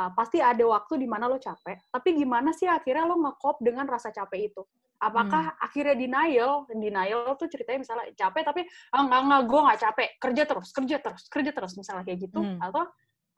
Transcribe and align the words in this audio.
uh, 0.00 0.10
pasti 0.16 0.40
ada 0.40 0.64
waktu 0.64 0.96
di 0.96 1.04
mana 1.04 1.28
lo 1.28 1.36
capek, 1.36 1.92
tapi 1.92 2.16
gimana 2.16 2.56
sih 2.56 2.64
akhirnya 2.64 3.04
lo 3.04 3.20
ngekop 3.20 3.60
dengan 3.60 3.84
rasa 3.84 4.08
capek 4.08 4.48
itu? 4.48 4.64
Apakah 5.00 5.52
hmm. 5.52 5.64
akhirnya 5.64 5.96
denial? 5.96 6.52
Denial 6.68 7.36
tuh 7.36 7.48
ceritanya 7.48 7.84
misalnya 7.84 8.08
capek 8.16 8.42
tapi 8.44 8.60
ah, 8.92 9.00
enggak 9.04 9.20
enggak 9.28 9.42
gue 9.44 9.60
nggak 9.60 9.80
capek, 9.84 10.08
kerja 10.16 10.42
terus, 10.48 10.68
kerja 10.72 10.96
terus, 11.00 11.22
kerja 11.28 11.50
terus 11.52 11.72
misalnya 11.76 12.04
kayak 12.08 12.18
gitu, 12.24 12.40
hmm. 12.40 12.60
atau 12.64 12.88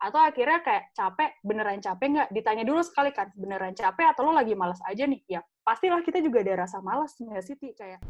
atau 0.02 0.18
akhirnya 0.18 0.58
kayak 0.66 0.90
capek 0.98 1.30
beneran 1.46 1.78
capek 1.78 2.06
nggak 2.10 2.28
ditanya 2.34 2.66
dulu 2.66 2.82
sekali 2.82 3.14
kan 3.14 3.30
beneran 3.38 3.70
capek 3.70 4.10
atau 4.10 4.26
lo 4.26 4.34
lagi 4.34 4.58
malas 4.58 4.82
aja 4.82 5.06
nih 5.06 5.22
ya 5.30 5.40
pastilah 5.62 6.02
kita 6.02 6.18
juga 6.18 6.42
ada 6.42 6.66
rasa 6.66 6.82
malas 6.82 7.14
nggak 7.22 7.42
sih 7.46 7.54
kayak 7.54 8.02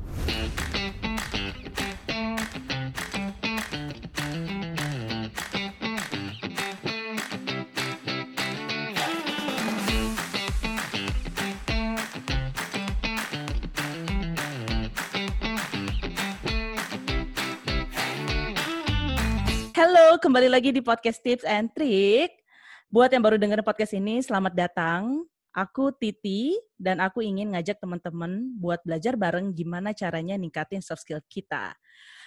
Halo, 19.82 20.14
kembali 20.22 20.46
lagi 20.46 20.70
di 20.70 20.78
podcast 20.78 21.18
Tips 21.26 21.42
and 21.42 21.66
Trick. 21.74 22.30
Buat 22.86 23.18
yang 23.18 23.18
baru 23.18 23.34
dengar 23.34 23.66
podcast 23.66 23.90
ini, 23.98 24.22
selamat 24.22 24.54
datang. 24.54 25.26
Aku 25.50 25.90
Titi 25.90 26.54
dan 26.78 27.02
aku 27.02 27.18
ingin 27.18 27.50
ngajak 27.50 27.82
teman-teman 27.82 28.54
buat 28.62 28.78
belajar 28.86 29.18
bareng 29.18 29.50
gimana 29.50 29.90
caranya 29.90 30.38
ningkatin 30.38 30.78
soft 30.86 31.02
skill 31.02 31.18
kita. 31.26 31.74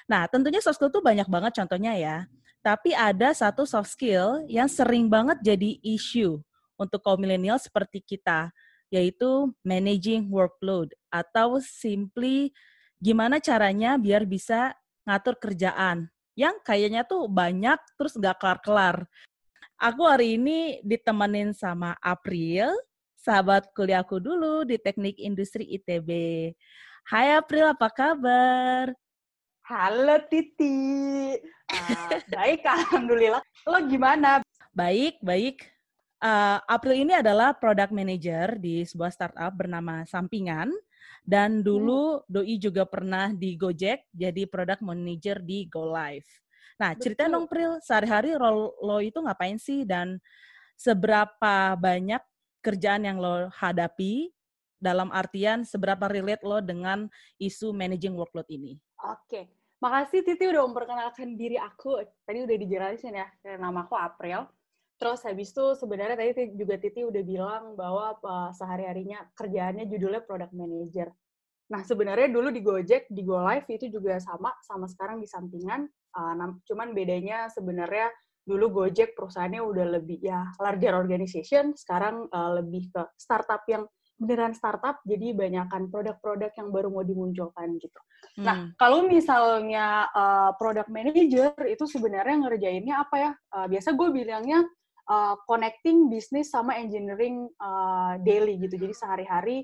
Nah, 0.04 0.28
tentunya 0.28 0.60
soft 0.60 0.84
skill 0.84 0.92
tuh 0.92 1.00
banyak 1.00 1.32
banget 1.32 1.56
contohnya 1.56 1.96
ya. 1.96 2.18
Tapi 2.60 2.92
ada 2.92 3.32
satu 3.32 3.64
soft 3.64 3.88
skill 3.88 4.44
yang 4.52 4.68
sering 4.68 5.08
banget 5.08 5.40
jadi 5.40 5.80
isu 5.80 6.44
untuk 6.76 7.00
kaum 7.08 7.24
milenial 7.24 7.56
seperti 7.56 8.04
kita, 8.04 8.52
yaitu 8.92 9.48
managing 9.64 10.28
workload 10.28 10.92
atau 11.08 11.64
simply 11.64 12.52
gimana 13.00 13.40
caranya 13.40 13.96
biar 13.96 14.28
bisa 14.28 14.76
ngatur 15.08 15.40
kerjaan 15.40 16.12
yang 16.36 16.60
kayaknya 16.62 17.08
tuh 17.08 17.32
banyak 17.32 17.80
terus 17.96 18.20
nggak 18.20 18.38
kelar-kelar. 18.38 19.08
Aku 19.80 20.04
hari 20.08 20.36
ini 20.36 20.84
ditemenin 20.84 21.56
sama 21.56 21.96
April, 22.04 22.72
sahabat 23.16 23.72
kuliahku 23.72 24.20
dulu 24.20 24.68
di 24.68 24.76
Teknik 24.76 25.20
Industri 25.20 25.68
ITB. 25.80 26.10
Hai 27.08 27.40
April, 27.40 27.72
apa 27.72 27.88
kabar? 27.92 28.92
Halo 29.68 30.16
Titi. 30.28 31.36
Uh, 31.72 32.20
baik, 32.36 32.64
Alhamdulillah. 32.68 33.44
Lo 33.68 33.80
gimana? 33.88 34.44
Baik, 34.76 35.20
baik. 35.24 35.64
Uh, 36.20 36.60
April 36.68 37.04
ini 37.04 37.16
adalah 37.16 37.56
product 37.56 37.92
manager 37.92 38.60
di 38.60 38.84
sebuah 38.84 39.12
startup 39.12 39.52
bernama 39.56 40.08
Sampingan 40.08 40.72
dan 41.26 41.60
hmm. 41.60 41.64
dulu 41.66 42.22
hmm. 42.22 42.30
Doi 42.30 42.56
juga 42.62 42.86
pernah 42.86 43.34
di 43.34 43.58
Gojek 43.58 44.08
jadi 44.14 44.46
product 44.46 44.86
manager 44.86 45.42
di 45.42 45.66
Go 45.66 45.90
Live. 45.90 46.30
Nah, 46.78 46.92
cerita 46.96 47.26
dong 47.26 47.50
Pril, 47.50 47.80
sehari-hari 47.82 48.36
role 48.36 48.76
lo 48.84 49.00
itu 49.00 49.18
ngapain 49.20 49.56
sih 49.58 49.88
dan 49.88 50.20
seberapa 50.76 51.74
banyak 51.80 52.20
kerjaan 52.60 53.08
yang 53.08 53.18
lo 53.18 53.48
hadapi 53.50 54.30
dalam 54.76 55.08
artian 55.10 55.64
seberapa 55.64 56.06
relate 56.12 56.44
lo 56.44 56.60
dengan 56.60 57.08
isu 57.40 57.72
managing 57.72 58.14
workload 58.14 58.46
ini? 58.52 58.76
Oke, 59.02 59.50
makasih 59.80 60.22
Titi 60.22 60.46
udah 60.46 60.68
memperkenalkan 60.68 61.40
diri 61.40 61.56
aku. 61.56 62.04
Tadi 62.28 62.44
udah 62.44 62.58
dijelasin 62.60 63.16
ya, 63.16 63.28
nama 63.56 63.88
aku 63.88 63.96
April. 63.96 64.46
Terus 64.96 65.20
habis 65.28 65.52
itu 65.52 65.76
sebenarnya 65.76 66.16
tadi 66.16 66.56
juga 66.56 66.80
Titi 66.80 67.04
udah 67.04 67.24
bilang 67.28 67.64
bahwa 67.76 68.16
uh, 68.24 68.52
sehari-harinya 68.56 69.28
kerjaannya 69.36 69.92
judulnya 69.92 70.24
product 70.24 70.56
manager. 70.56 71.12
Nah, 71.66 71.82
sebenarnya 71.82 72.30
dulu 72.30 72.54
di 72.54 72.62
Gojek, 72.62 73.10
di 73.10 73.26
Go 73.26 73.42
Live 73.42 73.68
itu 73.68 73.90
juga 73.90 74.22
sama, 74.22 74.54
sama 74.64 74.86
sekarang 74.88 75.20
di 75.20 75.28
sampingan. 75.28 75.90
Uh, 76.16 76.56
cuman 76.64 76.96
bedanya 76.96 77.52
sebenarnya 77.52 78.08
dulu 78.46 78.86
Gojek 78.86 79.18
perusahaannya 79.18 79.60
udah 79.60 79.86
lebih 80.00 80.22
ya 80.22 80.46
larger 80.62 80.94
organization, 80.94 81.74
sekarang 81.74 82.30
uh, 82.30 82.62
lebih 82.62 82.94
ke 82.94 83.02
startup 83.18 83.66
yang 83.66 83.90
beneran 84.16 84.56
startup, 84.56 85.04
jadi 85.04 85.36
banyakkan 85.36 85.92
produk-produk 85.92 86.48
yang 86.56 86.72
baru 86.72 86.88
mau 86.88 87.04
dimunculkan 87.04 87.76
gitu. 87.84 88.00
Nah, 88.40 88.40
hmm. 88.40 88.46
Nah, 88.48 88.58
kalau 88.80 89.04
misalnya 89.12 90.08
uh, 90.16 90.56
product 90.56 90.88
manager 90.88 91.52
itu 91.68 91.84
sebenarnya 91.84 92.48
ngerjainnya 92.48 92.96
apa 93.04 93.16
ya? 93.20 93.32
Uh, 93.52 93.68
biasa 93.68 93.92
gue 93.92 94.10
bilangnya 94.16 94.64
uh, 95.10 95.36
connecting 95.46 96.10
bisnis 96.10 96.52
sama 96.54 96.78
engineering 96.78 97.50
uh, 97.62 98.18
daily 98.22 98.58
gitu. 98.62 98.78
Jadi 98.78 98.94
sehari-hari 98.94 99.58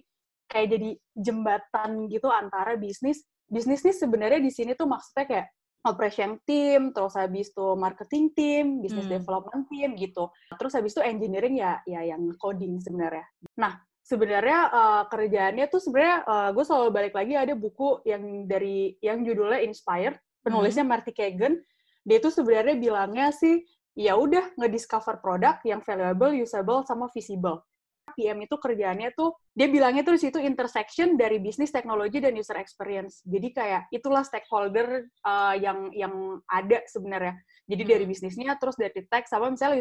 kayak 0.52 0.68
jadi 0.78 0.90
jembatan 1.16 2.10
gitu 2.12 2.28
antara 2.28 2.76
bisnis. 2.78 3.24
Bisnis 3.52 3.84
nih 3.84 3.96
sebenarnya 3.96 4.40
di 4.40 4.52
sini 4.52 4.72
tuh 4.80 4.88
maksudnya 4.88 5.28
kayak 5.28 5.48
operation 5.82 6.38
team, 6.46 6.94
terus 6.94 7.18
habis 7.18 7.50
itu 7.50 7.68
marketing 7.74 8.26
team, 8.38 8.66
business 8.86 9.10
hmm. 9.10 9.18
development 9.18 9.66
team 9.68 9.98
gitu. 9.98 10.30
Terus 10.56 10.74
habis 10.78 10.94
itu 10.94 11.02
engineering 11.02 11.58
ya 11.58 11.82
ya 11.90 12.06
yang 12.06 12.22
coding 12.38 12.78
sebenarnya. 12.78 13.26
Nah, 13.58 13.82
sebenarnya 14.06 14.60
uh, 14.70 15.04
kerjaannya 15.10 15.66
tuh 15.74 15.82
sebenarnya 15.82 16.18
uh, 16.26 16.50
gue 16.54 16.64
selalu 16.66 16.90
balik 16.94 17.14
lagi 17.18 17.34
ada 17.34 17.54
buku 17.58 18.06
yang 18.06 18.46
dari 18.46 18.94
yang 19.02 19.26
judulnya 19.26 19.66
Inspired, 19.66 20.22
penulisnya 20.46 20.86
hmm. 20.86 20.92
Marty 20.94 21.12
Kagan. 21.12 21.58
Dia 22.02 22.18
tuh 22.18 22.34
sebenarnya 22.34 22.78
bilangnya 22.82 23.30
sih 23.34 23.62
ya 23.96 24.16
udah 24.16 24.56
ngediscover 24.56 25.20
produk 25.20 25.60
yang 25.68 25.84
valuable, 25.84 26.32
usable, 26.36 26.84
sama 26.88 27.12
visible. 27.12 27.64
PM 28.12 28.44
itu 28.44 28.60
kerjaannya 28.60 29.16
tuh 29.16 29.32
dia 29.56 29.72
bilangnya 29.72 30.04
tuh 30.04 30.20
situ 30.20 30.40
intersection 30.40 31.16
dari 31.16 31.40
bisnis, 31.40 31.72
teknologi 31.72 32.20
dan 32.20 32.36
user 32.36 32.60
experience. 32.60 33.24
Jadi 33.24 33.56
kayak 33.56 33.88
itulah 33.94 34.24
stakeholder 34.26 35.08
uh, 35.24 35.56
yang 35.56 35.92
yang 35.96 36.40
ada 36.48 36.84
sebenarnya. 36.88 37.40
Jadi 37.68 37.84
dari 37.88 38.06
hmm. 38.06 38.12
bisnisnya 38.12 38.54
terus 38.60 38.76
dari 38.76 38.92
tech 39.08 39.28
sama 39.32 39.48
misalnya 39.48 39.80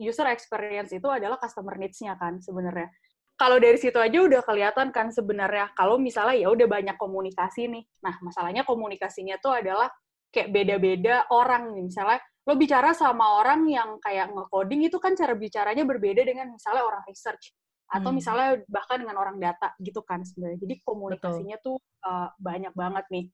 user 0.00 0.28
experience 0.32 0.96
itu 0.96 1.04
adalah 1.08 1.36
customer 1.36 1.76
needs-nya 1.76 2.16
kan 2.16 2.40
sebenarnya. 2.40 2.88
Kalau 3.34 3.58
dari 3.58 3.76
situ 3.76 3.98
aja 3.98 4.14
udah 4.14 4.46
kelihatan 4.46 4.94
kan 4.94 5.10
sebenarnya 5.10 5.74
kalau 5.74 5.98
misalnya 5.98 6.38
ya 6.38 6.48
udah 6.54 6.70
banyak 6.70 6.96
komunikasi 6.96 7.66
nih. 7.66 7.84
Nah, 8.00 8.14
masalahnya 8.22 8.62
komunikasinya 8.62 9.42
tuh 9.42 9.58
adalah 9.58 9.90
kayak 10.30 10.54
beda-beda 10.54 11.26
orang 11.34 11.74
nih. 11.74 11.90
Misalnya 11.90 12.22
lo 12.44 12.54
bicara 12.60 12.92
sama 12.92 13.40
orang 13.40 13.64
yang 13.68 13.96
kayak 14.04 14.28
nge-coding 14.32 14.84
itu 14.84 15.00
kan 15.00 15.16
cara 15.16 15.32
bicaranya 15.32 15.84
berbeda 15.88 16.22
dengan 16.24 16.52
misalnya 16.52 16.84
orang 16.84 17.00
research 17.08 17.56
atau 17.88 18.10
hmm. 18.10 18.16
misalnya 18.20 18.48
bahkan 18.68 19.00
dengan 19.00 19.16
orang 19.20 19.36
data 19.40 19.72
gitu 19.80 20.00
kan 20.04 20.24
sebenarnya. 20.24 20.60
Jadi 20.60 20.74
komunikasinya 20.84 21.56
Betul. 21.60 21.80
tuh 21.80 22.04
uh, 22.04 22.28
banyak 22.36 22.72
banget 22.76 23.04
nih. 23.12 23.24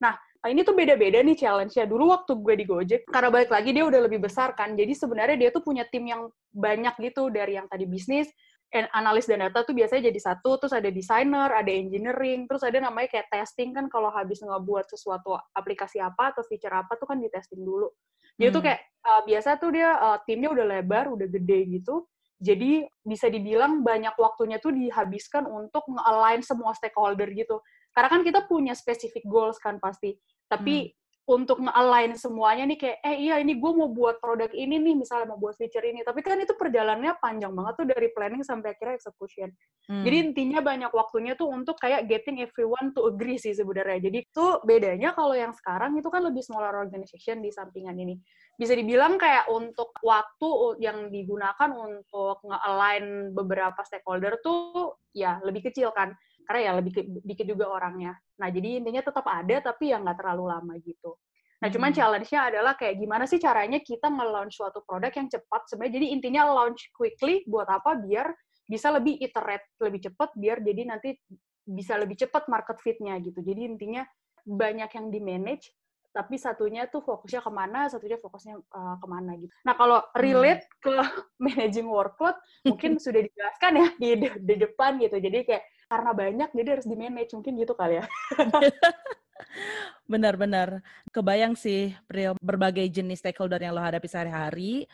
Nah, 0.00 0.16
ini 0.48 0.64
tuh 0.64 0.72
beda-beda 0.72 1.20
nih 1.20 1.36
challenge-nya. 1.36 1.84
Dulu 1.84 2.08
waktu 2.08 2.32
gue 2.32 2.54
di 2.56 2.64
Gojek, 2.64 3.02
karena 3.04 3.28
balik 3.28 3.52
lagi 3.52 3.76
dia 3.76 3.84
udah 3.84 4.00
lebih 4.08 4.24
besar 4.24 4.56
kan, 4.56 4.72
jadi 4.72 4.96
sebenarnya 4.96 5.36
dia 5.36 5.50
tuh 5.52 5.60
punya 5.60 5.84
tim 5.84 6.08
yang 6.08 6.32
banyak 6.48 6.96
gitu, 7.04 7.28
dari 7.28 7.60
yang 7.60 7.68
tadi 7.68 7.84
bisnis, 7.84 8.32
analis 8.70 9.26
dan 9.26 9.42
data 9.42 9.66
tuh 9.66 9.74
biasanya 9.74 10.14
jadi 10.14 10.20
satu, 10.30 10.62
terus 10.62 10.70
ada 10.70 10.86
desainer, 10.88 11.50
ada 11.50 11.70
engineering, 11.70 12.46
terus 12.46 12.62
ada 12.62 12.78
namanya 12.78 13.10
kayak 13.10 13.26
testing 13.26 13.74
kan 13.74 13.90
kalau 13.90 14.14
habis 14.14 14.38
ngebuat 14.40 14.86
sesuatu 14.86 15.34
aplikasi 15.58 15.98
apa 15.98 16.30
atau 16.30 16.46
feature 16.46 16.70
apa 16.70 16.94
tuh 16.94 17.10
kan 17.10 17.18
di 17.18 17.26
testing 17.26 17.66
dulu. 17.66 17.90
Dia 18.38 18.48
hmm. 18.48 18.54
tuh 18.54 18.62
kayak 18.62 18.80
uh, 19.02 19.22
biasa 19.26 19.58
tuh 19.58 19.70
dia 19.74 19.90
uh, 19.98 20.18
timnya 20.22 20.54
udah 20.54 20.66
lebar, 20.66 21.10
udah 21.10 21.26
gede 21.26 21.66
gitu. 21.66 22.06
Jadi 22.40 22.86
bisa 23.04 23.28
dibilang 23.28 23.84
banyak 23.84 24.16
waktunya 24.16 24.56
tuh 24.62 24.72
dihabiskan 24.72 25.44
untuk 25.44 25.84
nge-align 25.90 26.40
semua 26.40 26.72
stakeholder 26.72 27.28
gitu. 27.36 27.60
Karena 27.92 28.08
kan 28.08 28.22
kita 28.24 28.48
punya 28.48 28.72
specific 28.72 29.26
goals 29.26 29.60
kan 29.60 29.76
pasti. 29.82 30.14
Tapi 30.46 30.88
hmm 30.88 30.99
untuk 31.28 31.62
nge-align 31.62 32.16
semuanya 32.18 32.64
nih 32.66 32.78
kayak 32.80 32.98
eh 33.06 33.16
iya 33.28 33.38
ini 33.38 33.54
gue 33.60 33.72
mau 33.76 33.86
buat 33.92 34.18
produk 34.18 34.50
ini 34.50 34.82
nih 34.82 34.94
misalnya 34.98 35.30
mau 35.30 35.38
buat 35.38 35.54
feature 35.54 35.84
ini. 35.84 36.02
Tapi 36.02 36.24
kan 36.24 36.40
itu 36.40 36.56
perjalanannya 36.56 37.20
panjang 37.22 37.52
banget 37.54 37.74
tuh 37.78 37.86
dari 37.86 38.08
planning 38.10 38.42
sampai 38.42 38.74
akhirnya 38.74 38.96
execution. 38.98 39.50
Hmm. 39.90 40.06
jadi 40.06 40.30
intinya 40.30 40.62
banyak 40.62 40.92
waktunya 40.94 41.34
tuh 41.34 41.50
untuk 41.50 41.74
kayak 41.82 42.06
getting 42.06 42.38
everyone 42.38 42.94
to 42.94 43.10
agree 43.10 43.38
sih 43.38 43.50
sebenarnya. 43.50 44.06
Jadi 44.06 44.22
tuh 44.30 44.62
bedanya 44.62 45.10
kalau 45.14 45.34
yang 45.34 45.50
sekarang 45.50 45.98
itu 45.98 46.06
kan 46.06 46.22
lebih 46.22 46.46
smaller 46.46 46.78
organization 46.78 47.42
di 47.42 47.50
sampingan 47.50 47.98
ini. 47.98 48.14
Bisa 48.54 48.78
dibilang 48.78 49.18
kayak 49.18 49.50
untuk 49.50 49.90
waktu 50.06 50.78
yang 50.78 51.10
digunakan 51.10 51.70
untuk 51.74 52.42
nge-align 52.46 53.34
beberapa 53.34 53.82
stakeholder 53.82 54.38
tuh 54.42 54.94
ya 55.10 55.42
lebih 55.42 55.70
kecil 55.70 55.90
kan 55.90 56.14
karena 56.50 56.66
ya 56.66 56.72
lebih 56.82 56.92
dikit 57.22 57.46
juga 57.46 57.70
orangnya. 57.70 58.18
Nah, 58.42 58.50
jadi 58.50 58.82
intinya 58.82 59.06
tetap 59.06 59.22
ada, 59.22 59.62
tapi 59.62 59.94
ya 59.94 60.02
nggak 60.02 60.18
terlalu 60.18 60.50
lama 60.50 60.74
gitu. 60.82 61.14
Nah, 61.62 61.70
cuman 61.70 61.94
hmm. 61.94 61.98
challenge-nya 62.02 62.40
adalah 62.50 62.74
kayak 62.74 62.98
gimana 62.98 63.22
sih 63.30 63.38
caranya 63.38 63.78
kita 63.78 64.10
nge-launch 64.10 64.58
suatu 64.58 64.82
produk 64.82 65.14
yang 65.14 65.30
cepat 65.30 65.70
sebenarnya. 65.70 65.94
Jadi 66.02 66.06
intinya 66.10 66.42
launch 66.50 66.90
quickly 66.90 67.46
buat 67.46 67.70
apa? 67.70 68.02
Biar 68.02 68.34
bisa 68.66 68.90
lebih 68.90 69.22
iterate 69.22 69.62
lebih 69.78 70.10
cepat, 70.10 70.34
biar 70.34 70.58
jadi 70.58 70.82
nanti 70.90 71.14
bisa 71.62 71.94
lebih 71.94 72.18
cepat 72.18 72.50
market 72.50 72.82
fit-nya 72.82 73.14
gitu. 73.22 73.38
Jadi 73.46 73.70
intinya 73.70 74.02
banyak 74.42 74.90
yang 74.90 75.06
di-manage, 75.14 75.70
tapi 76.10 76.34
satunya 76.36 76.90
tuh 76.90 77.02
fokusnya 77.02 77.40
ke 77.42 77.50
mana, 77.54 77.86
satunya 77.86 78.18
fokusnya 78.18 78.58
uh, 78.74 78.96
ke 78.98 79.06
mana 79.06 79.38
gitu. 79.38 79.52
Nah 79.62 79.74
kalau 79.78 80.02
relate 80.18 80.66
hmm. 80.66 80.78
ke 80.82 80.94
managing 81.46 81.86
workload, 81.86 82.34
mungkin 82.66 82.98
sudah 83.04 83.22
dijelaskan 83.22 83.72
ya 83.78 83.88
di, 83.96 84.08
di 84.42 84.54
depan 84.58 84.98
gitu. 84.98 85.16
Jadi 85.22 85.38
kayak 85.46 85.64
karena 85.90 86.10
banyak, 86.14 86.48
jadi 86.54 86.68
harus 86.78 86.86
di 86.86 86.96
manage 86.98 87.32
mungkin 87.34 87.52
gitu 87.58 87.74
kali 87.74 88.02
ya. 88.02 88.04
Benar-benar. 90.12 90.82
Kebayang 91.14 91.54
sih, 91.54 91.94
berbagai 92.42 92.86
jenis 92.90 93.22
stakeholder 93.22 93.58
yang 93.62 93.74
lo 93.74 93.82
hadapi 93.82 94.06
sehari-hari. 94.06 94.86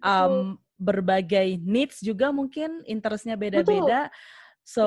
Um, 0.00 0.56
berbagai 0.80 1.60
needs 1.60 2.00
juga 2.00 2.32
mungkin 2.32 2.80
interestnya 2.88 3.36
beda-beda. 3.36 4.08
So, 4.64 4.86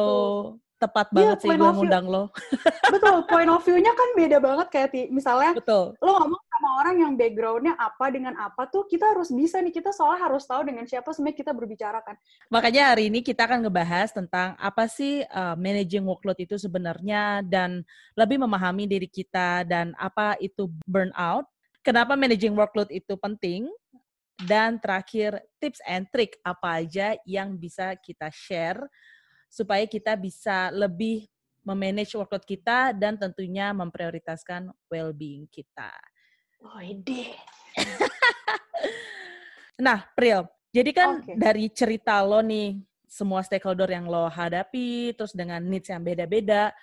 Betul 0.58 0.73
tepat 0.84 1.08
iya, 1.10 1.16
banget 1.16 1.38
yeah, 1.40 1.44
sih 1.48 1.50
gue 1.56 1.72
ngundang 1.72 2.06
lo. 2.12 2.24
Betul, 2.94 3.18
point 3.32 3.48
of 3.48 3.64
view-nya 3.64 3.94
kan 3.96 4.10
beda 4.20 4.38
banget 4.44 4.68
kayak 4.68 4.90
misalnya 5.08 5.56
Betul. 5.56 5.96
lo 6.04 6.12
ngomong 6.20 6.42
sama 6.52 6.70
orang 6.84 6.96
yang 7.00 7.14
background-nya 7.16 7.74
apa 7.80 8.06
dengan 8.12 8.36
apa 8.36 8.68
tuh 8.68 8.84
kita 8.92 9.16
harus 9.16 9.32
bisa 9.32 9.64
nih, 9.64 9.72
kita 9.72 9.96
soalnya 9.96 10.28
harus 10.28 10.44
tahu 10.44 10.68
dengan 10.68 10.84
siapa 10.84 11.16
sebenarnya 11.16 11.40
kita 11.40 11.52
berbicara 11.56 12.00
kan. 12.04 12.20
Makanya 12.52 12.92
hari 12.92 13.08
ini 13.08 13.24
kita 13.24 13.48
akan 13.48 13.64
ngebahas 13.64 14.12
tentang 14.12 14.60
apa 14.60 14.84
sih 14.92 15.24
uh, 15.32 15.56
managing 15.56 16.04
workload 16.04 16.38
itu 16.44 16.60
sebenarnya 16.60 17.40
dan 17.48 17.88
lebih 18.20 18.44
memahami 18.44 18.86
diri 18.86 19.08
kita 19.08 19.64
dan 19.64 19.96
apa 19.96 20.36
itu 20.44 20.68
burnout, 20.84 21.48
kenapa 21.80 22.20
managing 22.20 22.54
workload 22.54 22.92
itu 22.92 23.16
penting, 23.16 23.72
dan 24.42 24.82
terakhir 24.82 25.40
tips 25.62 25.80
and 25.86 26.10
trick 26.10 26.36
apa 26.42 26.84
aja 26.84 27.16
yang 27.24 27.56
bisa 27.56 27.94
kita 28.02 28.28
share 28.34 28.82
supaya 29.54 29.86
kita 29.86 30.18
bisa 30.18 30.74
lebih 30.74 31.30
memanage 31.62 32.18
workload 32.18 32.42
kita 32.42 32.90
dan 32.98 33.22
tentunya 33.22 33.70
memprioritaskan 33.70 34.74
well-being 34.90 35.46
kita. 35.54 35.94
Oh, 36.66 36.82
ide. 36.82 37.38
nah, 39.86 40.10
Pril, 40.18 40.50
jadi 40.74 40.90
kan 40.90 41.22
okay. 41.22 41.38
dari 41.38 41.70
cerita 41.70 42.18
lo 42.26 42.42
nih, 42.42 42.82
semua 43.06 43.46
stakeholder 43.46 43.94
yang 43.94 44.10
lo 44.10 44.26
hadapi, 44.26 45.14
terus 45.14 45.38
dengan 45.38 45.62
needs 45.62 45.94
yang 45.94 46.02
beda-beda, 46.02 46.74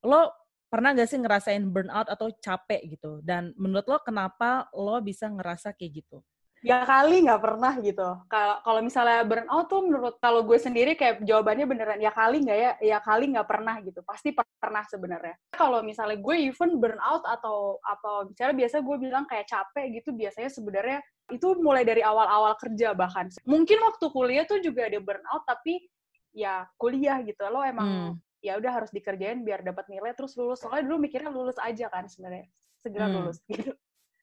lo 0.00 0.32
pernah 0.72 0.96
gak 0.96 1.12
sih 1.12 1.20
ngerasain 1.20 1.68
burnout 1.68 2.08
atau 2.08 2.32
capek 2.32 2.96
gitu? 2.96 3.20
Dan 3.20 3.52
menurut 3.60 3.84
lo 3.84 4.00
kenapa 4.00 4.72
lo 4.72 4.96
bisa 5.04 5.28
ngerasa 5.28 5.76
kayak 5.76 6.00
gitu? 6.00 6.24
Ya 6.64 6.82
kali 6.88 7.26
nggak 7.28 7.42
pernah 7.42 7.72
gitu. 7.78 8.08
Kalau 8.32 8.56
kalau 8.64 8.80
misalnya 8.80 9.20
burnout 9.28 9.66
tuh 9.68 9.80
menurut 9.84 10.14
kalau 10.18 10.40
gue 10.42 10.56
sendiri 10.56 10.96
kayak 10.96 11.20
jawabannya 11.22 11.66
beneran 11.68 12.00
ya 12.00 12.12
kali 12.14 12.40
nggak 12.44 12.58
ya, 12.58 12.72
ya 12.80 12.98
kali 13.04 13.32
nggak 13.34 13.48
pernah 13.48 13.76
gitu. 13.84 14.00
Pasti 14.06 14.32
pernah 14.32 14.84
sebenarnya. 14.88 15.36
Kalau 15.52 15.84
misalnya 15.84 16.16
gue 16.16 16.36
even 16.36 16.80
burnout 16.80 17.22
atau 17.28 17.76
apa 17.84 18.30
misalnya 18.32 18.56
biasa 18.66 18.76
gue 18.80 18.96
bilang 18.96 19.24
kayak 19.28 19.46
capek 19.46 20.00
gitu 20.00 20.16
biasanya 20.16 20.50
sebenarnya 20.50 20.98
itu 21.28 21.48
mulai 21.58 21.82
dari 21.82 22.00
awal-awal 22.00 22.56
kerja 22.56 22.96
bahkan. 22.96 23.28
Mungkin 23.44 23.78
waktu 23.82 24.06
kuliah 24.08 24.44
tuh 24.48 24.62
juga 24.62 24.88
ada 24.88 24.98
burnout 25.02 25.44
tapi 25.44 25.84
ya 26.32 26.64
kuliah 26.80 27.20
gitu. 27.20 27.40
Lo 27.52 27.60
emang 27.60 27.88
hmm. 27.88 28.12
ya 28.40 28.56
udah 28.56 28.72
harus 28.82 28.90
dikerjain 28.90 29.44
biar 29.44 29.60
dapat 29.60 29.86
nilai 29.92 30.16
terus 30.16 30.32
lulus. 30.40 30.64
Soalnya 30.64 30.88
dulu 30.88 31.04
mikirnya 31.04 31.28
lulus 31.28 31.60
aja 31.60 31.92
kan 31.92 32.08
sebenarnya. 32.08 32.48
Segera 32.80 33.06
hmm. 33.06 33.14
lulus 33.20 33.38
gitu. 33.50 33.76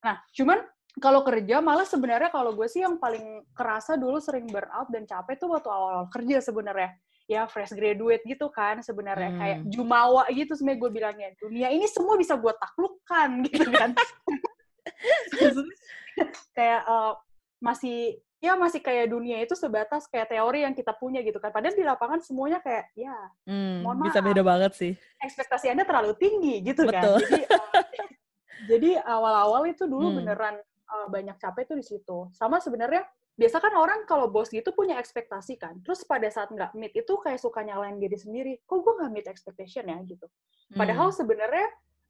Nah, 0.04 0.20
cuman 0.36 0.60
kalau 1.02 1.26
kerja 1.26 1.58
malah 1.58 1.88
sebenarnya 1.90 2.30
kalau 2.30 2.54
gue 2.54 2.68
sih 2.70 2.86
yang 2.86 3.02
paling 3.02 3.42
kerasa 3.58 3.98
dulu 3.98 4.22
sering 4.22 4.46
burnout 4.46 4.90
dan 4.94 5.10
capek 5.10 5.42
tuh 5.42 5.50
waktu 5.50 5.70
awal-awal 5.70 6.06
kerja 6.14 6.38
sebenarnya 6.44 6.94
ya 7.26 7.48
fresh 7.48 7.72
graduate 7.74 8.22
gitu 8.28 8.52
kan 8.52 8.84
sebenarnya 8.84 9.32
hmm. 9.32 9.40
kayak 9.40 9.60
jumawa 9.72 10.28
gitu 10.30 10.54
sebenarnya 10.54 10.82
gue 10.84 10.92
bilangnya 10.92 11.30
dunia 11.40 11.68
ini 11.72 11.88
semua 11.88 12.20
bisa 12.20 12.36
gue 12.36 12.52
taklukkan 12.52 13.30
gitu 13.48 13.72
kan 13.72 13.96
kayak 16.58 16.82
uh, 16.86 17.18
masih 17.64 18.20
ya 18.44 18.60
masih 18.60 18.84
kayak 18.84 19.08
dunia 19.08 19.40
itu 19.40 19.56
sebatas 19.56 20.04
kayak 20.12 20.36
teori 20.36 20.68
yang 20.68 20.76
kita 20.76 20.92
punya 21.00 21.24
gitu 21.24 21.40
kan 21.40 21.48
padahal 21.56 21.80
di 21.80 21.88
lapangan 21.88 22.20
semuanya 22.20 22.60
kayak 22.60 22.92
ya 22.92 23.16
hmm, 23.48 23.88
mohon 23.88 24.04
bisa 24.04 24.20
beda 24.20 24.44
banget 24.44 24.76
sih 24.76 24.94
ekspektasi 25.24 25.72
anda 25.72 25.88
terlalu 25.88 26.12
tinggi 26.20 26.60
gitu 26.60 26.84
kan. 26.92 27.00
Betul. 27.00 27.24
kan 27.24 27.32
jadi 27.32 27.44
uh, 27.48 27.84
jadi 28.70 28.90
awal-awal 29.08 29.64
itu 29.72 29.88
dulu 29.88 30.12
hmm. 30.12 30.18
beneran 30.20 30.56
uh, 30.90 31.08
banyak 31.08 31.36
capek 31.40 31.64
tuh 31.70 31.78
di 31.80 31.86
situ. 31.86 32.18
Sama 32.36 32.60
sebenarnya 32.60 33.06
biasa 33.34 33.58
kan 33.58 33.74
orang 33.74 34.06
kalau 34.06 34.30
bos 34.30 34.50
gitu 34.54 34.72
punya 34.76 35.00
ekspektasi 35.02 35.58
kan. 35.58 35.82
Terus 35.82 36.06
pada 36.06 36.30
saat 36.30 36.54
nggak 36.54 36.78
meet 36.78 36.94
itu 36.94 37.14
kayak 37.18 37.42
suka 37.42 37.66
nyalain 37.66 37.98
diri 37.98 38.18
sendiri. 38.18 38.54
Kok 38.66 38.78
gue 38.84 38.94
nggak 39.02 39.12
meet 39.14 39.28
expectation 39.30 39.90
ya 39.90 39.98
gitu. 40.06 40.28
Padahal 40.74 41.10
hmm. 41.10 41.18
sebenarnya 41.18 41.68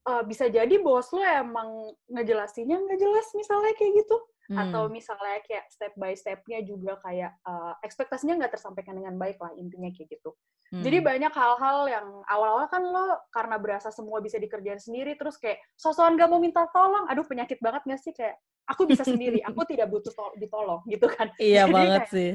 uh, 0.07 0.23
bisa 0.23 0.51
jadi 0.51 0.75
bos 0.79 1.09
lo 1.15 1.23
emang 1.23 1.95
ngejelasinnya 2.11 2.77
nggak 2.79 2.99
jelas 2.99 3.27
misalnya 3.35 3.73
kayak 3.75 4.03
gitu. 4.03 4.17
Hmm. 4.51 4.59
Atau 4.59 4.91
misalnya 4.91 5.39
kayak 5.47 5.71
step 5.71 5.93
by 5.95 6.13
stepnya 6.19 6.59
juga 6.67 6.99
kayak 6.99 7.31
uh, 7.47 7.79
ekspektasinya 7.79 8.43
nggak 8.43 8.59
tersampaikan 8.59 8.99
dengan 8.99 9.15
baik 9.15 9.39
lah 9.39 9.55
intinya 9.55 9.87
kayak 9.95 10.19
gitu. 10.19 10.35
Hmm. 10.73 10.83
Jadi 10.83 10.97
banyak 10.99 11.31
hal-hal 11.31 11.79
yang 11.85 12.07
awal-awal 12.27 12.65
kan 12.67 12.83
lo 12.83 13.21
karena 13.29 13.55
berasa 13.61 13.93
semua 13.93 14.19
bisa 14.19 14.41
dikerjain 14.41 14.81
sendiri 14.81 15.13
terus 15.15 15.37
kayak 15.37 15.61
sosokan 15.77 16.17
gak 16.17 16.27
mau 16.27 16.41
minta 16.41 16.65
tolong. 16.73 17.07
Aduh 17.07 17.23
penyakit 17.23 17.61
banget 17.61 17.85
gak 17.87 18.01
sih 18.01 18.11
kayak 18.11 18.41
aku 18.67 18.89
bisa 18.89 19.05
sendiri, 19.05 19.39
aku 19.47 19.63
tidak 19.69 19.87
butuh 19.93 20.11
ditolong 20.35 20.81
gitu 20.89 21.07
kan. 21.07 21.29
Iya 21.39 21.63
jadi 21.69 21.73
banget 21.73 22.01
kayak, 22.03 22.11
sih. 22.11 22.31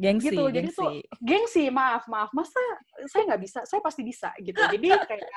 Gengsi, 0.00 0.32
gitu. 0.32 0.48
gengsi. 0.48 0.56
Jadi 0.56 0.68
tuh 0.72 0.90
gengsi, 1.20 1.64
maaf, 1.68 2.08
maaf. 2.08 2.32
Masa 2.32 2.56
saya 3.04 3.22
nggak 3.28 3.42
bisa? 3.44 3.60
Saya 3.68 3.84
pasti 3.84 4.00
bisa 4.00 4.32
gitu. 4.40 4.56
Jadi 4.56 4.88
kayak 5.10 5.28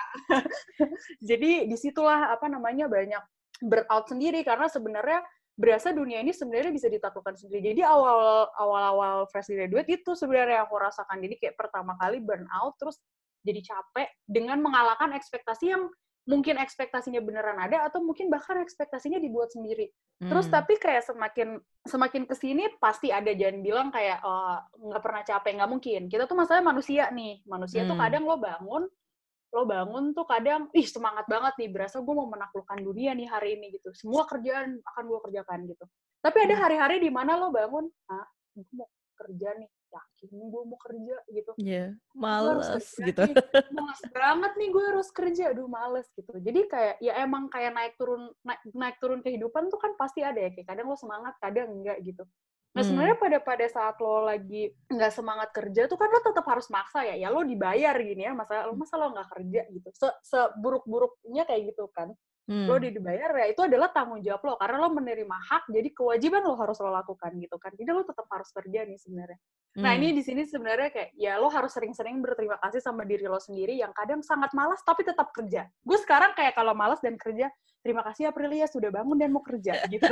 jadi 1.30 1.68
di 1.68 1.75
situlah 1.75 2.31
apa 2.31 2.48
namanya 2.48 2.88
banyak 2.88 3.19
burnout 3.60 4.07
sendiri 4.07 4.39
karena 4.48 4.71
sebenarnya 4.71 5.19
berasa 5.54 5.94
dunia 5.94 6.18
ini 6.24 6.31
sebenarnya 6.31 6.71
bisa 6.71 6.88
ditaklukkan 6.88 7.36
sendiri. 7.36 7.75
Jadi 7.75 7.81
awal 7.83 8.48
awal 8.56 8.83
awal 8.95 9.15
fresh 9.27 9.51
graduate 9.51 9.92
itu 9.92 10.15
sebenarnya 10.15 10.63
aku 10.63 10.80
rasakan. 10.80 11.19
Jadi 11.19 11.36
kayak 11.44 11.60
pertama 11.60 12.00
kali 12.00 12.24
burnout 12.24 12.80
terus 12.80 13.04
jadi 13.44 13.60
capek 13.60 14.07
dengan 14.24 14.63
mengalahkan 14.63 15.12
ekspektasi 15.12 15.75
yang 15.75 15.92
mungkin 16.23 16.55
ekspektasinya 16.55 17.19
beneran 17.19 17.59
ada 17.59 17.83
atau 17.83 17.99
mungkin 17.99 18.31
bahkan 18.31 18.55
ekspektasinya 18.63 19.19
dibuat 19.19 19.51
sendiri. 19.51 19.91
Hmm. 20.23 20.31
Terus 20.31 20.47
tapi 20.47 20.79
kayak 20.79 21.03
semakin 21.03 21.59
semakin 21.83 22.23
ke 22.23 22.35
sini 22.39 22.71
pasti 22.79 23.11
ada 23.11 23.31
jangan 23.35 23.59
bilang 23.59 23.87
kayak 23.91 24.23
oh, 24.23 24.55
nggak 24.87 25.03
pernah 25.03 25.21
capek 25.27 25.51
nggak 25.59 25.71
mungkin. 25.71 26.01
Kita 26.07 26.23
tuh 26.23 26.39
masalahnya 26.39 26.67
manusia 26.71 27.03
nih. 27.11 27.43
Manusia 27.43 27.83
hmm. 27.83 27.89
tuh 27.91 27.97
kadang 27.99 28.23
lo 28.23 28.37
bangun 28.39 28.83
lo 29.53 29.69
bangun 29.69 30.17
tuh 30.17 30.25
kadang 30.25 30.65
ih 30.73 30.87
semangat 30.89 31.29
banget 31.29 31.53
nih 31.61 31.69
berasa 31.69 32.01
gue 32.01 32.15
mau 32.17 32.25
menaklukkan 32.25 32.81
dunia 32.81 33.13
nih 33.13 33.29
hari 33.29 33.53
ini 33.53 33.77
gitu 33.77 33.93
semua 33.93 34.25
kerjaan 34.25 34.81
akan 34.81 35.03
gue 35.05 35.19
kerjakan 35.29 35.69
gitu 35.69 35.85
tapi 36.25 36.37
ada 36.41 36.57
hmm. 36.57 36.63
hari-hari 36.65 36.97
di 36.97 37.13
mana 37.13 37.37
lo 37.37 37.53
bangun 37.53 37.85
ah 38.09 38.25
gue 38.57 38.65
mau 38.73 38.89
kerja 39.13 39.53
nih 39.61 39.69
yakin 39.93 40.29
gue 40.33 40.63
mau 40.65 40.79
kerja 40.81 41.15
gitu. 41.29 41.51
Iya, 41.62 41.93
yeah, 41.93 42.17
males 42.17 42.65
gitu. 42.97 43.21
nih. 43.21 43.35
males 43.77 44.01
banget 44.09 44.51
nih 44.57 44.69
gue 44.73 44.83
harus 44.89 45.09
kerja. 45.13 45.43
Aduh 45.53 45.69
males 45.69 46.09
gitu. 46.17 46.33
Jadi 46.41 46.59
kayak 46.65 46.95
ya 46.97 47.13
emang 47.21 47.53
kayak 47.53 47.77
naik 47.77 47.93
turun 48.01 48.33
naik, 48.41 48.62
naik 48.73 48.97
turun 48.97 49.21
kehidupan 49.21 49.69
tuh 49.69 49.77
kan 49.77 49.93
pasti 49.93 50.25
ada 50.25 50.41
ya. 50.41 50.50
Kayak 50.51 50.73
kadang 50.73 50.89
lo 50.89 50.97
semangat 50.97 51.38
kadang 51.38 51.69
enggak 51.69 52.01
gitu. 52.01 52.25
Nah 52.73 52.81
hmm. 52.81 52.89
sebenarnya 52.89 53.17
pada 53.21 53.38
pada 53.38 53.65
saat 53.69 53.95
lo 54.01 54.25
lagi 54.25 54.73
nggak 54.89 55.13
semangat 55.13 55.50
kerja 55.53 55.85
tuh 55.85 55.93
kan 55.93 56.09
lo 56.09 56.19
tetap 56.25 56.45
harus 56.50 56.67
maksa 56.73 57.05
ya, 57.05 57.15
ya 57.21 57.29
lo 57.29 57.45
dibayar 57.45 57.93
gini 58.01 58.25
ya, 58.25 58.33
masa 58.33 58.65
lo 58.65 58.73
masa 58.73 58.97
lo 58.97 59.13
nggak 59.13 59.29
kerja 59.29 59.62
gitu, 59.69 59.89
se 59.93 60.09
seburuk-buruknya 60.25 61.45
kayak 61.45 61.69
gitu 61.69 61.85
kan, 61.93 62.09
hmm. 62.50 62.65
lo 62.65 62.81
dibayar 62.81 63.29
ya 63.29 63.53
itu 63.53 63.62
adalah 63.62 63.93
tanggung 63.93 64.25
jawab 64.25 64.41
lo. 64.41 64.53
Karena 64.57 64.77
lo 64.81 64.89
menerima 64.89 65.38
hak, 65.53 65.63
jadi 65.69 65.89
kewajiban 65.93 66.41
lo 66.41 66.57
harus 66.57 66.81
lo 66.81 66.89
lakukan 66.89 67.31
gitu 67.38 67.62
kan, 67.62 67.71
jadi 67.77 67.89
lo 67.93 68.01
tetap 68.09 68.25
harus 68.33 68.50
kerja 68.50 68.89
nih 68.89 68.97
sebenarnya. 68.97 69.39
Nah, 69.74 69.80
hmm. 69.80 69.84
Nah 69.84 69.92
ini 69.98 70.08
di 70.13 70.22
sini 70.22 70.42
sebenarnya 70.46 70.89
kayak 70.94 71.10
ya 71.18 71.42
lo 71.42 71.50
harus 71.50 71.74
sering-sering 71.74 72.22
berterima 72.22 72.62
kasih 72.62 72.82
sama 72.82 73.01
diri 73.10 73.25
lo 73.25 73.42
sendiri 73.42 73.74
yang 73.74 73.89
kadang 73.98 74.22
sangat 74.22 74.53
malas 74.53 74.82
tapi 74.86 75.01
tetap 75.01 75.34
kerja. 75.34 75.65
Gue 75.82 75.98
sekarang 75.98 76.38
kayak 76.38 76.53
kalau 76.53 76.77
malas 76.77 77.01
dan 77.01 77.18
kerja 77.18 77.50
terima 77.82 78.06
kasih 78.06 78.30
Aprilia 78.30 78.70
sudah 78.70 78.94
bangun 78.94 79.18
dan 79.18 79.34
mau 79.34 79.42
kerja 79.42 79.82
gitu. 79.94 80.08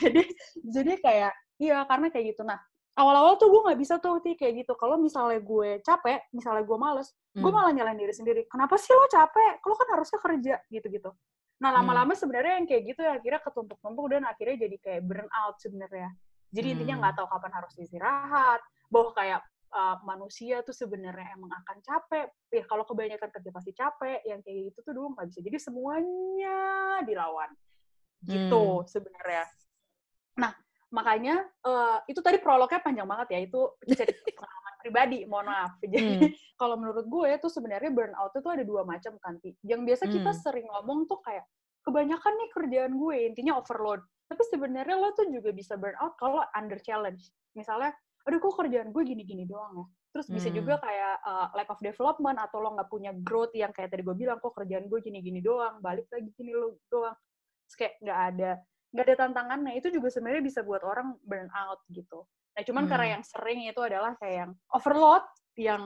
jadi 0.00 0.22
jadi 0.64 0.92
kayak 1.04 1.32
Iya, 1.56 1.88
karena 1.88 2.12
kayak 2.12 2.36
gitu. 2.36 2.42
Nah, 2.44 2.60
awal-awal 2.96 3.40
tuh 3.40 3.48
gue 3.48 3.60
nggak 3.64 3.80
bisa 3.80 3.94
tuh 3.96 4.20
ti 4.20 4.36
kayak 4.36 4.64
gitu. 4.64 4.72
Kalau 4.76 5.00
misalnya 5.00 5.40
gue 5.40 5.80
capek, 5.80 6.28
misalnya 6.36 6.62
gue 6.68 6.78
males, 6.78 7.08
hmm. 7.32 7.42
gue 7.42 7.50
malah 7.52 7.72
nyalain 7.72 7.96
diri 7.96 8.12
sendiri. 8.12 8.42
Kenapa 8.48 8.76
sih 8.76 8.92
lo 8.92 9.08
capek? 9.08 9.64
Lo 9.64 9.74
kan 9.74 9.88
harusnya 9.96 10.18
kerja 10.20 10.54
gitu-gitu. 10.68 11.10
Nah, 11.64 11.72
hmm. 11.72 11.76
lama-lama 11.80 12.12
hmm. 12.12 12.20
sebenarnya 12.20 12.52
yang 12.60 12.66
kayak 12.68 12.82
gitu 12.92 13.00
ya 13.00 13.12
akhirnya 13.16 13.40
ketumpuk-tumpuk 13.40 14.06
dan 14.12 14.22
akhirnya 14.28 14.56
jadi 14.68 14.76
kayak 14.80 15.02
burn 15.08 15.28
out 15.32 15.56
sebenarnya. 15.60 16.12
Jadi 16.56 16.66
hmm. 16.72 16.74
intinya 16.80 16.94
nggak 17.04 17.14
tahu 17.20 17.28
kapan 17.28 17.52
harus 17.52 17.72
istirahat, 17.76 18.60
bahwa 18.88 19.10
kayak 19.12 19.40
uh, 19.76 20.00
manusia 20.08 20.64
tuh 20.64 20.72
sebenarnya 20.72 21.36
emang 21.36 21.52
akan 21.52 21.76
capek. 21.84 22.26
Ya 22.48 22.64
kalau 22.64 22.88
kebanyakan 22.88 23.28
kerja 23.28 23.50
pasti 23.52 23.76
capek. 23.76 24.24
Yang 24.24 24.40
kayak 24.48 24.58
gitu 24.72 24.78
tuh 24.88 24.92
dulu 24.96 25.12
nggak 25.12 25.26
bisa. 25.28 25.40
Jadi 25.44 25.58
semuanya 25.60 26.58
dilawan. 27.04 27.50
Gitu 28.24 28.62
hmm. 28.80 28.88
sebenarnya. 28.88 29.44
Nah, 30.40 30.52
makanya 30.96 31.44
uh, 31.66 31.98
itu 32.06 32.22
tadi 32.22 32.38
prolognya 32.38 32.78
panjang 32.78 33.08
banget 33.08 33.28
ya 33.34 33.38
itu 33.42 33.60
cerita 33.90 34.22
pengalaman 34.38 34.74
pribadi 34.78 35.18
mohon 35.26 35.50
maaf 35.50 35.74
jadi 35.82 35.98
hmm. 35.98 36.30
kalau 36.54 36.78
menurut 36.78 37.06
gue 37.10 37.26
itu 37.34 37.48
sebenarnya 37.50 37.90
burnout 37.90 38.30
itu 38.30 38.46
ada 38.46 38.62
dua 38.62 38.86
macam 38.86 39.18
kan 39.18 39.34
yang 39.66 39.82
biasa 39.82 40.06
kita 40.06 40.30
hmm. 40.30 40.40
sering 40.40 40.66
ngomong 40.70 41.10
tuh 41.10 41.18
kayak 41.26 41.42
kebanyakan 41.86 42.32
nih 42.34 42.50
kerjaan 42.50 42.92
gue 42.98 43.16
intinya 43.30 43.56
overload. 43.56 44.02
Tapi 44.26 44.42
sebenarnya 44.50 44.98
lo 44.98 45.14
tuh 45.14 45.30
juga 45.30 45.54
bisa 45.54 45.78
burn 45.78 45.94
out 46.02 46.18
kalau 46.18 46.42
under 46.52 46.82
challenge. 46.82 47.30
Misalnya 47.54 47.94
aduh 48.26 48.42
kok 48.42 48.58
kerjaan 48.58 48.90
gue 48.90 49.02
gini-gini 49.06 49.46
doang 49.46 49.70
ya? 49.78 49.86
Terus 50.10 50.26
bisa 50.26 50.48
Hmm. 50.50 50.56
juga 50.58 50.74
kayak 50.82 51.14
uh, 51.22 51.46
lack 51.54 51.70
of 51.70 51.78
development 51.78 52.42
atau 52.42 52.58
lo 52.58 52.74
nggak 52.74 52.90
punya 52.90 53.14
growth 53.14 53.54
yang 53.54 53.70
kayak 53.70 53.94
tadi 53.94 54.02
gue 54.02 54.16
bilang 54.16 54.42
kok 54.42 54.50
kerjaan 54.50 54.90
gue 54.90 54.98
gini-gini 54.98 55.38
doang 55.38 55.78
balik 55.78 56.10
lagi 56.10 56.26
gini 56.34 56.50
lo 56.50 56.82
doang. 56.88 57.14
Terus 57.64 57.76
kayak 57.78 57.94
nggak 58.02 58.20
ada 58.34 58.50
nggak 58.90 59.04
ada 59.06 59.16
tantangannya. 59.22 59.72
Itu 59.78 59.94
juga 59.94 60.10
sebenarnya 60.10 60.42
bisa 60.42 60.66
buat 60.66 60.82
orang 60.82 61.14
burn 61.22 61.46
out 61.54 61.86
gitu. 61.86 62.26
Nah 62.26 62.62
cuman 62.66 62.82
Hmm. 62.82 62.90
karena 62.90 63.06
yang 63.14 63.22
sering 63.22 63.60
itu 63.62 63.78
adalah 63.78 64.18
kayak 64.18 64.36
yang 64.42 64.52
overload 64.74 65.22
yang 65.54 65.82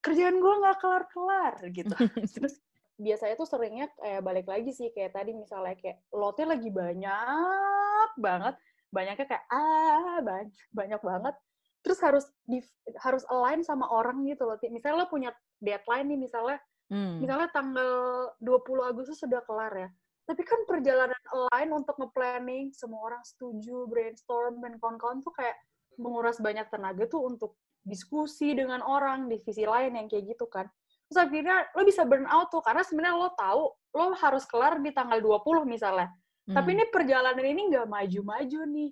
kerjaan 0.00 0.40
gue 0.40 0.54
nggak 0.64 0.78
kelar-kelar 0.80 1.54
gitu. 1.68 1.92
terus 2.24 2.56
biasanya 3.00 3.34
tuh 3.40 3.48
seringnya 3.48 3.88
kayak 3.96 4.20
balik 4.20 4.46
lagi 4.46 4.70
sih 4.76 4.92
kayak 4.92 5.16
tadi 5.16 5.32
misalnya 5.32 5.72
kayak 5.80 6.04
lotnya 6.12 6.52
lagi 6.52 6.68
banyak 6.68 8.08
banget 8.20 8.54
banyaknya 8.92 9.26
kayak 9.26 9.44
ah 9.48 10.20
banyak 10.20 10.52
banyak 10.70 11.00
banget. 11.00 11.34
Terus 11.80 11.98
harus 12.04 12.26
di 12.44 12.60
harus 13.00 13.24
align 13.32 13.64
sama 13.64 13.88
orang 13.88 14.20
gitu 14.28 14.44
loh 14.44 14.60
misalnya 14.68 15.00
lo 15.00 15.08
punya 15.08 15.32
deadline 15.64 16.12
nih 16.12 16.20
misalnya 16.20 16.60
Hmm. 16.90 17.22
misalnya 17.22 17.46
tanggal 17.54 17.94
20 18.42 18.82
Agustus 18.82 19.22
sudah 19.22 19.38
kelar 19.46 19.70
ya 19.78 19.88
tapi 20.26 20.42
kan 20.42 20.58
perjalanan 20.66 21.22
align 21.30 21.70
untuk 21.70 21.94
nge-planning 22.02 22.74
semua 22.74 23.14
orang 23.14 23.22
setuju 23.22 23.86
brainstorm 23.86 24.58
dan 24.58 24.74
kawan-kawan 24.82 25.22
tuh 25.22 25.30
kayak 25.30 25.54
menguras 26.02 26.42
banyak 26.42 26.66
tenaga 26.66 27.06
tuh 27.06 27.22
untuk 27.30 27.54
diskusi 27.86 28.58
dengan 28.58 28.82
orang 28.82 29.30
divisi 29.30 29.62
lain 29.62 29.94
yang 29.94 30.10
kayak 30.10 30.34
gitu 30.34 30.50
kan 30.50 30.66
terus 31.10 31.26
akhirnya 31.26 31.66
lo 31.74 31.82
bisa 31.82 32.06
burn 32.06 32.22
out 32.30 32.54
tuh 32.54 32.62
karena 32.62 32.86
sebenarnya 32.86 33.18
lo 33.18 33.34
tahu 33.34 33.62
lo 33.98 34.14
harus 34.14 34.46
kelar 34.46 34.78
di 34.78 34.94
tanggal 34.94 35.18
20 35.18 35.66
misalnya. 35.66 36.06
Tapi 36.46 36.70
Hmm. 36.70 36.76
ini 36.78 36.84
perjalanan 36.94 37.42
ini 37.42 37.62
nggak 37.74 37.90
maju-maju 37.90 38.60
nih. 38.70 38.90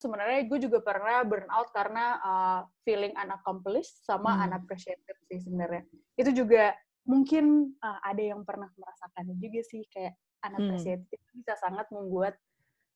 Sebenarnya 0.00 0.40
gue 0.48 0.58
juga 0.64 0.80
pernah 0.80 1.20
burn 1.28 1.44
out 1.52 1.68
karena 1.76 2.16
uh, 2.24 2.60
feeling 2.88 3.12
unaccomplished 3.20 4.00
sama 4.08 4.32
Hmm. 4.32 4.48
unappreciated 4.48 5.16
sih 5.28 5.44
sebenarnya. 5.44 5.84
Itu 6.16 6.32
juga 6.32 6.72
mungkin 7.04 7.76
uh, 7.76 8.00
ada 8.00 8.22
yang 8.24 8.40
pernah 8.48 8.72
merasakan 8.72 9.36
juga 9.36 9.60
sih 9.60 9.84
kayak 9.92 10.16
unappreciated 10.48 11.04
itu 11.12 11.30
bisa 11.36 11.52
sangat 11.60 11.84
membuat 11.92 12.36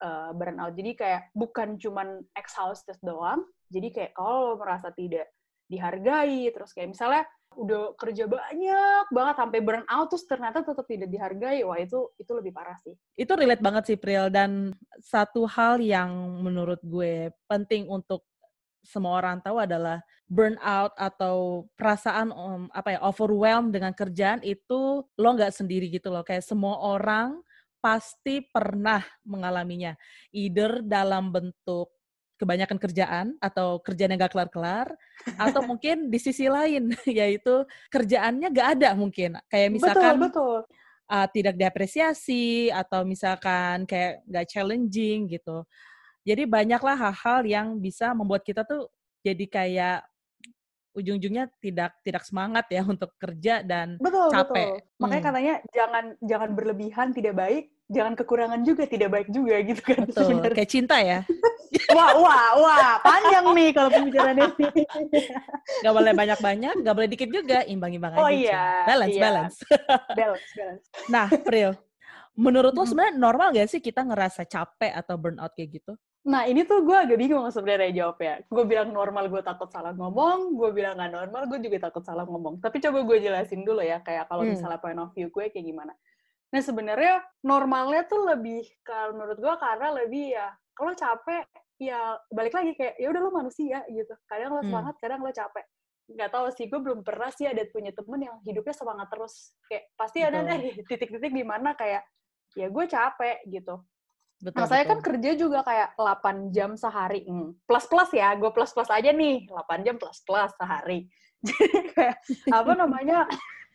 uh, 0.00 0.32
burnout 0.32 0.72
jadi 0.76 0.92
kayak 0.96 1.22
bukan 1.36 1.76
cuman 1.76 2.24
exhausted 2.36 2.96
doang 3.04 3.44
jadi 3.68 3.88
kayak 3.92 4.12
kalau 4.16 4.56
merasa 4.60 4.92
tidak 4.92 5.28
dihargai 5.68 6.52
terus 6.52 6.72
kayak 6.76 6.92
misalnya 6.92 7.24
udah 7.56 7.96
kerja 7.96 8.26
banyak 8.26 9.06
banget 9.10 9.34
sampai 9.38 9.58
burn 9.62 9.84
out 9.86 10.06
terus 10.10 10.26
ternyata 10.26 10.62
tetap 10.62 10.86
tidak 10.86 11.08
dihargai. 11.08 11.62
Wah 11.62 11.78
itu 11.78 12.10
itu 12.18 12.32
lebih 12.34 12.52
parah 12.52 12.76
sih. 12.82 12.94
Itu 13.14 13.34
relate 13.34 13.62
banget 13.62 13.82
sih 13.88 13.98
Pril. 13.98 14.28
Dan 14.28 14.74
satu 15.00 15.46
hal 15.48 15.78
yang 15.78 16.10
menurut 16.42 16.82
gue 16.82 17.30
penting 17.48 17.88
untuk 17.88 18.26
semua 18.84 19.16
orang 19.16 19.40
tahu 19.40 19.64
adalah 19.64 20.04
burnout 20.28 20.92
atau 21.00 21.68
perasaan 21.72 22.28
um, 22.32 22.68
apa 22.72 22.96
ya 22.96 23.00
overwhelmed 23.00 23.72
dengan 23.72 23.96
kerjaan 23.96 24.44
itu 24.44 25.04
lo 25.04 25.28
nggak 25.32 25.54
sendiri 25.54 25.88
gitu 25.88 26.12
loh. 26.12 26.20
Kayak 26.20 26.44
semua 26.44 26.80
orang 26.84 27.40
pasti 27.80 28.40
pernah 28.40 29.04
mengalaminya. 29.28 29.92
Either 30.32 30.80
dalam 30.80 31.32
bentuk 31.32 31.92
kebanyakan 32.36 32.78
kerjaan 32.82 33.26
atau 33.38 33.78
kerjaan 33.80 34.12
yang 34.14 34.20
gak 34.26 34.34
kelar-kelar 34.34 34.90
atau 35.38 35.60
mungkin 35.70 36.10
di 36.10 36.18
sisi 36.18 36.50
lain 36.50 36.90
yaitu 37.06 37.62
kerjaannya 37.90 38.50
gak 38.50 38.68
ada 38.80 38.90
mungkin 38.98 39.38
kayak 39.46 39.68
misalkan 39.70 40.18
betul 40.18 40.60
betul 40.64 40.74
uh, 41.10 41.26
tidak 41.30 41.54
diapresiasi 41.56 42.72
atau 42.72 43.04
misalkan 43.04 43.84
kayak 43.84 44.24
nggak 44.28 44.46
challenging 44.48 45.28
gitu. 45.28 45.64
Jadi 46.24 46.48
banyaklah 46.48 46.96
hal-hal 46.96 47.40
yang 47.44 47.66
bisa 47.76 48.16
membuat 48.16 48.40
kita 48.40 48.64
tuh 48.64 48.88
jadi 49.20 49.44
kayak 49.44 50.00
ujung-ujungnya 50.94 51.50
tidak 51.58 51.92
tidak 52.06 52.22
semangat 52.22 52.64
ya 52.70 52.82
untuk 52.94 53.12
kerja 53.18 53.60
dan 53.66 53.98
betul 53.98 54.30
capek. 54.30 54.78
betul 54.78 55.02
makanya 55.02 55.20
Hmm. 55.20 55.28
katanya 55.28 55.54
jangan 55.74 56.04
jangan 56.22 56.50
berlebihan 56.54 57.08
tidak 57.10 57.34
baik 57.34 57.64
jangan 57.84 58.16
kekurangan 58.16 58.60
juga 58.64 58.88
tidak 58.88 59.12
baik 59.12 59.28
juga 59.28 59.60
gitu 59.60 59.82
kan 59.84 60.08
betul 60.08 60.24
sebenarnya. 60.24 60.56
kayak 60.56 60.70
cinta 60.72 60.96
ya 60.98 61.20
wah 61.96 62.12
wah 62.16 62.48
wah 62.56 62.92
panjang 63.04 63.44
nih 63.44 63.68
kalau 63.76 63.90
pembicaraan 63.92 64.38
ini 64.40 64.66
nggak 65.84 65.94
boleh 65.94 66.12
banyak-banyak 66.16 66.74
nggak 66.80 66.94
boleh 66.96 67.08
dikit 67.10 67.28
juga 67.28 67.58
imbang-imbang 67.68 68.16
Oh 68.16 68.24
aja 68.24 68.32
iya, 68.32 68.64
balance 68.88 69.12
iya. 69.12 69.22
balance 69.22 69.56
balance 70.18 70.48
balance 70.56 70.84
nah 71.12 71.26
Pril 71.28 71.76
menurut 72.34 72.72
lo 72.72 72.82
sebenarnya 72.82 73.14
normal 73.14 73.52
gak 73.52 73.68
sih 73.68 73.78
kita 73.78 74.02
ngerasa 74.02 74.42
capek 74.42 74.90
atau 74.90 75.14
burnout 75.14 75.52
kayak 75.52 75.82
gitu 75.82 75.94
Nah, 76.24 76.48
ini 76.48 76.64
tuh 76.64 76.80
gue 76.88 76.96
agak 76.96 77.20
bingung 77.20 77.44
sebenarnya 77.52 77.92
jawabnya. 78.00 78.40
Gue 78.48 78.64
bilang 78.64 78.88
normal, 78.96 79.28
gue 79.28 79.44
takut 79.44 79.68
salah 79.68 79.92
ngomong. 79.92 80.56
Gue 80.56 80.72
bilang 80.72 80.96
nggak 80.96 81.12
normal, 81.12 81.44
gue 81.52 81.60
juga 81.60 81.92
takut 81.92 82.00
salah 82.00 82.24
ngomong. 82.24 82.64
Tapi 82.64 82.80
coba 82.80 83.04
gue 83.04 83.20
jelasin 83.20 83.60
dulu 83.60 83.84
ya, 83.84 84.00
kayak 84.00 84.32
kalau 84.32 84.40
Hmm. 84.40 84.56
misalnya 84.56 84.80
point 84.80 84.96
of 84.96 85.12
view 85.12 85.28
gue 85.28 85.52
kayak 85.52 85.60
gimana. 85.60 85.92
Nah, 86.52 86.62
sebenarnya 86.62 87.14
normalnya 87.42 88.06
tuh 88.06 88.26
lebih, 88.26 88.62
kalau 88.84 89.16
menurut 89.16 89.38
gue 89.40 89.54
karena 89.58 89.88
lebih 89.94 90.36
ya, 90.36 90.48
kalau 90.74 90.92
capek, 90.94 91.46
ya 91.78 92.14
balik 92.30 92.54
lagi 92.54 92.72
kayak, 92.78 92.94
ya 92.98 93.06
udah 93.10 93.20
lo 93.22 93.30
manusia 93.34 93.82
gitu. 93.90 94.14
Kadang 94.26 94.54
lo 94.54 94.62
Hmm. 94.62 94.70
semangat, 94.70 94.94
kadang 95.02 95.20
lo 95.22 95.30
capek. 95.34 95.64
Nggak 96.04 96.30
tahu 96.30 96.46
sih, 96.52 96.66
gue 96.68 96.80
belum 96.80 97.00
pernah 97.02 97.32
sih 97.32 97.48
ada 97.48 97.64
punya 97.72 97.90
temen 97.90 98.20
yang 98.22 98.36
hidupnya 98.44 98.74
semangat 98.76 99.08
terus. 99.10 99.56
Kayak 99.66 99.84
pasti 99.96 100.18
ada 100.20 100.38
Betul. 100.44 100.50
deh 100.52 100.60
titik-titik 100.90 101.32
di 101.32 101.44
mana 101.46 101.72
kayak, 101.74 102.02
ya 102.54 102.66
gue 102.70 102.84
capek 102.86 103.38
gitu. 103.50 103.82
betul 104.38 104.58
Nah, 104.60 104.66
saya 104.68 104.84
kan 104.84 104.98
betul. 105.00 105.06
kerja 105.10 105.30
juga 105.40 105.58
kayak 105.64 105.88
8 105.96 106.52
jam 106.52 106.76
sehari. 106.76 107.24
Hmm. 107.26 107.56
Plus-plus 107.66 108.12
ya, 108.14 108.30
gue 108.36 108.50
plus-plus 108.52 108.90
aja 108.92 109.10
nih. 109.10 109.48
8 109.48 109.80
jam 109.82 109.96
plus-plus 109.98 110.52
sehari. 110.54 111.08
Jadi 111.44 111.78
kayak, 111.92 112.16
apa 112.52 112.72
namanya, 112.76 113.24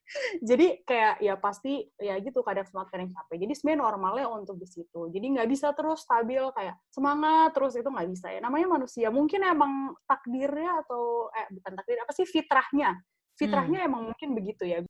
jadi 0.49 0.81
kayak 0.83 1.15
ya 1.21 1.37
pasti 1.37 1.85
ya 2.01 2.17
gitu 2.19 2.41
kadang 2.41 2.65
semangat 2.65 2.89
kadang 2.93 3.09
capek. 3.13 3.37
Jadi 3.45 3.53
sebenarnya 3.53 3.81
normalnya 3.85 4.27
untuk 4.29 4.57
di 4.57 4.67
situ. 4.67 5.09
Jadi 5.13 5.25
nggak 5.37 5.49
bisa 5.49 5.71
terus 5.77 6.01
stabil 6.01 6.41
kayak 6.53 6.75
semangat 6.89 7.53
terus 7.53 7.77
itu 7.77 7.89
nggak 7.89 8.09
bisa 8.09 8.27
ya. 8.33 8.39
Namanya 8.41 8.67
manusia. 8.67 9.07
Mungkin 9.13 9.41
emang 9.45 9.93
takdirnya 10.09 10.81
atau 10.85 11.29
eh 11.33 11.47
bukan 11.53 11.71
takdir 11.77 11.97
apa 12.01 12.13
sih 12.13 12.25
fitrahnya. 12.25 12.97
Fitrahnya 13.37 13.87
emang 13.87 14.11
mungkin 14.11 14.35
begitu 14.35 14.67
ya. 14.67 14.83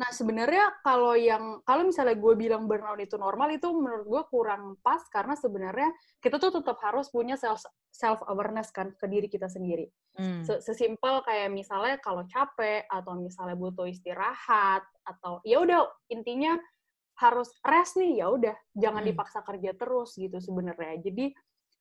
Nah 0.00 0.08
sebenarnya 0.16 0.80
kalau 0.80 1.12
yang 1.12 1.60
kalau 1.60 1.84
misalnya 1.84 2.16
gue 2.16 2.32
bilang 2.32 2.64
burnout 2.64 2.96
itu 3.04 3.20
normal 3.20 3.52
itu 3.52 3.68
menurut 3.68 4.08
gue 4.08 4.22
kurang 4.32 4.80
pas 4.80 5.04
karena 5.12 5.36
sebenarnya 5.36 5.92
kita 6.24 6.40
tuh 6.40 6.56
tetap 6.56 6.80
harus 6.80 7.12
punya 7.12 7.36
self 7.36 7.60
self 7.92 8.24
awareness 8.24 8.72
kan 8.72 8.96
ke 8.96 9.04
diri 9.04 9.28
kita 9.28 9.52
sendiri. 9.52 9.92
Hmm. 10.18 10.42
Se- 10.42 10.60
Sesimpel 10.60 11.22
kayak 11.22 11.54
misalnya 11.54 11.96
kalau 12.02 12.26
capek 12.26 12.84
atau 12.90 13.14
misalnya 13.18 13.54
butuh 13.54 13.86
istirahat 13.86 14.82
atau 15.06 15.38
ya 15.46 15.62
udah 15.62 15.86
intinya 16.10 16.58
harus 17.20 17.52
rest 17.62 18.00
nih 18.00 18.24
ya 18.24 18.26
udah 18.32 18.56
jangan 18.72 19.04
Hmm. 19.04 19.10
dipaksa 19.12 19.44
kerja 19.44 19.70
terus 19.76 20.16
gitu 20.16 20.40
sebenarnya. 20.40 20.98
Jadi 21.04 21.30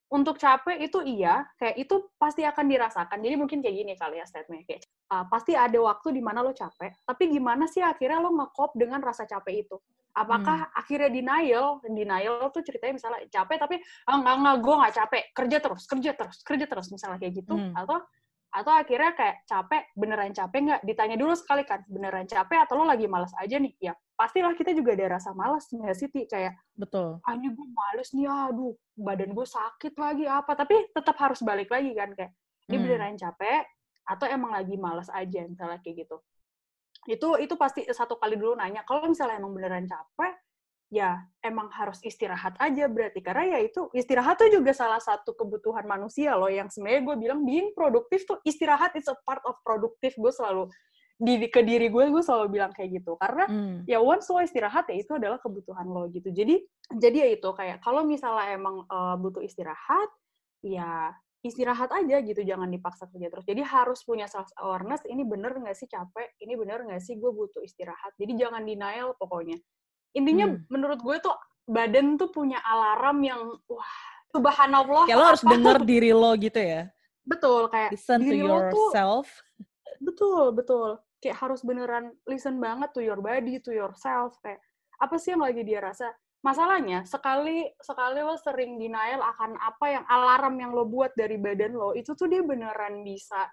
untuk 0.09 0.41
capek 0.41 0.89
itu 0.89 1.05
iya, 1.05 1.45
kayak 1.61 1.85
itu 1.85 1.95
pasti 2.17 2.41
akan 2.41 2.65
dirasakan. 2.65 3.21
Jadi 3.21 3.35
mungkin 3.37 3.61
kayak 3.61 3.75
gini 3.77 3.93
kali 3.93 4.17
ya 4.17 4.25
statementnya 4.25 4.65
kayak 4.65 4.81
uh, 5.13 5.25
pasti 5.29 5.53
ada 5.53 5.77
waktu 5.77 6.17
di 6.17 6.21
mana 6.21 6.41
lo 6.41 6.49
capek, 6.49 7.05
tapi 7.05 7.29
gimana 7.29 7.69
sih 7.69 7.85
akhirnya 7.85 8.17
lo 8.17 8.33
nge-cope 8.33 8.73
dengan 8.73 9.05
rasa 9.05 9.29
capek 9.29 9.69
itu? 9.69 9.77
Apakah 10.15 10.67
akhirnya 10.73 11.09
denial? 11.13 11.79
Denial 11.85 12.49
tuh 12.49 12.65
ceritanya 12.65 12.97
misalnya 12.97 13.19
capek 13.29 13.57
tapi 13.61 13.75
ah, 14.09 14.15
enggak 14.17 14.35
enggak 14.41 14.55
gue 14.59 14.75
nggak 14.81 14.93
capek, 14.97 15.23
kerja 15.35 15.57
terus, 15.61 15.83
kerja 15.85 16.11
terus, 16.17 16.37
kerja 16.43 16.65
terus 16.65 16.87
misalnya 16.91 17.17
kayak 17.21 17.33
gitu 17.43 17.53
Hmm. 17.55 17.73
atau 17.77 18.01
atau 18.49 18.73
akhirnya 18.73 19.13
kayak 19.13 19.45
capek 19.45 19.93
beneran 19.93 20.33
capek 20.33 20.59
nggak 20.65 20.81
ditanya 20.81 21.21
dulu 21.21 21.37
sekali 21.37 21.61
kan 21.69 21.85
beneran 21.85 22.25
capek 22.25 22.65
atau 22.65 22.81
lo 22.81 22.89
lagi 22.89 23.05
malas 23.05 23.29
aja 23.37 23.61
nih 23.61 23.77
ya 23.77 23.93
pastilah 24.17 24.57
kita 24.57 24.73
juga 24.73 24.97
ada 24.97 25.21
rasa 25.21 25.37
malas 25.37 25.69
nggak 25.69 25.93
sih 25.93 26.09
Ti? 26.09 26.25
kayak 26.25 26.57
betul 26.73 27.21
ah 27.21 27.33
ini 27.37 27.53
gue 27.53 27.67
males 27.69 28.09
nih 28.09 28.25
aduh 28.25 28.73
badan 28.97 29.37
gue 29.37 29.45
sakit 29.45 29.93
lagi 30.01 30.25
apa 30.25 30.57
tapi 30.57 30.89
tetap 30.89 31.13
harus 31.21 31.45
balik 31.45 31.69
lagi 31.69 31.93
kan 31.93 32.09
kayak 32.17 32.33
ini 32.65 32.73
Hmm. 32.73 32.83
beneran 32.89 33.17
capek 33.21 33.69
atau 34.09 34.25
emang 34.25 34.49
lagi 34.49 34.75
malas 34.81 35.13
aja 35.13 35.45
misalnya 35.45 35.77
kayak 35.85 36.09
gitu 36.09 36.17
itu 37.09 37.27
itu 37.41 37.57
pasti 37.57 37.81
satu 37.89 38.21
kali 38.21 38.37
dulu 38.37 38.53
nanya 38.53 38.85
kalau 38.85 39.09
misalnya 39.09 39.41
emang 39.41 39.57
beneran 39.57 39.89
capek 39.89 40.37
ya 40.89 41.21
emang 41.45 41.69
harus 41.69 42.01
istirahat 42.01 42.57
aja 42.57 42.89
berarti. 42.89 43.21
Karena 43.21 43.57
ya 43.57 43.59
itu 43.61 43.89
istirahat 43.93 44.41
tuh 44.41 44.49
juga 44.49 44.73
salah 44.73 44.97
satu 44.97 45.37
kebutuhan 45.37 45.85
manusia 45.85 46.33
loh 46.33 46.49
yang 46.49 46.69
sebenarnya 46.69 47.05
gue 47.05 47.15
bilang 47.17 47.39
being 47.45 47.73
produktif 47.77 48.25
tuh 48.25 48.41
istirahat 48.41 48.93
is 48.97 49.05
a 49.05 49.17
part 49.25 49.41
of 49.45 49.57
produktif 49.61 50.17
gue 50.17 50.33
selalu 50.33 50.69
di 51.19 51.35
ke 51.51 51.61
diri 51.61 51.91
gue 51.91 52.09
gue 52.09 52.23
selalu 52.25 52.57
bilang 52.57 52.73
kayak 52.73 53.01
gitu. 53.01 53.13
Karena 53.21 53.45
Hmm. 53.45 53.85
ya 53.85 54.01
once 54.01 54.25
lo 54.33 54.41
istirahat 54.41 54.89
ya 54.89 54.97
itu 54.97 55.13
adalah 55.13 55.37
kebutuhan 55.37 55.85
lo 55.85 56.09
gitu. 56.09 56.33
Jadi 56.33 56.57
jadi 56.89 57.17
ya 57.21 57.29
itu 57.37 57.49
kayak 57.53 57.85
kalau 57.85 58.01
misalnya 58.01 58.57
emang 58.57 58.81
eh, 58.89 59.15
butuh 59.21 59.45
istirahat 59.45 60.09
ya 60.65 61.13
istirahat 61.39 61.87
aja 61.95 62.19
gitu 62.19 62.43
jangan 62.43 62.67
dipaksa 62.67 63.07
kerja 63.07 63.31
terus 63.31 63.45
jadi 63.47 63.63
harus 63.63 64.03
punya 64.03 64.27
self 64.27 64.51
awareness 64.59 65.03
ini 65.07 65.23
bener 65.23 65.55
nggak 65.55 65.75
sih 65.75 65.87
capek 65.87 66.35
ini 66.43 66.59
bener 66.59 66.83
nggak 66.83 66.99
sih 66.99 67.15
gue 67.15 67.31
butuh 67.31 67.63
istirahat 67.63 68.11
jadi 68.19 68.47
jangan 68.47 68.67
denial 68.67 69.15
pokoknya 69.15 69.55
intinya 70.11 70.51
Hmm. 70.51 70.65
menurut 70.67 70.99
gue 70.99 71.15
tuh 71.23 71.35
badan 71.69 72.17
tuh 72.17 72.33
punya 72.33 72.57
alarm 72.65 73.21
yang 73.21 73.41
wah 73.69 73.93
subhanallah. 74.33 75.05
Kayak 75.05 75.19
lo 75.21 75.25
harus 75.33 75.45
denger 75.45 75.77
diri 75.85 76.11
lo 76.13 76.31
gitu 76.37 76.59
ya. 76.61 76.89
Betul, 77.25 77.69
kayak 77.69 77.93
Listen 77.93 78.21
to 78.21 78.23
diri 78.25 78.41
lo 78.41 78.57
tuh 78.69 78.89
yourself. 78.89 79.27
betul, 80.01 80.43
betul. 80.53 80.89
Kayak 81.21 81.37
harus 81.45 81.61
beneran 81.61 82.15
listen 82.25 82.57
banget 82.57 82.89
to 82.95 83.01
your 83.03 83.19
body, 83.21 83.61
to 83.61 83.69
yourself 83.69 84.37
kayak 84.41 84.61
apa 84.97 85.15
sih 85.21 85.35
yang 85.37 85.43
lagi 85.45 85.61
dia 85.61 85.79
rasa? 85.83 86.09
Masalahnya 86.39 87.03
sekali 87.03 87.67
sekali 87.83 88.23
lo 88.23 88.39
sering 88.39 88.79
denial 88.79 89.19
akan 89.19 89.59
apa 89.59 89.85
yang 89.91 90.05
alarm 90.07 90.55
yang 90.55 90.71
lo 90.71 90.87
buat 90.87 91.11
dari 91.11 91.35
badan 91.35 91.75
lo, 91.75 91.91
itu 91.91 92.15
tuh 92.15 92.31
dia 92.31 92.39
beneran 92.39 93.03
bisa 93.03 93.43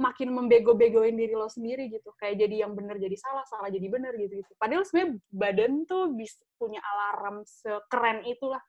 makin 0.00 0.32
membego-begoin 0.32 1.12
diri 1.12 1.36
lo 1.36 1.52
sendiri 1.52 1.92
gitu. 1.92 2.16
Kayak 2.16 2.48
jadi 2.48 2.64
yang 2.64 2.72
bener 2.72 2.96
jadi 2.96 3.16
salah, 3.20 3.44
salah 3.44 3.68
jadi 3.68 3.84
bener 3.84 4.16
gitu 4.16 4.40
gitu. 4.40 4.52
Padahal 4.56 4.88
sebenarnya 4.88 5.20
badan 5.28 5.72
tuh 5.84 6.08
bisa 6.16 6.40
punya 6.56 6.80
alarm 6.80 7.44
sekeren 7.44 8.24
itulah. 8.24 8.64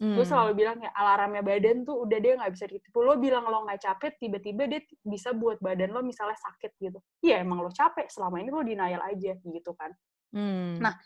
Hmm. 0.00 0.16
Gue 0.16 0.24
selalu 0.24 0.56
bilang 0.56 0.80
ya 0.80 0.88
alarmnya 0.96 1.44
badan 1.44 1.84
tuh 1.84 2.08
udah 2.08 2.16
dia 2.16 2.32
nggak 2.40 2.52
bisa 2.56 2.64
ditipu. 2.64 3.04
Lo 3.04 3.20
bilang 3.20 3.44
lo 3.44 3.68
nggak 3.68 3.80
capek, 3.84 4.16
tiba-tiba 4.16 4.64
dia 4.64 4.80
bisa 5.04 5.36
buat 5.36 5.60
badan 5.60 5.92
lo 5.92 6.00
misalnya 6.00 6.40
sakit 6.40 6.80
gitu. 6.80 7.04
Iya 7.20 7.44
emang 7.44 7.60
lo 7.60 7.68
capek, 7.68 8.08
selama 8.08 8.40
ini 8.40 8.48
lo 8.48 8.64
denial 8.64 9.04
aja 9.04 9.36
gitu 9.36 9.76
kan. 9.76 9.92
Hmm. 10.32 10.80
Nah, 10.80 10.96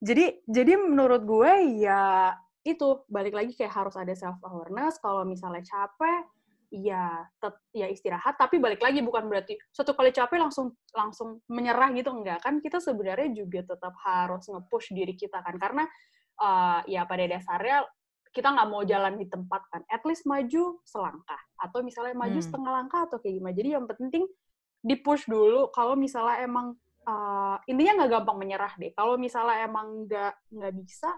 jadi 0.00 0.40
jadi 0.48 0.80
menurut 0.80 1.22
gue 1.28 1.52
ya 1.84 2.32
itu 2.64 3.04
balik 3.08 3.36
lagi 3.36 3.52
kayak 3.56 3.72
harus 3.72 3.96
ada 3.96 4.12
self 4.12 4.40
awareness. 4.44 5.00
Kalau 5.00 5.24
misalnya 5.24 5.64
capek, 5.64 6.28
ya 6.72 7.24
tet, 7.40 7.56
ya 7.72 7.86
istirahat. 7.88 8.36
Tapi 8.36 8.60
balik 8.60 8.80
lagi 8.84 9.00
bukan 9.00 9.28
berarti 9.28 9.56
satu 9.72 9.96
kali 9.96 10.12
capek 10.12 10.40
langsung 10.40 10.76
langsung 10.92 11.40
menyerah 11.48 11.92
gitu 11.96 12.12
enggak 12.12 12.44
kan? 12.44 12.60
Kita 12.60 12.80
sebenarnya 12.80 13.32
juga 13.32 13.64
tetap 13.64 13.96
harus 14.04 14.44
nge-push 14.48 14.92
diri 14.92 15.16
kita 15.16 15.40
kan 15.40 15.56
karena 15.56 15.84
uh, 16.40 16.80
ya 16.84 17.04
pada 17.08 17.24
dasarnya 17.24 17.84
kita 18.30 18.46
nggak 18.46 18.68
mau 18.70 18.86
jalan 18.86 19.18
di 19.18 19.26
tempat 19.26 19.62
kan, 19.74 19.82
at 19.90 20.06
least 20.06 20.22
maju 20.22 20.78
selangkah 20.86 21.40
atau 21.58 21.82
misalnya 21.82 22.14
maju 22.14 22.38
Hmm. 22.38 22.46
setengah 22.46 22.70
langkah 22.70 23.00
atau 23.10 23.18
kayak 23.18 23.42
gimana. 23.42 23.54
Jadi 23.58 23.68
yang 23.74 23.86
penting 23.90 24.24
di 24.80 24.96
push 25.00 25.26
dulu. 25.26 25.68
Kalau 25.74 25.98
misalnya 25.98 26.46
emang 26.46 26.78
uh, 27.06 27.56
intinya 27.68 28.02
nggak 28.04 28.10
gampang 28.20 28.36
menyerah 28.40 28.72
deh. 28.76 28.92
Kalau 28.92 29.14
misalnya 29.16 29.64
emang 29.64 30.04
nggak 30.08 30.32
nggak 30.52 30.72
bisa 30.76 31.10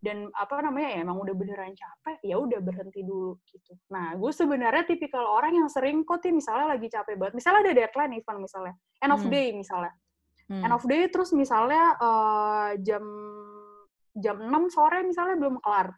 dan 0.00 0.32
apa 0.32 0.64
namanya 0.64 0.96
ya 0.96 0.98
emang 1.04 1.20
udah 1.20 1.34
beneran 1.36 1.76
capek, 1.76 2.24
ya 2.24 2.40
udah 2.40 2.58
berhenti 2.64 3.04
dulu 3.04 3.36
gitu. 3.44 3.76
Nah, 3.92 4.16
gue 4.16 4.32
sebenarnya 4.32 4.88
tipikal 4.88 5.28
orang 5.28 5.60
yang 5.60 5.68
sering 5.68 6.08
kok 6.08 6.24
Ti, 6.24 6.32
misalnya 6.32 6.72
lagi 6.72 6.88
capek 6.88 7.20
banget. 7.20 7.36
Misalnya 7.36 7.60
ada 7.68 7.72
deadline 7.76 8.16
event 8.16 8.40
misalnya, 8.40 8.74
end 9.04 9.12
of 9.12 9.20
Hmm. 9.20 9.32
day 9.32 9.52
misalnya 9.52 9.92
Hmm. 10.50 10.66
end 10.66 10.74
of 10.74 10.82
day 10.82 11.06
terus 11.06 11.30
misalnya 11.30 11.94
eh, 11.94 12.70
jam 12.82 13.04
jam 14.18 14.36
6 14.42 14.66
sore 14.66 15.06
misalnya 15.06 15.38
belum 15.38 15.62
kelar. 15.62 15.94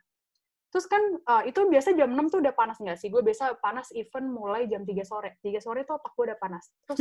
Terus 0.69 0.85
kan 0.85 1.01
eh, 1.01 1.43
itu 1.49 1.65
biasa 1.73 1.97
jam 1.97 2.13
6 2.13 2.29
tuh 2.29 2.45
udah 2.45 2.53
panas 2.53 2.77
nggak 2.77 3.01
sih? 3.01 3.09
Gue 3.09 3.25
biasa 3.25 3.57
panas 3.65 3.89
event 3.97 4.29
mulai 4.29 4.69
jam 4.69 4.85
3 4.85 5.09
sore. 5.09 5.41
3 5.41 5.57
sore 5.57 5.89
tuh 5.89 5.97
otak 5.97 6.13
gue 6.13 6.25
udah 6.29 6.39
panas. 6.43 6.69
Terus 6.85 7.01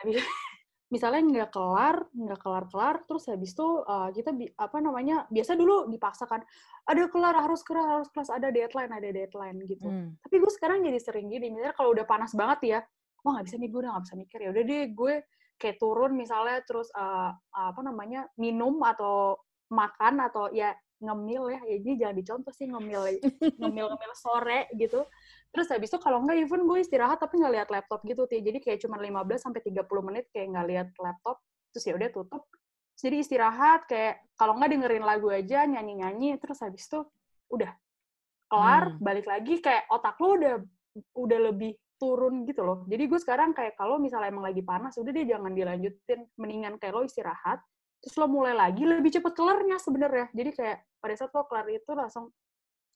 habis 0.00 0.16
misalnya 0.88 1.20
nggak 1.20 1.50
kelar, 1.52 2.08
nggak 2.12 2.40
kelar-kelar, 2.40 3.04
terus 3.04 3.28
habis 3.28 3.52
itu 3.52 3.68
eh, 3.84 4.08
kita 4.16 4.30
bi- 4.32 4.52
apa 4.56 4.76
namanya? 4.80 5.28
Biasa 5.28 5.54
dulu 5.54 5.88
dipaksakan 5.92 6.40
ada 6.88 7.02
kelar 7.12 7.34
harus 7.36 7.60
kelar 7.60 8.00
harus 8.00 8.08
kelas 8.08 8.32
ada 8.32 8.48
deadline 8.48 8.92
ada 8.92 9.08
deadline 9.12 9.58
gitu. 9.68 9.86
Hmm. 9.88 10.16
Tapi 10.20 10.34
gue 10.40 10.52
sekarang 10.52 10.84
jadi 10.84 11.00
sering 11.00 11.28
gini, 11.28 11.52
misalnya 11.52 11.76
kalau 11.76 11.92
udah 11.92 12.06
panas 12.08 12.32
banget 12.32 12.60
ya, 12.64 12.80
wah 13.22 13.38
nggak 13.38 13.46
bisa 13.46 13.56
nih 13.60 13.68
gue 13.68 13.80
udah 13.84 13.92
nggak 13.92 14.04
bisa 14.06 14.16
mikir 14.16 14.38
ya 14.40 14.48
udah 14.54 14.64
deh 14.64 14.84
gue 14.94 15.14
kayak 15.58 15.76
turun 15.82 16.12
misalnya 16.14 16.62
terus 16.62 16.88
uh, 16.94 17.34
apa 17.50 17.80
namanya 17.82 18.30
minum 18.38 18.78
atau 18.80 19.42
makan 19.74 20.22
atau 20.22 20.48
ya 20.54 20.72
ngemil 20.98 21.42
ya, 21.54 21.60
ya 21.62 21.74
ini 21.78 21.92
jangan 21.94 22.16
dicontoh 22.18 22.52
sih 22.54 22.66
ngemil 22.66 23.02
ngemil 23.60 23.86
ngemil 23.94 24.12
sore 24.18 24.66
gitu. 24.74 25.06
Terus 25.48 25.66
habis 25.72 25.88
itu 25.88 25.98
kalau 26.02 26.22
nggak 26.26 26.38
even 26.44 26.66
gue 26.68 26.78
istirahat 26.82 27.18
tapi 27.22 27.40
nggak 27.40 27.54
lihat 27.54 27.68
laptop 27.70 28.02
gitu 28.04 28.26
Ti. 28.28 28.42
Jadi 28.42 28.58
kayak 28.60 28.78
cuma 28.84 29.00
15 29.00 29.38
sampai 29.48 29.60
30 29.64 29.86
menit 30.04 30.24
kayak 30.34 30.46
nggak 30.52 30.66
lihat 30.68 30.88
laptop. 30.98 31.40
Terus 31.72 31.84
ya 31.86 31.94
udah 31.96 32.10
tutup. 32.12 32.42
Terus 32.50 33.02
Jadi 33.02 33.16
istirahat 33.22 33.80
kayak 33.86 34.26
kalau 34.34 34.58
nggak 34.58 34.70
dengerin 34.74 35.04
lagu 35.06 35.30
aja 35.30 35.64
nyanyi-nyanyi 35.64 36.36
terus 36.42 36.58
habis 36.60 36.84
itu 36.84 37.06
udah 37.48 37.72
kelar 38.48 38.96
Hmm. 38.96 39.00
balik 39.00 39.26
lagi 39.28 39.60
kayak 39.60 39.86
otak 39.92 40.16
lo 40.18 40.34
udah 40.34 40.54
udah 41.14 41.38
lebih 41.52 41.76
turun 41.98 42.46
gitu 42.46 42.62
loh. 42.62 42.86
Jadi 42.86 43.10
gue 43.10 43.20
sekarang 43.20 43.50
kayak 43.52 43.74
kalau 43.74 43.98
misalnya 43.98 44.30
emang 44.30 44.46
lagi 44.46 44.62
panas, 44.62 44.94
udah 44.96 45.10
deh 45.10 45.26
jangan 45.26 45.50
dilanjutin. 45.52 46.30
Mendingan 46.38 46.78
kayak 46.78 46.94
lo 46.94 47.02
istirahat, 47.02 47.58
terus 47.98 48.14
lo 48.16 48.30
mulai 48.30 48.54
lagi, 48.54 48.86
lebih 48.86 49.10
cepet 49.10 49.34
kelarnya 49.34 49.76
sebenarnya. 49.82 50.26
Jadi 50.30 50.50
kayak 50.54 50.78
pada 50.98 51.14
saat 51.14 51.30
lo 51.30 51.46
kelar 51.46 51.66
itu 51.70 51.90
langsung, 51.94 52.30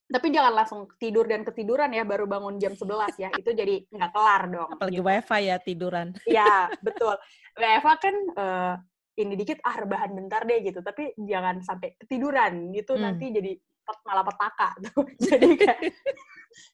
tapi 0.06 0.28
jangan 0.28 0.52
langsung 0.52 0.80
tidur 0.98 1.24
dan 1.24 1.40
ketiduran 1.42 1.88
ya, 1.88 2.04
baru 2.04 2.26
bangun 2.26 2.58
jam 2.58 2.74
11 2.74 3.16
ya. 3.16 3.30
Itu 3.32 3.54
jadi 3.54 3.86
nggak 3.88 4.10
kelar 4.12 4.42
dong. 4.50 4.68
Apalagi 4.76 4.98
gitu. 5.00 5.06
wifi 5.06 5.40
ya 5.46 5.56
tiduran. 5.56 6.06
Iya, 6.26 6.54
betul. 6.82 7.14
WFA 7.56 7.94
kan 7.96 8.14
eh, 8.36 8.74
ini 9.22 9.34
dikit, 9.36 9.62
ah 9.62 9.76
rebahan 9.78 10.12
bentar 10.12 10.44
deh 10.44 10.60
gitu. 10.60 10.82
Tapi 10.82 11.16
jangan 11.16 11.62
sampai 11.64 11.96
ketiduran 11.96 12.74
gitu, 12.74 12.98
Hmm. 12.98 13.08
nanti 13.08 13.32
jadi 13.32 13.52
pet- 13.56 14.04
malah 14.04 14.24
petaka 14.26 14.68
tuh. 14.84 15.04
jadi 15.32 15.48
kayak 15.56 15.80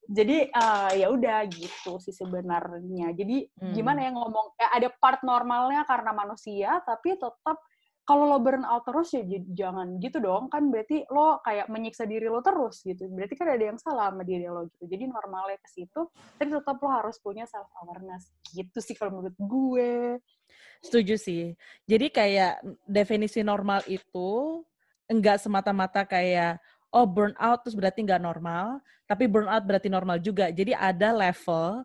jadi 0.09 0.37
eh, 0.51 0.91
ya 0.99 1.07
udah 1.13 1.39
gitu 1.47 2.03
sih 2.03 2.11
sebenarnya. 2.11 3.15
Jadi 3.15 3.47
Hmm. 3.63 3.75
gimana 3.75 4.03
ya 4.03 4.11
ngomong 4.11 4.47
ya 4.59 4.69
ada 4.75 4.89
part 4.99 5.23
normalnya 5.23 5.85
karena 5.87 6.11
manusia 6.11 6.83
tapi 6.83 7.15
tetap 7.15 7.59
kalau 8.09 8.25
lo 8.25 8.41
burn 8.41 8.65
out 8.65 8.89
terus 8.89 9.13
ya 9.13 9.21
jangan 9.53 10.01
gitu 10.01 10.17
dong 10.17 10.49
kan 10.49 10.73
berarti 10.73 11.05
lo 11.13 11.45
kayak 11.45 11.69
menyiksa 11.69 12.09
diri 12.09 12.25
lo 12.33 12.41
terus 12.41 12.81
gitu. 12.81 13.05
Berarti 13.13 13.37
kan 13.37 13.53
ada 13.53 13.61
yang 13.69 13.77
salah 13.77 14.09
sama 14.09 14.25
diri 14.25 14.49
lo 14.49 14.65
gitu. 14.65 14.89
Jadi 14.89 15.13
normalnya 15.13 15.61
ke 15.61 15.69
situ 15.69 16.09
tapi 16.41 16.49
tetap 16.49 16.81
lo 16.81 16.89
harus 16.89 17.21
punya 17.21 17.45
self 17.45 17.69
awareness 17.85 18.33
gitu 18.57 18.81
sih 18.81 18.97
kalau 18.97 19.21
menurut 19.21 19.37
gue. 19.37 19.93
Setuju 20.81 21.21
sih. 21.21 21.53
Jadi 21.85 22.09
kayak 22.09 22.65
definisi 22.89 23.45
normal 23.45 23.85
itu 23.85 24.65
enggak 25.05 25.45
semata-mata 25.45 26.09
kayak 26.09 26.57
oh 26.89 27.05
burnout 27.05 27.61
terus 27.61 27.77
berarti 27.77 28.09
nggak 28.09 28.25
normal, 28.25 28.81
tapi 29.05 29.29
burnout 29.29 29.69
berarti 29.69 29.93
normal 29.93 30.17
juga. 30.25 30.49
Jadi 30.49 30.73
ada 30.73 31.13
level 31.13 31.85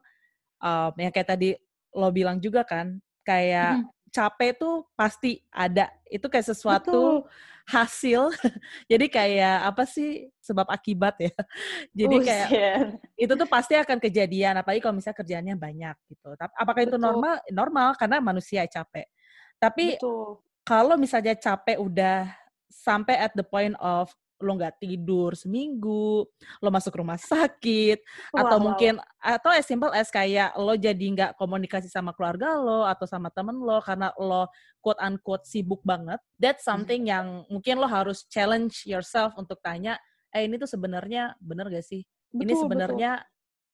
um, 0.63 0.91
yang 0.95 1.11
kayak 1.11 1.35
tadi 1.35 1.59
lo 1.91 2.07
bilang 2.15 2.39
juga 2.39 2.63
kan, 2.63 2.95
kayak 3.27 3.83
Mhm. 3.83 4.02
Capek 4.13 4.53
tuh 4.61 4.85
pasti 4.93 5.41
ada. 5.49 5.89
Itu 6.05 6.29
kayak 6.29 6.53
sesuatu 6.53 7.25
Betul. 7.25 7.65
hasil. 7.65 8.21
Jadi 8.91 9.05
kayak 9.09 9.73
apa 9.73 9.83
sih 9.89 10.29
sebab 10.37 10.69
akibat 10.69 11.17
ya. 11.17 11.33
Jadi 11.99 12.15
kayak 12.21 12.47
Buset. 12.53 12.85
itu 13.17 13.33
tuh 13.33 13.49
pasti 13.49 13.73
akan 13.73 13.97
kejadian 13.97 14.61
apalagi 14.61 14.79
kalau 14.85 14.93
misalnya 14.93 15.17
kerjaannya 15.17 15.55
banyak 15.57 15.95
gitu. 16.13 16.29
Tapi 16.37 16.53
apakah 16.53 16.81
itu 16.85 16.95
Betul. 16.95 17.05
normal? 17.09 17.35
Normal 17.49 17.89
karena 17.97 18.17
manusia 18.21 18.61
capek. 18.69 19.09
Tapi 19.57 19.97
Betul. 19.97 20.45
kalau 20.61 20.95
misalnya 20.95 21.33
capek 21.33 21.81
udah 21.81 22.29
sampai 22.69 23.17
at 23.17 23.33
the 23.33 23.45
point 23.45 23.73
of 23.81 24.13
lo 24.41 24.51
nggak 24.57 24.81
tidur 24.81 25.37
seminggu, 25.37 26.25
lo 26.59 26.69
masuk 26.73 26.97
rumah 26.99 27.17
sakit, 27.21 28.01
atau 28.33 28.57
Wow. 28.57 28.63
mungkin 28.63 28.97
atau 29.21 29.51
as 29.53 29.65
simple 29.67 29.91
as 29.93 30.09
kayak 30.09 30.55
lo 30.57 30.73
jadi 30.73 31.05
nggak 31.13 31.31
komunikasi 31.39 31.87
sama 31.87 32.11
keluarga 32.17 32.57
lo 32.57 32.83
atau 32.87 33.05
sama 33.05 33.29
temen 33.29 33.55
lo 33.61 33.77
karena 33.83 34.09
lo 34.17 34.49
quote 34.81 34.99
unquote 34.99 35.45
sibuk 35.45 35.79
banget. 35.85 36.19
That's 36.41 36.65
Hmm. 36.73 36.83
something 36.83 37.07
yang 37.07 37.45
mungkin 37.51 37.77
lo 37.79 37.87
harus 37.87 38.25
challenge 38.27 38.83
yourself 38.89 39.35
untuk 39.37 39.59
tanya, 39.63 39.95
eh 40.33 40.43
ini 40.47 40.57
tuh 40.57 40.67
sebenarnya 40.71 41.35
bener 41.39 41.69
gak 41.69 41.85
sih? 41.85 42.03
ini 42.41 42.57
Betul, 42.57 42.59
sebenarnya 42.59 43.23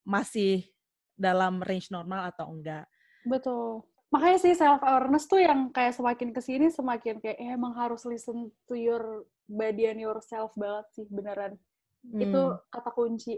masih 0.05 0.67
dalam 1.17 1.63
range 1.65 1.89
normal 1.89 2.29
atau 2.29 2.51
enggak? 2.53 2.85
Betul. 3.25 3.83
Makanya 4.09 4.37
sih 4.41 4.53
self 4.57 4.81
awareness 4.81 5.29
tuh 5.29 5.37
yang 5.43 5.69
kayak 5.69 5.93
semakin 5.93 6.29
ke 6.33 6.41
sini 6.41 6.67
semakin 6.73 7.21
kayak 7.21 7.37
eh, 7.37 7.53
emang 7.53 7.77
harus 7.77 8.01
listen 8.09 8.49
to 8.65 8.73
your 8.73 9.25
body 9.49 9.89
and 9.89 9.99
yourself 9.99 10.53
banget 10.53 10.85
sih 10.93 11.05
beneran. 11.09 11.57
Itu 12.05 12.53
Hmm. 12.53 12.61
kata 12.69 12.93
kunci. 12.93 13.35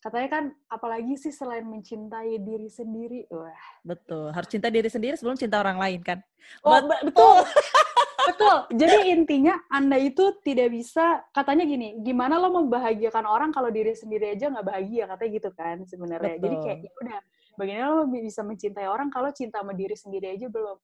Katanya 0.00 0.28
kan 0.32 0.44
apalagi 0.66 1.12
sih 1.14 1.28
selain 1.28 1.66
mencintai 1.66 2.40
diri 2.40 2.70
sendiri. 2.70 3.28
Wah. 3.28 3.52
Betul, 3.84 4.32
harus 4.32 4.48
cinta 4.48 4.72
diri 4.72 4.88
sendiri 4.88 5.12
sebelum 5.12 5.36
cinta 5.36 5.60
orang 5.60 5.76
lain 5.76 6.00
kan. 6.00 6.18
Oh, 6.64 6.72
But- 6.72 6.88
be- 6.88 7.12
betul. 7.12 7.36
betul. 8.32 8.56
Jadi 8.72 9.12
intinya 9.12 9.60
Anda 9.68 10.00
itu 10.00 10.40
tidak 10.40 10.72
bisa 10.72 11.20
katanya 11.30 11.68
gini, 11.68 12.00
gimana 12.00 12.40
lo 12.40 12.48
membahagiakan 12.48 13.26
orang 13.28 13.50
kalau 13.50 13.68
diri 13.68 13.92
sendiri 13.92 14.32
aja 14.32 14.48
nggak 14.48 14.64
bahagia 14.64 15.04
katanya 15.04 15.30
gitu 15.36 15.50
kan 15.52 15.76
sebenarnya. 15.84 16.36
Jadi 16.40 16.56
kayak 16.64 16.78
ya 16.80 16.92
udah 16.96 17.20
bagaimana 17.60 17.88
lo 17.92 18.04
bisa 18.08 18.40
mencintai 18.40 18.88
orang 18.88 19.12
kalau 19.12 19.28
cinta 19.36 19.60
sama 19.60 19.76
diri 19.76 19.92
sendiri 19.92 20.32
aja 20.32 20.48
belum. 20.48 20.78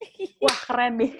Wah, 0.48 0.58
keren 0.64 0.92
nih. 0.96 1.12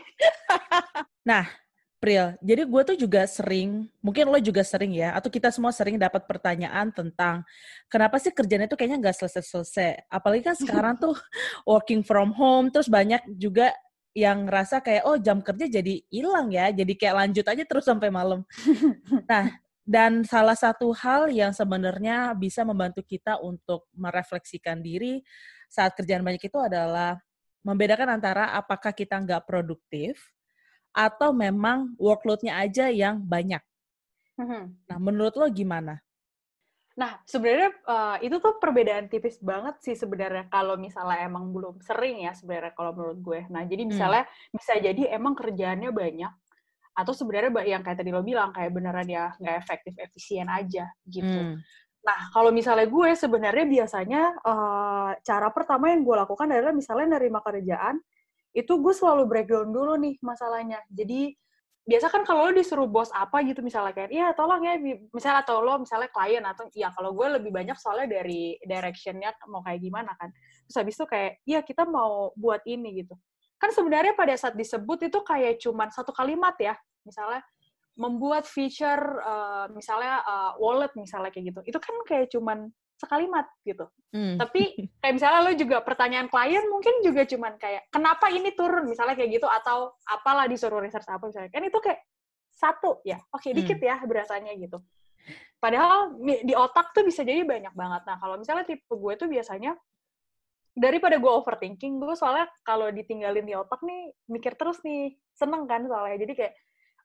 Pril, 2.02 2.34
jadi 2.42 2.66
gue 2.66 2.82
tuh 2.82 2.96
juga 2.98 3.22
sering, 3.30 3.86
mungkin 4.02 4.26
lo 4.26 4.34
juga 4.42 4.66
sering 4.66 4.90
ya, 4.90 5.14
atau 5.14 5.30
kita 5.30 5.54
semua 5.54 5.70
sering 5.70 5.94
dapat 5.94 6.26
pertanyaan 6.26 6.90
tentang 6.90 7.46
kenapa 7.86 8.18
sih 8.18 8.34
kerjaan 8.34 8.66
itu 8.66 8.74
kayaknya 8.74 8.98
nggak 9.06 9.22
selesai-selesai. 9.22 10.10
Apalagi 10.10 10.42
kan 10.42 10.58
sekarang 10.58 10.98
tuh 10.98 11.14
working 11.70 12.02
from 12.02 12.34
home, 12.34 12.74
terus 12.74 12.90
banyak 12.90 13.22
juga 13.38 13.70
yang 14.18 14.50
ngerasa 14.50 14.82
kayak 14.82 15.06
oh 15.06 15.14
jam 15.14 15.38
kerja 15.46 15.70
jadi 15.70 16.02
hilang 16.10 16.50
ya, 16.50 16.74
jadi 16.74 16.90
kayak 16.90 17.14
lanjut 17.22 17.46
aja 17.46 17.62
terus 17.62 17.86
sampai 17.86 18.10
malam. 18.10 18.42
nah, 19.30 19.54
dan 19.86 20.26
salah 20.26 20.58
satu 20.58 20.90
hal 20.98 21.30
yang 21.30 21.54
sebenarnya 21.54 22.34
bisa 22.34 22.66
membantu 22.66 23.06
kita 23.06 23.38
untuk 23.38 23.86
merefleksikan 23.94 24.82
diri 24.82 25.22
saat 25.70 25.94
kerjaan 25.94 26.26
banyak 26.26 26.42
itu 26.50 26.58
adalah 26.58 27.14
membedakan 27.62 28.18
antara 28.18 28.58
apakah 28.58 28.90
kita 28.90 29.22
nggak 29.22 29.46
produktif 29.46 30.34
atau 30.92 31.32
memang 31.32 31.96
workload-nya 31.96 32.60
aja 32.60 32.92
yang 32.92 33.20
banyak. 33.24 33.60
Mm-hmm. 34.36 34.62
Nah, 34.88 34.98
menurut 35.00 35.34
lo 35.36 35.48
gimana? 35.48 36.00
Nah, 36.92 37.16
sebenarnya 37.24 37.72
uh, 37.88 38.16
itu 38.20 38.36
tuh 38.36 38.60
perbedaan 38.60 39.08
tipis 39.08 39.40
banget 39.40 39.80
sih 39.80 39.96
sebenarnya 39.96 40.52
kalau 40.52 40.76
misalnya 40.76 41.24
emang 41.24 41.48
belum 41.48 41.80
sering 41.80 42.28
ya 42.28 42.36
sebenarnya 42.36 42.76
kalau 42.76 42.92
menurut 42.92 43.18
gue. 43.24 43.40
Nah, 43.48 43.64
jadi 43.64 43.88
hmm. 43.88 43.90
misalnya 43.96 44.24
hmm. 44.28 44.52
bisa 44.52 44.72
jadi 44.76 45.02
emang 45.16 45.32
kerjaannya 45.32 45.88
banyak 45.88 46.32
atau 46.92 47.12
sebenarnya 47.16 47.50
yang 47.64 47.80
kayak 47.80 48.04
tadi 48.04 48.12
lo 48.12 48.20
bilang 48.20 48.52
kayak 48.52 48.68
beneran 48.68 49.08
ya 49.08 49.32
nggak 49.40 49.56
efektif 49.64 49.96
efisien 49.96 50.44
aja 50.52 50.92
gitu. 51.08 51.24
Hmm. 51.24 51.56
Nah, 52.02 52.18
kalau 52.34 52.52
misalnya 52.52 52.84
gue 52.84 53.10
sebenarnya 53.16 53.64
biasanya 53.64 54.22
uh, 54.44 55.10
cara 55.22 55.48
pertama 55.54 55.88
yang 55.94 56.04
gue 56.04 56.16
lakukan 56.18 56.50
adalah 56.52 56.74
misalnya 56.76 57.16
nerima 57.16 57.40
kerjaan 57.40 58.02
itu 58.52 58.72
gue 58.78 58.94
selalu 58.94 59.24
breakdown 59.28 59.72
dulu 59.72 59.96
nih 59.96 60.20
masalahnya. 60.20 60.80
Jadi 60.92 61.32
biasa 61.82 62.06
kan 62.14 62.22
kalau 62.22 62.46
lo 62.46 62.52
disuruh 62.54 62.86
bos 62.86 63.10
apa 63.10 63.42
gitu 63.42 63.58
misalnya 63.58 63.90
kayak 63.90 64.14
iya 64.14 64.30
tolong 64.38 64.62
ya 64.62 64.78
misalnya 65.10 65.42
atau 65.42 65.66
lo 65.66 65.82
misalnya 65.82 66.14
klien 66.14 66.44
atau 66.46 66.70
ya 66.78 66.94
kalau 66.94 67.10
gue 67.10 67.26
lebih 67.42 67.50
banyak 67.50 67.74
soalnya 67.74 68.22
dari 68.22 68.54
directionnya 68.62 69.34
mau 69.50 69.64
kayak 69.66 69.82
gimana 69.82 70.14
kan. 70.14 70.30
Terus 70.68 70.76
habis 70.78 70.94
itu 70.94 71.06
kayak 71.10 71.32
iya 71.48 71.60
kita 71.66 71.82
mau 71.88 72.30
buat 72.38 72.62
ini 72.68 73.02
gitu. 73.02 73.18
Kan 73.58 73.74
sebenarnya 73.74 74.14
pada 74.14 74.34
saat 74.38 74.54
disebut 74.54 75.10
itu 75.10 75.18
kayak 75.26 75.58
cuman 75.58 75.90
satu 75.90 76.14
kalimat 76.14 76.54
ya 76.62 76.78
misalnya 77.02 77.42
membuat 77.98 78.48
feature 78.48 79.20
uh, 79.20 79.68
misalnya 79.74 80.24
uh, 80.24 80.52
wallet 80.62 80.92
misalnya 80.94 81.34
kayak 81.34 81.50
gitu. 81.50 81.60
Itu 81.66 81.78
kan 81.82 81.94
kayak 82.06 82.30
cuman 82.30 82.70
sekalimat 83.02 83.50
gitu. 83.66 83.90
Hmm. 84.14 84.38
Tapi 84.38 84.86
kayak 85.02 85.14
misalnya 85.18 85.40
lo 85.42 85.52
juga 85.58 85.82
pertanyaan 85.82 86.30
klien 86.30 86.62
mungkin 86.70 87.02
juga 87.02 87.26
cuman 87.26 87.58
kayak 87.58 87.90
kenapa 87.90 88.30
ini 88.30 88.54
turun 88.54 88.86
misalnya 88.86 89.18
kayak 89.18 89.42
gitu 89.42 89.50
atau 89.50 89.98
apalah 90.06 90.46
disuruh 90.46 90.78
research 90.78 91.10
apa 91.10 91.26
misalnya. 91.26 91.50
Kan 91.50 91.66
itu 91.66 91.78
kayak 91.82 92.00
satu 92.54 93.02
ya. 93.02 93.18
Oke, 93.34 93.50
okay, 93.50 93.58
dikit 93.58 93.78
hmm. 93.82 93.88
ya 93.90 93.96
berasanya 94.06 94.54
gitu. 94.54 94.78
Padahal 95.58 96.18
di 96.22 96.54
otak 96.54 96.90
tuh 96.94 97.06
bisa 97.06 97.22
jadi 97.22 97.42
banyak 97.46 97.74
banget. 97.74 98.02
Nah, 98.06 98.16
kalau 98.18 98.34
misalnya 98.38 98.66
tipe 98.66 98.90
gue 98.90 99.14
tuh 99.14 99.30
biasanya 99.30 99.78
daripada 100.74 101.20
gue 101.22 101.32
overthinking, 101.32 102.02
gue 102.02 102.14
soalnya 102.18 102.50
kalau 102.66 102.90
ditinggalin 102.90 103.46
di 103.46 103.54
otak 103.54 103.78
nih 103.86 104.10
mikir 104.26 104.58
terus 104.58 104.82
nih, 104.82 105.14
seneng 105.34 105.70
kan 105.70 105.86
soalnya. 105.86 106.18
Jadi 106.18 106.32
kayak 106.34 106.54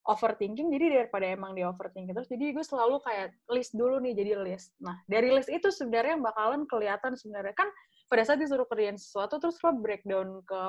overthinking 0.07 0.71
jadi 0.71 0.85
daripada 1.03 1.27
emang 1.27 1.51
di 1.51 1.67
overthinking 1.67 2.15
terus 2.15 2.31
jadi 2.31 2.55
gue 2.55 2.65
selalu 2.65 3.03
kayak 3.03 3.35
list 3.51 3.75
dulu 3.75 3.99
nih 3.99 4.15
jadi 4.15 4.39
list. 4.39 4.71
Nah 4.79 5.03
dari 5.05 5.29
list 5.35 5.51
itu 5.51 5.67
sebenarnya 5.67 6.15
bakalan 6.17 6.63
kelihatan 6.63 7.13
sebenarnya. 7.19 7.53
Kan 7.53 7.67
pada 8.07 8.23
saat 8.23 8.39
disuruh 8.39 8.63
kerjain 8.63 8.95
sesuatu 8.95 9.35
terus 9.37 9.59
lo 9.59 9.75
breakdown 9.83 10.39
ke 10.47 10.61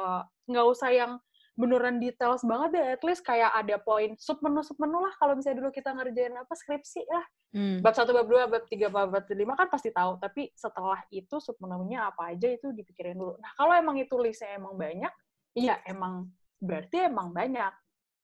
nggak 0.50 0.66
usah 0.66 0.90
yang 0.90 1.12
beneran 1.58 1.98
details 1.98 2.46
banget 2.46 2.78
deh 2.78 2.86
at 2.98 3.02
least 3.02 3.22
kayak 3.26 3.50
ada 3.50 3.82
poin 3.82 4.14
sub 4.18 4.38
menu 4.42 4.62
sub 4.66 4.78
menu 4.82 4.98
lah. 4.98 5.14
Kalau 5.22 5.38
misalnya 5.38 5.62
dulu 5.62 5.70
kita 5.70 5.94
ngerjain 5.94 6.34
apa 6.34 6.54
skripsi 6.54 7.02
lah. 7.06 7.26
Hmm. 7.48 7.80
bab 7.80 7.96
satu 7.96 8.12
bab 8.12 8.28
dua 8.28 8.44
bab 8.44 8.68
tiga 8.68 8.92
bab, 8.92 9.08
bab 9.08 9.24
lima 9.32 9.56
kan 9.56 9.72
pasti 9.72 9.88
tahu 9.88 10.20
tapi 10.20 10.52
setelah 10.52 11.00
itu 11.08 11.40
sub 11.40 11.56
menunya 11.64 12.04
apa 12.04 12.36
aja 12.36 12.44
itu 12.44 12.76
dipikirin 12.76 13.16
dulu. 13.16 13.40
Nah 13.40 13.56
kalau 13.56 13.72
emang 13.72 13.96
itu 13.96 14.12
listnya 14.20 14.60
emang 14.60 14.76
banyak 14.76 15.08
iya 15.56 15.80
emang 15.88 16.28
berarti 16.60 17.08
emang 17.08 17.32
banyak 17.32 17.72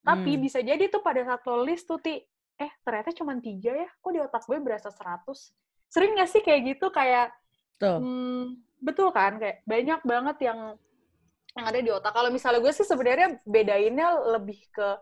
tapi 0.05 0.37
hmm. 0.37 0.43
bisa 0.45 0.61
jadi 0.61 0.85
tuh 0.93 1.01
pada 1.01 1.25
saat 1.25 1.41
lo 1.49 1.65
list 1.65 1.89
tuh, 1.89 1.97
Ti, 1.97 2.21
eh 2.61 2.73
ternyata 2.85 3.11
cuma 3.17 3.33
tiga 3.41 3.73
ya, 3.73 3.89
kok 3.89 4.13
di 4.13 4.21
otak 4.21 4.45
gue 4.45 4.61
berasa 4.61 4.93
seratus. 4.93 5.57
Sering 5.89 6.21
gak 6.21 6.29
sih 6.29 6.45
kayak 6.45 6.77
gitu, 6.77 6.93
kayak, 6.93 7.33
tuh. 7.81 7.99
Hmm, 8.05 8.61
betul 8.85 9.09
kan, 9.17 9.41
kayak 9.41 9.65
banyak 9.65 10.01
banget 10.05 10.37
yang 10.53 10.61
yang 11.57 11.67
ada 11.71 11.81
di 11.81 11.91
otak. 11.91 12.13
Kalau 12.13 12.29
misalnya 12.29 12.61
gue 12.61 12.73
sih 12.77 12.85
sebenarnya 12.85 13.41
bedainnya 13.49 14.09
lebih 14.37 14.61
ke 14.69 15.01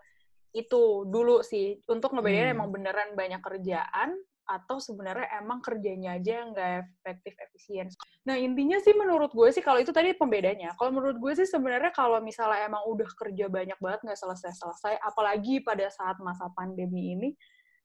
itu 0.55 1.09
dulu 1.09 1.43
sih, 1.43 1.83
untuk 1.91 2.15
ngebedain 2.15 2.53
hmm. 2.53 2.57
emang 2.57 2.69
beneran 2.71 3.11
banyak 3.19 3.43
kerjaan, 3.43 4.15
atau 4.47 4.83
sebenarnya 4.83 5.39
emang 5.39 5.63
kerjanya 5.63 6.19
aja 6.19 6.47
nggak 6.51 6.69
efektif 7.03 7.35
efisien. 7.39 7.87
Nah 8.27 8.35
intinya 8.35 8.79
sih 8.83 8.95
menurut 8.95 9.31
gue 9.31 9.49
sih 9.55 9.63
kalau 9.63 9.79
itu 9.79 9.95
tadi 9.95 10.13
pembedanya. 10.19 10.75
Kalau 10.77 10.91
menurut 10.91 11.19
gue 11.19 11.33
sih 11.39 11.47
sebenarnya 11.47 11.95
kalau 11.95 12.19
misalnya 12.19 12.67
emang 12.67 12.83
udah 12.91 13.09
kerja 13.15 13.47
banyak 13.47 13.79
banget 13.79 14.01
nggak 14.03 14.19
selesai-selesai, 14.19 14.99
apalagi 15.03 15.63
pada 15.63 15.87
saat 15.89 16.19
masa 16.19 16.51
pandemi 16.53 17.15
ini, 17.15 17.31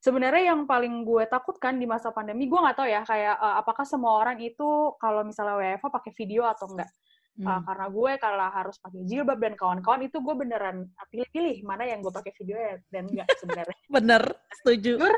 sebenarnya 0.01 0.53
yang 0.53 0.69
paling 0.69 1.05
gue 1.05 1.23
takutkan 1.29 1.77
di 1.77 1.85
masa 1.89 2.13
pandemi, 2.13 2.45
gue 2.45 2.59
nggak 2.59 2.77
tahu 2.77 2.87
ya 2.89 3.01
kayak 3.05 3.35
uh, 3.37 3.55
apakah 3.61 3.85
semua 3.85 4.21
orang 4.21 4.37
itu 4.41 4.93
kalau 5.01 5.25
misalnya 5.25 5.57
WFH 5.57 5.87
pakai 5.89 6.11
video 6.13 6.45
atau 6.45 6.69
enggak. 6.69 6.89
Hmm. 7.37 7.45
Uh, 7.45 7.61
karena 7.69 7.85
gue 7.93 8.11
kalau 8.17 8.47
harus 8.49 8.75
pakai 8.81 9.01
jilbab 9.05 9.37
dan 9.37 9.53
kawan-kawan 9.53 10.01
itu 10.09 10.17
gue 10.17 10.35
beneran 10.41 10.89
pilih-pilih 11.13 11.61
mana 11.69 11.85
yang 11.85 12.01
gue 12.01 12.09
pakai 12.09 12.33
video 12.33 12.57
ya 12.57 12.73
dan 12.89 13.05
enggak 13.13 13.29
sebenarnya. 13.37 13.77
Bener, 13.95 14.23
setuju. 14.57 14.97
Jujur, 14.97 15.13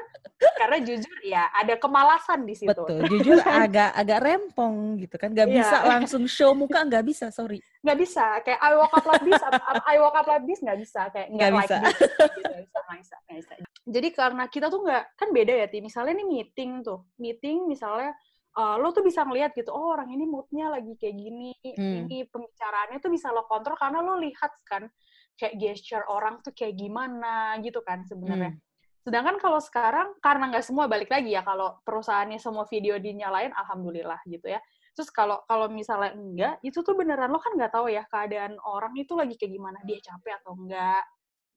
karena 0.59 0.77
jujur 0.83 1.17
ya 1.23 1.43
ada 1.55 1.79
kemalasan 1.79 2.43
di 2.43 2.59
situ. 2.59 2.67
Betul, 2.67 3.07
jujur 3.07 3.39
agak 3.63 3.95
agak 3.95 4.19
rempong 4.19 4.99
gitu 4.99 5.15
kan, 5.15 5.31
nggak 5.31 5.47
yeah. 5.47 5.63
bisa 5.63 5.77
langsung 5.87 6.23
show 6.27 6.51
muka 6.51 6.83
nggak 6.83 7.07
bisa, 7.07 7.31
sorry. 7.31 7.63
Nggak 7.87 7.97
bisa, 8.03 8.25
kayak 8.43 8.59
I 8.59 8.71
woke 8.75 8.91
up 8.91 9.05
like 9.07 9.23
this, 9.23 9.39
I 9.87 9.95
woke 10.03 10.17
up 10.19 10.27
like 10.27 10.43
this 10.43 10.59
nggak 10.59 10.79
bisa, 10.83 11.01
kayak 11.15 11.27
nggak 11.31 11.51
like 11.55 11.71
this, 11.71 11.95
gitu, 12.35 12.51
bisa, 12.67 12.79
bisa, 12.99 13.15
bisa. 13.31 13.53
Jadi 13.89 14.07
karena 14.11 14.43
kita 14.51 14.67
tuh 14.67 14.83
nggak, 14.83 15.03
kan 15.15 15.29
beda 15.31 15.53
ya, 15.55 15.67
Ti. 15.71 15.79
Misalnya 15.79 16.19
nih 16.19 16.27
meeting 16.27 16.71
tuh, 16.83 16.99
meeting 17.15 17.63
misalnya 17.63 18.11
uh, 18.57 18.75
lo 18.81 18.89
tuh 18.95 19.05
bisa 19.05 19.21
ngeliat 19.27 19.53
gitu, 19.53 19.69
oh 19.69 19.93
orang 19.93 20.09
ini 20.09 20.25
moodnya 20.25 20.73
lagi 20.73 20.95
kayak 20.97 21.15
gini, 21.17 21.53
hmm. 21.61 22.07
ini 22.07 22.25
pembicaraannya 22.25 22.97
tuh 23.03 23.11
bisa 23.13 23.29
lo 23.29 23.45
kontrol 23.45 23.77
karena 23.77 24.01
lo 24.01 24.17
lihat 24.17 24.63
kan 24.65 24.89
kayak 25.37 25.55
gesture 25.59 26.05
orang 26.09 26.41
tuh 26.41 26.51
kayak 26.55 26.75
gimana 26.79 27.57
gitu 27.61 27.83
kan 27.85 28.03
sebenarnya. 28.07 28.55
Hmm. 28.55 28.61
Sedangkan 28.99 29.39
kalau 29.39 29.63
sekarang 29.63 30.19
karena 30.19 30.51
nggak 30.51 30.65
semua 30.65 30.85
balik 30.91 31.07
lagi 31.07 31.31
ya 31.31 31.41
kalau 31.41 31.79
perusahaannya 31.87 32.37
semua 32.37 32.67
video 32.67 32.99
dinyalain, 32.99 33.55
alhamdulillah 33.55 34.19
gitu 34.27 34.51
ya. 34.51 34.59
Terus 34.91 35.09
kalau 35.15 35.39
kalau 35.47 35.71
misalnya 35.71 36.11
enggak, 36.11 36.53
itu 36.59 36.83
tuh 36.83 36.93
beneran 36.99 37.31
lo 37.31 37.39
kan 37.39 37.55
nggak 37.55 37.71
tahu 37.71 37.87
ya 37.87 38.03
keadaan 38.11 38.59
orang 38.59 38.91
itu 38.99 39.15
lagi 39.15 39.39
kayak 39.39 39.55
gimana, 39.55 39.79
dia 39.87 40.03
capek 40.03 40.43
atau 40.43 40.51
enggak, 40.59 41.03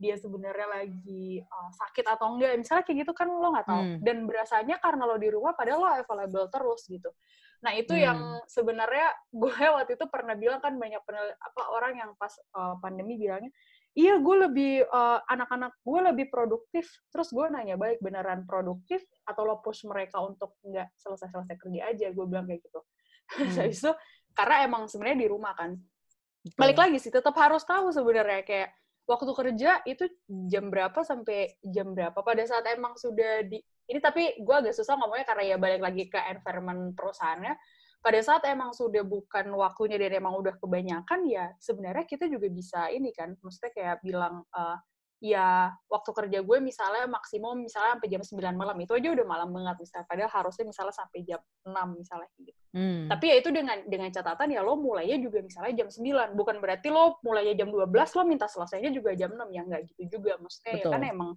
dia 0.03 0.19
sebenarnya 0.19 0.67
lagi 0.83 1.39
uh, 1.39 1.71
sakit 1.71 2.03
atau 2.03 2.35
enggak. 2.35 2.59
Misalnya 2.59 2.83
kayak 2.83 2.99
gitu 3.07 3.13
kan 3.15 3.31
lo 3.31 3.55
nggak 3.55 3.69
tahu. 3.71 3.83
Hmm. 3.83 3.99
dan 4.03 4.17
berasanya 4.27 4.77
karena 4.83 5.03
lo 5.07 5.17
di 5.23 5.31
rumah 5.31 5.55
padahal 5.55 5.79
lo 5.79 5.89
available 5.89 6.47
terus 6.51 6.83
gitu. 6.91 7.11
Nah 7.63 7.73
itu 7.79 7.95
hmm. 7.95 8.03
yang 8.03 8.19
sebenarnya 8.51 9.15
gue 9.41 9.55
waktu 9.55 9.95
itu 9.95 10.07
pernah 10.11 10.35
bilang 10.35 10.59
kan 10.59 10.75
banyak 10.75 10.99
penel 11.07 11.31
apa 11.39 11.63
orang 11.71 11.95
yang 11.95 12.11
pas 12.19 12.35
uh, 12.59 12.75
pandemi 12.83 13.15
bilangnya 13.15 13.55
iya 13.93 14.17
gue 14.17 14.37
lebih 14.49 14.89
uh, 14.89 15.21
anak-anak 15.29 15.73
gue 15.85 16.01
lebih 16.13 16.27
produktif. 16.33 16.91
Terus 17.13 17.31
gue 17.31 17.47
nanya 17.53 17.79
baik 17.79 18.03
beneran 18.03 18.45
produktif 18.49 19.05
atau 19.29 19.47
lo 19.47 19.61
push 19.63 19.87
mereka 19.87 20.19
untuk 20.21 20.59
nggak 20.65 20.97
selesai-selesai 20.99 21.57
kerja 21.61 21.81
aja? 21.93 22.07
Gue 22.11 22.27
bilang 22.27 22.51
kayak 22.51 22.67
gitu. 22.67 22.83
Hmm. 23.33 23.49
habis 23.49 23.81
itu 23.81 23.89
karena 24.37 24.69
emang 24.69 24.85
sebenarnya 24.93 25.25
di 25.25 25.29
rumah 25.33 25.57
kan. 25.57 25.73
Balik 26.53 26.77
lagi 26.77 27.01
sih 27.01 27.09
tetap 27.09 27.33
harus 27.39 27.65
tahu 27.65 27.89
sebenarnya 27.95 28.45
kayak 28.45 28.77
waktu 29.07 29.33
kerja 29.35 29.83
itu 29.85 30.07
jam 30.49 30.71
berapa 30.71 31.03
sampai 31.03 31.59
jam 31.63 31.93
berapa? 31.93 32.15
Pada 32.15 32.43
saat 32.47 32.67
emang 32.71 32.95
sudah 32.95 33.43
di 33.47 33.59
ini 33.91 33.99
tapi 33.99 34.39
gue 34.39 34.55
agak 34.55 34.73
susah 34.73 34.95
ngomongnya 34.97 35.27
karena 35.27 35.45
ya 35.55 35.57
balik 35.59 35.83
lagi 35.83 36.05
ke 36.07 36.19
environment 36.31 36.95
perusahaannya. 36.95 37.55
Pada 38.03 38.19
saat 38.19 38.43
emang 38.51 38.75
sudah 38.75 39.07
bukan 39.07 39.55
waktunya 39.55 39.95
dan 39.95 40.19
emang 40.19 40.35
udah 40.35 40.59
kebanyakan 40.59 41.23
ya 41.23 41.55
sebenarnya 41.63 42.03
kita 42.03 42.27
juga 42.27 42.51
bisa 42.51 42.91
ini 42.91 43.15
kan 43.15 43.39
maksudnya 43.39 43.71
kayak 43.71 44.03
bilang 44.03 44.43
uh, 44.51 44.75
ya 45.23 45.71
waktu 45.87 46.11
kerja 46.11 46.39
gue 46.43 46.59
misalnya 46.59 47.07
maksimum 47.07 47.63
misalnya 47.63 47.95
sampai 47.95 48.11
jam 48.11 48.23
9 48.27 48.59
malam 48.59 48.75
itu 48.83 48.91
aja 48.91 49.09
udah 49.15 49.23
malam 49.23 49.55
banget 49.55 49.79
misalnya 49.79 50.07
padahal 50.11 50.31
harusnya 50.35 50.65
misalnya 50.67 50.95
sampai 50.99 51.19
jam 51.23 51.41
6 51.63 51.71
misalnya 51.95 52.29
gitu. 52.43 52.61
Hmm. 52.75 53.07
Tapi 53.07 53.25
ya 53.31 53.35
itu 53.39 53.49
dengan 53.55 53.79
dengan 53.87 54.11
catatan 54.11 54.51
ya 54.51 54.67
lo 54.67 54.75
mulainya 54.75 55.23
juga 55.23 55.39
misalnya 55.47 55.87
jam 55.87 55.89
9 55.95 56.35
bukan 56.35 56.57
berarti 56.59 56.91
lo 56.91 57.23
mulainya 57.23 57.55
jam 57.55 57.71
12 57.71 57.87
lo 58.19 58.23
minta 58.27 58.51
selesainya 58.51 58.91
juga 58.91 59.15
jam 59.15 59.31
6 59.31 59.47
ya 59.55 59.63
nggak 59.63 59.83
gitu 59.95 60.19
juga 60.19 60.43
maksudnya 60.43 60.75
Betul. 60.75 60.91
ya 60.91 60.95
kan 60.99 61.03
emang 61.07 61.31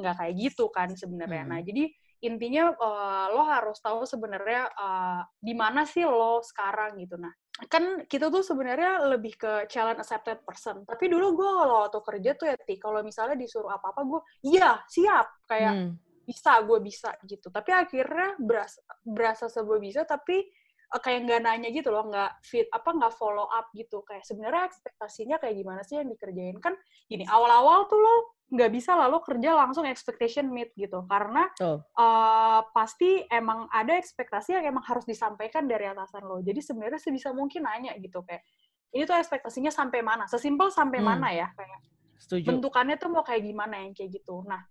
nggak 0.00 0.14
kayak 0.16 0.34
gitu 0.40 0.64
kan 0.72 0.88
sebenarnya. 0.96 1.44
Hmm. 1.44 1.50
Nah, 1.52 1.60
jadi 1.60 1.84
intinya 2.26 2.74
uh, 2.74 3.26
lo 3.30 3.46
harus 3.46 3.78
tahu 3.78 4.02
sebenarnya 4.02 4.68
uh, 4.74 5.22
di 5.38 5.54
mana 5.54 5.86
sih 5.86 6.02
lo 6.02 6.42
sekarang 6.42 6.98
gitu. 6.98 7.16
Nah, 7.16 7.30
kan 7.70 8.04
kita 8.04 8.28
tuh 8.28 8.44
sebenarnya 8.44 9.08
lebih 9.08 9.38
ke 9.38 9.52
challenge 9.70 10.02
accepted 10.02 10.44
person. 10.44 10.84
Tapi 10.84 11.08
dulu 11.08 11.38
gue 11.38 11.50
kalau 11.50 11.76
waktu 11.86 12.00
kerja 12.02 12.30
tuh 12.36 12.46
ya, 12.52 12.56
Ti, 12.58 12.74
kalau 12.76 13.00
misalnya 13.00 13.38
disuruh 13.38 13.72
apa-apa 13.72 14.02
gue, 14.04 14.20
iya 14.44 14.82
siap, 14.90 15.46
kayak 15.48 15.72
hmm. 15.72 15.92
bisa, 16.26 16.52
gue 16.66 16.78
bisa 16.84 17.10
gitu. 17.24 17.48
Tapi 17.48 17.70
akhirnya 17.72 18.36
berasa, 18.36 18.82
berasa 19.00 19.46
sebuah 19.48 19.78
bisa, 19.80 20.00
tapi 20.04 20.44
kayak 20.90 21.26
nggak 21.26 21.40
nanya 21.42 21.68
gitu 21.74 21.90
loh, 21.90 22.06
nggak 22.06 22.30
fit 22.46 22.66
apa 22.70 22.90
nggak 22.94 23.14
follow 23.14 23.46
up 23.50 23.70
gitu. 23.74 24.02
Kayak 24.06 24.24
sebenarnya 24.24 24.62
ekspektasinya 24.70 25.36
kayak 25.42 25.54
gimana 25.58 25.82
sih 25.82 25.98
yang 25.98 26.08
dikerjain 26.08 26.58
kan? 26.62 26.74
Gini 27.10 27.26
awal-awal 27.26 27.90
tuh 27.90 27.98
lo 27.98 28.14
nggak 28.46 28.70
bisa 28.70 28.94
lalu 28.94 29.18
kerja 29.26 29.58
langsung 29.58 29.82
expectation 29.90 30.46
meet 30.54 30.70
gitu 30.78 31.02
karena 31.10 31.50
oh. 31.58 31.82
uh, 31.98 32.62
pasti 32.70 33.26
emang 33.26 33.66
ada 33.74 33.98
ekspektasi 33.98 34.54
yang 34.54 34.70
emang 34.70 34.86
harus 34.86 35.02
disampaikan 35.02 35.66
dari 35.66 35.90
atasan 35.90 36.22
lo. 36.22 36.38
Jadi 36.38 36.62
sebenarnya 36.62 37.02
sebisa 37.02 37.34
mungkin 37.34 37.66
nanya 37.66 37.98
gitu 37.98 38.22
kayak 38.22 38.46
ini 38.94 39.02
tuh 39.02 39.18
ekspektasinya 39.18 39.74
sampai 39.74 40.00
mana? 40.06 40.30
Sesimpel 40.30 40.70
sampai 40.70 41.02
hmm. 41.02 41.06
mana 41.06 41.28
ya 41.34 41.50
kayak 41.58 41.80
Setuju. 42.22 42.46
bentukannya 42.48 42.96
tuh 42.96 43.10
mau 43.10 43.26
kayak 43.26 43.42
gimana 43.42 43.82
yang 43.82 43.92
kayak 43.92 44.22
gitu. 44.22 44.46
Nah, 44.46 44.62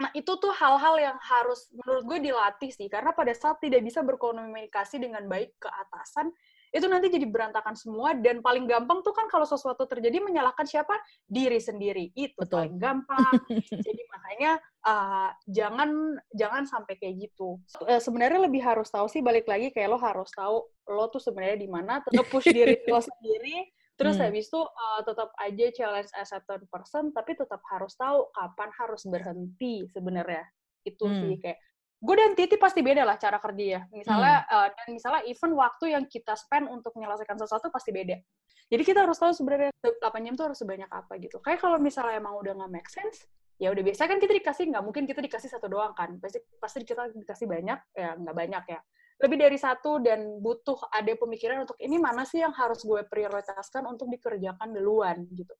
Nah, 0.00 0.10
itu 0.16 0.32
tuh 0.40 0.50
hal-hal 0.56 0.96
yang 0.98 1.18
harus 1.20 1.68
menurut 1.74 2.02
gue 2.08 2.18
dilatih 2.32 2.70
sih, 2.72 2.88
karena 2.88 3.12
pada 3.12 3.30
saat 3.36 3.60
tidak 3.60 3.84
bisa 3.84 4.00
berkomunikasi 4.00 4.98
dengan 4.98 5.28
baik 5.28 5.54
ke 5.60 5.68
atasan, 5.68 6.32
itu 6.72 6.88
nanti 6.88 7.12
jadi 7.12 7.28
berantakan 7.28 7.76
semua, 7.76 8.16
dan 8.16 8.40
paling 8.40 8.64
gampang 8.64 9.04
tuh 9.04 9.12
kan 9.12 9.28
kalau 9.28 9.44
sesuatu 9.44 9.84
terjadi 9.84 10.24
menyalahkan 10.24 10.64
siapa? 10.64 10.96
Diri 11.28 11.60
sendiri. 11.60 12.08
Itu 12.16 12.40
Betul. 12.40 12.64
paling 12.64 12.76
gampang. 12.80 13.32
jadi 13.86 14.02
makanya 14.08 14.52
uh, 14.88 15.30
jangan 15.44 16.16
jangan 16.32 16.64
sampai 16.64 16.96
kayak 16.96 17.28
gitu. 17.28 17.60
Uh, 17.84 18.00
sebenarnya 18.00 18.48
lebih 18.48 18.64
harus 18.64 18.88
tahu 18.88 19.04
sih, 19.12 19.20
balik 19.20 19.44
lagi 19.44 19.68
kayak 19.68 19.92
lo 19.92 20.00
harus 20.00 20.32
tahu 20.32 20.64
lo 20.88 21.04
tuh 21.12 21.20
sebenarnya 21.20 21.60
di 21.60 21.68
mana, 21.68 22.00
push 22.32 22.48
diri 22.48 22.80
lo 22.88 22.98
sendiri, 23.12 23.68
Terus 24.00 24.16
hmm. 24.16 24.24
habis 24.24 24.44
itu 24.48 24.60
uh, 24.60 25.00
tetap 25.04 25.30
aja 25.36 25.66
challenge 25.76 26.10
as 26.16 26.32
a 26.32 26.40
third 26.48 26.64
person, 26.72 27.12
tapi 27.12 27.36
tetap 27.36 27.60
harus 27.68 27.92
tahu 27.94 28.32
kapan 28.32 28.70
harus 28.80 29.02
berhenti 29.04 29.84
sebenarnya. 29.92 30.44
Itu 30.82 31.06
hmm. 31.06 31.18
sih 31.20 31.34
kayak 31.38 31.58
gue 32.02 32.14
dan 32.18 32.34
Titi 32.34 32.58
pasti 32.58 32.82
beda 32.82 33.06
lah 33.06 33.20
cara 33.20 33.38
kerja 33.38 33.64
ya. 33.64 33.80
Misalnya 33.92 34.42
hmm. 34.48 34.54
uh, 34.56 34.68
dan 34.72 34.88
misalnya 34.90 35.22
even 35.28 35.52
waktu 35.54 35.84
yang 35.92 36.04
kita 36.08 36.34
spend 36.34 36.66
untuk 36.72 36.96
menyelesaikan 36.96 37.36
sesuatu 37.36 37.68
pasti 37.68 37.92
beda. 37.92 38.16
Jadi 38.72 38.82
kita 38.88 39.04
harus 39.04 39.20
tahu 39.20 39.36
sebenarnya 39.36 39.68
8 39.84 40.00
jam 40.24 40.32
itu 40.32 40.44
harus 40.48 40.58
sebanyak 40.58 40.88
apa 40.88 41.20
gitu. 41.20 41.36
Kayak 41.44 41.60
kalau 41.60 41.76
misalnya 41.76 42.16
emang 42.16 42.40
udah 42.40 42.56
nggak 42.56 42.72
make 42.72 42.88
sense, 42.88 43.28
ya 43.60 43.68
udah 43.68 43.84
biasa 43.84 44.08
kan 44.08 44.16
kita 44.16 44.32
dikasih 44.32 44.64
nggak 44.72 44.80
mungkin 44.80 45.04
kita 45.04 45.20
dikasih 45.20 45.52
satu 45.52 45.68
doang 45.68 45.92
kan. 45.92 46.16
Pasti 46.16 46.40
pasti 46.56 46.80
kita 46.80 47.12
dikasih 47.12 47.44
banyak 47.44 47.78
ya 47.92 48.16
nggak 48.16 48.32
banyak 48.34 48.64
ya 48.72 48.80
lebih 49.22 49.38
dari 49.38 49.54
satu 49.54 50.02
dan 50.02 50.42
butuh 50.42 50.90
ada 50.90 51.14
pemikiran 51.14 51.62
untuk 51.62 51.78
ini 51.78 51.94
mana 52.02 52.26
sih 52.26 52.42
yang 52.42 52.50
harus 52.50 52.82
gue 52.82 53.06
prioritaskan 53.06 53.86
untuk 53.86 54.10
dikerjakan 54.10 54.74
duluan 54.74 55.22
gitu. 55.30 55.54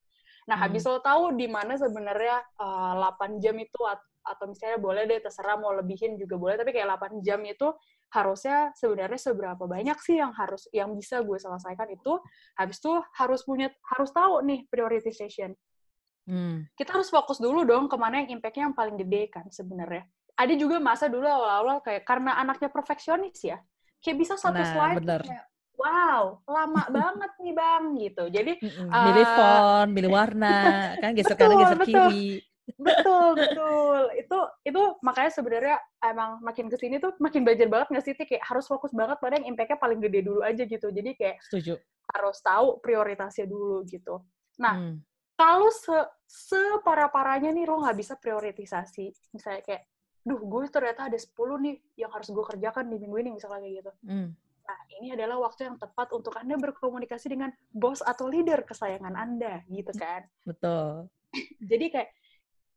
Nah, 0.51 0.59
hmm. 0.59 0.65
habis 0.67 0.83
lo 0.83 0.99
tahu 0.99 1.39
di 1.39 1.47
mana 1.47 1.79
sebenarnya 1.79 2.43
uh, 2.59 2.99
eh, 2.99 3.39
8 3.39 3.39
jam 3.39 3.55
itu 3.55 3.81
atau 4.23 4.45
misalnya 4.51 4.79
boleh 4.83 5.03
deh 5.07 5.23
terserah 5.23 5.55
mau 5.59 5.71
lebihin 5.71 6.19
juga 6.19 6.35
boleh, 6.35 6.59
tapi 6.59 6.75
kayak 6.75 6.99
8 6.99 7.23
jam 7.23 7.39
itu 7.47 7.71
harusnya 8.11 8.75
sebenarnya 8.75 9.21
seberapa 9.23 9.65
banyak 9.65 9.97
sih 10.03 10.19
yang 10.19 10.35
harus 10.35 10.67
yang 10.75 10.93
bisa 10.99 11.23
gue 11.25 11.39
selesaikan 11.39 11.89
itu 11.89 12.21
habis 12.59 12.77
itu 12.77 12.93
harus 13.17 13.41
punya 13.47 13.73
harus 13.95 14.11
tahu 14.11 14.43
nih 14.43 14.67
prioritization. 14.69 15.55
Hmm. 16.27 16.67
Kita 16.75 16.99
harus 16.99 17.15
fokus 17.15 17.39
dulu 17.39 17.63
dong 17.63 17.87
ke 17.87 17.95
mana 17.95 18.27
yang 18.27 18.39
impact-nya 18.39 18.71
yang 18.71 18.77
paling 18.77 18.99
gede 18.99 19.31
kan 19.31 19.47
sebenarnya 19.51 20.07
ada 20.37 20.55
juga 20.57 20.81
masa 20.81 21.07
dulu 21.07 21.25
awal-awal 21.29 21.85
kayak 21.85 22.03
karena 22.09 22.37
anaknya 22.41 22.73
perfeksionis 22.73 23.39
ya 23.45 23.61
kayak 24.03 24.17
bisa 24.19 24.35
satu 24.35 24.59
nah, 24.59 24.69
slide 24.69 25.05
kayak 25.05 25.47
wow 25.79 26.39
lama 26.47 26.83
banget 26.97 27.33
nih 27.43 27.55
bang 27.55 27.83
gitu. 27.99 28.25
Jadi 28.31 28.53
uh, 28.91 29.05
milih 29.11 29.27
font 29.27 29.89
milih 29.91 30.11
warna 30.11 30.57
kan 31.03 31.11
geser 31.17 31.37
kanan 31.39 31.57
geser 31.63 31.79
kiri. 31.83 32.43
betul. 32.79 33.35
Betul 33.37 34.01
itu 34.19 34.39
itu 34.63 34.83
makanya 35.03 35.31
sebenarnya 35.35 35.77
emang 36.03 36.39
makin 36.43 36.71
ke 36.71 36.77
sini 36.79 37.03
tuh 37.03 37.15
makin 37.19 37.43
belajar 37.43 37.67
banget 37.67 37.89
nggak 37.91 38.05
sih 38.05 38.15
kayak 38.15 38.43
harus 38.47 38.65
fokus 38.71 38.95
banget 38.95 39.19
pada 39.19 39.39
yang 39.39 39.55
impactnya 39.55 39.79
paling 39.79 39.99
gede 39.99 40.21
dulu 40.23 40.41
aja 40.47 40.63
gitu. 40.63 40.89
Jadi 40.91 41.11
kayak 41.19 41.37
Setuju. 41.51 41.75
harus 42.15 42.37
tahu 42.43 42.79
prioritasnya 42.79 43.47
dulu 43.51 43.83
gitu. 43.87 44.23
Nah 44.63 44.75
hmm. 44.79 44.97
kalau 45.35 45.71
se 45.75 45.97
separah 46.33 47.13
parahnya 47.13 47.53
nih 47.53 47.67
lo 47.67 47.83
nggak 47.83 47.99
bisa 47.99 48.15
prioritisasi. 48.17 49.11
Misalnya 49.35 49.63
kayak 49.67 49.83
duh 50.23 50.39
gue 50.39 50.61
ternyata 50.71 51.11
ada 51.11 51.19
10 51.19 51.35
nih 51.67 51.77
yang 51.99 52.11
harus 52.15 52.31
gue 52.31 52.45
kerjakan 52.47 52.87
di 52.87 52.97
minggu 53.03 53.17
ini 53.19 53.31
misalnya 53.35 53.61
kayak 53.63 53.75
gitu. 53.83 53.93
Mm. 54.07 54.29
Nah, 54.63 54.79
ini 55.03 55.09
adalah 55.11 55.37
waktu 55.43 55.67
yang 55.67 55.77
tepat 55.77 56.15
untuk 56.15 56.39
Anda 56.39 56.55
berkomunikasi 56.55 57.35
dengan 57.35 57.51
bos 57.75 57.99
atau 57.99 58.31
leader 58.31 58.63
kesayangan 58.63 59.19
Anda, 59.19 59.67
gitu 59.67 59.91
kan. 59.99 60.23
Betul. 60.47 61.11
Jadi 61.71 61.87
kayak 61.91 62.11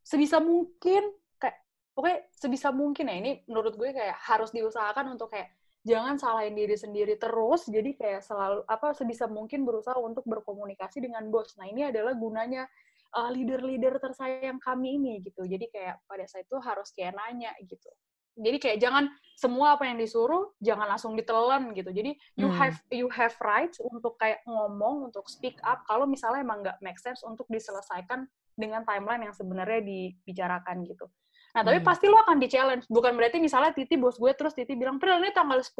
sebisa 0.02 0.42
mungkin 0.42 1.14
kayak 1.38 1.56
oke 1.94 2.30
sebisa 2.34 2.74
mungkin 2.74 3.10
ya 3.10 3.16
ini 3.18 3.32
menurut 3.50 3.74
gue 3.74 3.90
kayak 3.90 4.18
harus 4.22 4.54
diusahakan 4.54 5.18
untuk 5.18 5.34
kayak 5.34 5.50
jangan 5.86 6.18
salahin 6.18 6.54
diri 6.54 6.74
sendiri 6.74 7.14
terus 7.14 7.70
jadi 7.70 7.94
kayak 7.94 8.22
selalu 8.22 8.66
apa 8.66 8.90
sebisa 8.94 9.30
mungkin 9.30 9.62
berusaha 9.62 9.94
untuk 9.98 10.26
berkomunikasi 10.26 10.98
dengan 10.98 11.26
bos. 11.30 11.54
Nah, 11.54 11.70
ini 11.70 11.86
adalah 11.86 12.14
gunanya 12.18 12.66
uh, 13.14 13.30
leader-leader 13.30 14.00
tersayang 14.02 14.58
kami 14.58 14.98
ini 14.98 15.22
gitu. 15.22 15.46
Jadi 15.46 15.70
kayak 15.70 16.02
pada 16.08 16.24
saat 16.26 16.48
itu 16.48 16.58
harus 16.58 16.90
kayak 16.96 17.14
nanya 17.14 17.52
gitu. 17.62 17.90
Jadi 18.36 18.56
kayak 18.60 18.78
jangan 18.84 19.08
semua 19.32 19.80
apa 19.80 19.88
yang 19.88 19.96
disuruh 19.96 20.52
jangan 20.60 20.92
langsung 20.92 21.16
ditelan 21.16 21.72
gitu. 21.72 21.88
Jadi 21.88 22.12
you 22.36 22.48
hmm. 22.52 22.56
have 22.56 22.76
you 22.92 23.08
have 23.08 23.32
rights 23.40 23.80
untuk 23.80 24.20
kayak 24.20 24.44
ngomong, 24.44 25.08
untuk 25.08 25.24
speak 25.28 25.56
up 25.64 25.84
kalau 25.88 26.04
misalnya 26.04 26.44
emang 26.44 26.60
nggak 26.60 26.76
make 26.84 27.00
sense 27.00 27.24
untuk 27.24 27.48
diselesaikan 27.48 28.28
dengan 28.56 28.84
timeline 28.84 29.28
yang 29.28 29.34
sebenarnya 29.36 29.80
dibicarakan 29.84 30.84
gitu. 30.84 31.08
Nah, 31.56 31.64
tapi 31.64 31.80
hmm. 31.80 31.88
pasti 31.88 32.04
lo 32.12 32.20
akan 32.20 32.36
di-challenge. 32.36 32.84
Bukan 32.92 33.16
berarti 33.16 33.40
misalnya 33.40 33.72
Titi 33.72 33.96
bos 33.96 34.20
gue 34.20 34.32
terus 34.36 34.52
Titi 34.52 34.76
bilang, 34.76 35.00
"Pril, 35.00 35.16
ini 35.16 35.32
tanggal 35.32 35.56
10 35.56 35.72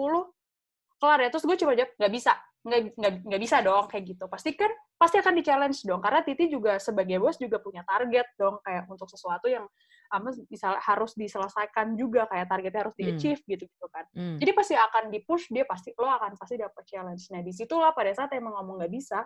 kelar 1.01 1.19
ya." 1.25 1.29
Terus 1.33 1.45
gue 1.45 1.57
coba 1.61 1.73
jawab, 1.77 1.91
"Nggak 1.97 2.13
bisa." 2.13 2.33
Nggak, 2.67 2.81
nggak, 2.99 3.13
nggak 3.31 3.43
bisa 3.47 3.57
dong 3.63 3.85
kayak 3.87 4.05
gitu. 4.11 4.25
Pasti 4.27 4.51
kan 4.59 4.73
pasti 4.99 5.17
akan 5.23 5.39
di-challenge 5.39 5.87
dong 5.87 6.01
karena 6.03 6.25
Titi 6.25 6.49
juga 6.51 6.81
sebagai 6.81 7.21
bos 7.21 7.37
juga 7.37 7.61
punya 7.61 7.85
target 7.85 8.27
dong 8.35 8.59
kayak 8.65 8.89
untuk 8.89 9.07
sesuatu 9.07 9.45
yang 9.47 9.69
ama 10.09 10.33
misalnya 10.49 10.81
harus 10.81 11.13
diselesaikan 11.15 11.95
juga 11.99 12.25
kayak 12.31 12.47
targetnya 12.49 12.81
harus 12.89 12.97
di-achieve 12.97 13.43
hmm. 13.45 13.51
gitu 13.55 13.65
gitu 13.71 13.87
kan. 13.93 14.05
Hmm. 14.17 14.37
Jadi 14.41 14.51
pasti 14.57 14.75
akan 14.75 15.05
di-push 15.13 15.53
dia 15.53 15.63
pasti 15.63 15.93
lo 15.95 16.09
akan 16.11 16.35
pasti 16.41 16.59
dapat 16.59 16.83
challenge. 16.89 17.23
Nah, 17.31 17.41
di 17.45 17.53
situlah 17.53 17.93
pada 17.93 18.11
saat 18.17 18.33
emang 18.35 18.57
ngomong 18.57 18.83
nggak 18.83 18.93
bisa 18.95 19.23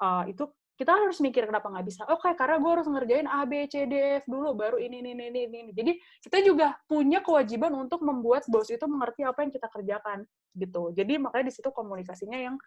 uh, 0.00 0.24
itu 0.26 0.48
kita 0.74 0.90
harus 0.90 1.22
mikir 1.22 1.46
kenapa 1.46 1.70
nggak 1.70 1.86
bisa. 1.86 2.02
Oke, 2.10 2.26
okay, 2.26 2.32
karena 2.34 2.58
gue 2.58 2.70
harus 2.74 2.86
ngerjain 2.90 3.26
A, 3.30 3.46
B, 3.46 3.70
C, 3.70 3.86
D, 3.86 3.94
F 4.20 4.24
dulu, 4.26 4.58
baru 4.58 4.76
ini, 4.82 5.06
ini, 5.06 5.14
ini, 5.14 5.30
ini, 5.30 5.46
ini. 5.46 5.70
Jadi 5.70 5.92
kita 6.26 6.42
juga 6.42 6.74
punya 6.90 7.22
kewajiban 7.22 7.70
untuk 7.78 8.02
membuat 8.02 8.42
bos 8.50 8.66
itu 8.66 8.82
mengerti 8.90 9.22
apa 9.22 9.46
yang 9.46 9.54
kita 9.54 9.70
kerjakan, 9.70 10.26
gitu. 10.58 10.90
Jadi 10.90 11.22
makanya 11.22 11.46
di 11.50 11.54
situ 11.54 11.70
komunikasinya 11.70 12.38
yang 12.38 12.58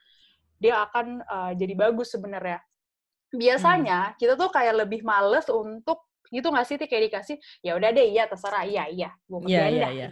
dia 0.56 0.88
akan 0.88 1.20
uh, 1.28 1.52
jadi 1.60 1.74
bagus 1.76 2.16
sebenarnya. 2.16 2.64
Biasanya 3.36 4.00
hmm. 4.12 4.16
kita 4.24 4.34
tuh 4.40 4.50
kayak 4.56 4.88
lebih 4.88 5.04
males 5.04 5.52
untuk 5.52 6.08
gitu 6.32 6.52
nggak 6.52 6.68
sih 6.68 6.76
kayak 6.76 7.04
dikasih 7.08 7.38
ya 7.64 7.80
udah 7.80 7.90
deh 7.96 8.08
iya 8.12 8.28
terserah 8.28 8.68
iya 8.68 8.84
iya 8.92 9.10
gue 9.16 9.48
yeah, 9.48 9.72
yeah, 9.72 9.92
yeah. 9.92 10.12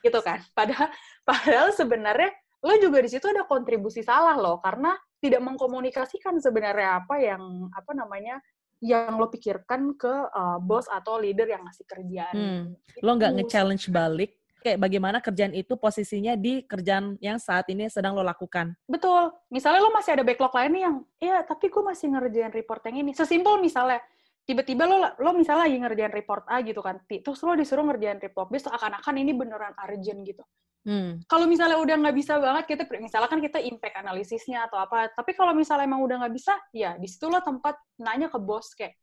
gitu 0.00 0.16
kan 0.24 0.40
padahal 0.56 0.88
padahal 1.28 1.68
sebenarnya 1.76 2.32
lo 2.64 2.76
juga 2.80 3.04
di 3.04 3.12
situ 3.12 3.28
ada 3.28 3.44
kontribusi 3.44 4.00
salah 4.00 4.36
lo 4.40 4.60
karena 4.64 4.96
tidak 5.20 5.44
mengkomunikasikan 5.44 6.40
sebenarnya 6.40 7.04
apa 7.04 7.20
yang 7.20 7.68
apa 7.76 7.92
namanya 7.92 8.40
yang 8.80 9.20
lo 9.20 9.28
pikirkan 9.28 9.92
ke 10.00 10.08
uh, 10.32 10.56
bos 10.56 10.88
atau 10.88 11.20
leader 11.20 11.44
yang 11.44 11.60
ngasih 11.68 11.84
kerjaan. 11.84 12.34
Hmm. 12.34 12.62
Lo 13.04 13.12
nggak 13.20 13.36
nge-challenge 13.36 13.92
balik 13.92 14.40
kayak 14.60 14.80
bagaimana 14.80 15.24
kerjaan 15.24 15.56
itu 15.56 15.76
posisinya 15.76 16.36
di 16.36 16.64
kerjaan 16.68 17.16
yang 17.20 17.40
saat 17.40 17.68
ini 17.72 17.88
sedang 17.88 18.16
lo 18.16 18.24
lakukan. 18.24 18.76
Betul. 18.84 19.32
Misalnya 19.48 19.80
lo 19.84 19.92
masih 19.92 20.16
ada 20.16 20.24
backlog 20.24 20.52
lain 20.52 20.72
yang, 20.76 20.96
iya 21.16 21.40
tapi 21.44 21.72
gue 21.72 21.80
masih 21.84 22.12
ngerjain 22.12 22.52
report 22.52 22.84
yang 22.88 22.96
ini. 23.04 23.10
Sesimpel 23.16 23.56
misalnya, 23.60 24.00
tiba-tiba 24.44 24.84
lo 24.84 25.16
lo 25.16 25.30
misalnya 25.32 25.68
lagi 25.68 25.76
ngerjain 25.80 26.12
report 26.12 26.44
A 26.48 26.60
gitu 26.64 26.80
kan, 26.84 27.00
terus 27.08 27.40
lo 27.40 27.52
disuruh 27.56 27.84
ngerjain 27.88 28.20
report 28.20 28.52
B, 28.52 28.60
seakan-akan 28.60 29.14
ini 29.16 29.32
beneran 29.32 29.72
urgent 29.80 30.20
gitu. 30.28 30.44
Hmm. 30.80 31.20
Kalau 31.28 31.44
misalnya 31.44 31.76
udah 31.76 31.96
nggak 32.00 32.16
bisa 32.16 32.40
banget, 32.40 32.64
kita 32.72 32.82
misalnya 32.98 33.28
kan 33.28 33.40
kita 33.44 33.60
impact 33.60 34.00
analisisnya 34.00 34.64
atau 34.64 34.80
apa. 34.80 35.12
Tapi 35.12 35.36
kalau 35.36 35.52
misalnya 35.52 35.84
emang 35.84 36.00
udah 36.00 36.24
nggak 36.24 36.34
bisa, 36.34 36.56
ya 36.72 36.96
di 36.96 37.04
situ 37.04 37.28
lo 37.28 37.44
tempat 37.44 37.76
nanya 38.00 38.32
ke 38.32 38.40
bos 38.40 38.72
kayak, 38.72 38.96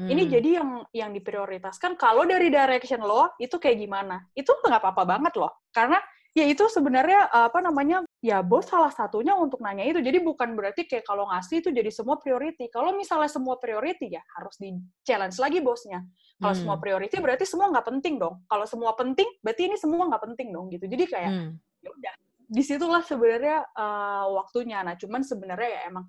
Hmm. 0.00 0.08
Ini 0.08 0.22
jadi 0.32 0.48
yang 0.56 0.70
yang 0.96 1.10
diprioritaskan. 1.12 2.00
Kalau 2.00 2.24
dari 2.24 2.48
direction 2.48 3.04
lo 3.04 3.36
itu 3.36 3.60
kayak 3.60 3.84
gimana? 3.84 4.16
Itu 4.32 4.56
nggak 4.56 4.80
apa-apa 4.80 5.04
banget 5.04 5.36
loh. 5.36 5.52
Karena 5.68 6.00
ya 6.32 6.48
itu 6.48 6.64
sebenarnya 6.72 7.28
apa 7.28 7.60
namanya 7.60 8.00
ya 8.20 8.44
bos 8.44 8.68
salah 8.68 8.92
satunya 8.92 9.32
untuk 9.32 9.64
nanya 9.64 9.84
itu. 9.88 10.04
Jadi 10.04 10.20
bukan 10.20 10.52
berarti 10.52 10.84
kayak 10.84 11.08
kalau 11.08 11.24
ngasih 11.32 11.64
itu 11.64 11.72
jadi 11.72 11.88
semua 11.88 12.20
priority. 12.20 12.68
Kalau 12.68 12.92
misalnya 12.92 13.32
semua 13.32 13.56
priority 13.56 14.12
ya 14.12 14.22
harus 14.36 14.60
di 14.60 14.76
challenge 15.02 15.40
lagi 15.40 15.64
bosnya. 15.64 16.04
Kalau 16.36 16.52
hmm. 16.52 16.60
semua 16.60 16.76
priority 16.76 17.16
berarti 17.16 17.44
semua 17.48 17.72
nggak 17.72 17.86
penting 17.88 18.20
dong. 18.20 18.44
Kalau 18.44 18.68
semua 18.68 18.92
penting 18.92 19.28
berarti 19.40 19.72
ini 19.72 19.76
semua 19.80 20.04
nggak 20.12 20.22
penting 20.32 20.48
dong 20.52 20.68
gitu. 20.68 20.84
Jadi 20.84 21.04
kayak 21.08 21.30
hmm. 21.32 21.50
ya 21.80 21.90
udah 21.96 22.14
di 22.50 22.62
situlah 22.66 23.02
sebenarnya 23.06 23.56
uh, 23.72 24.26
waktunya. 24.36 24.84
Nah 24.84 25.00
cuman 25.00 25.24
sebenarnya 25.24 25.68
ya 25.70 25.80
emang 25.88 26.04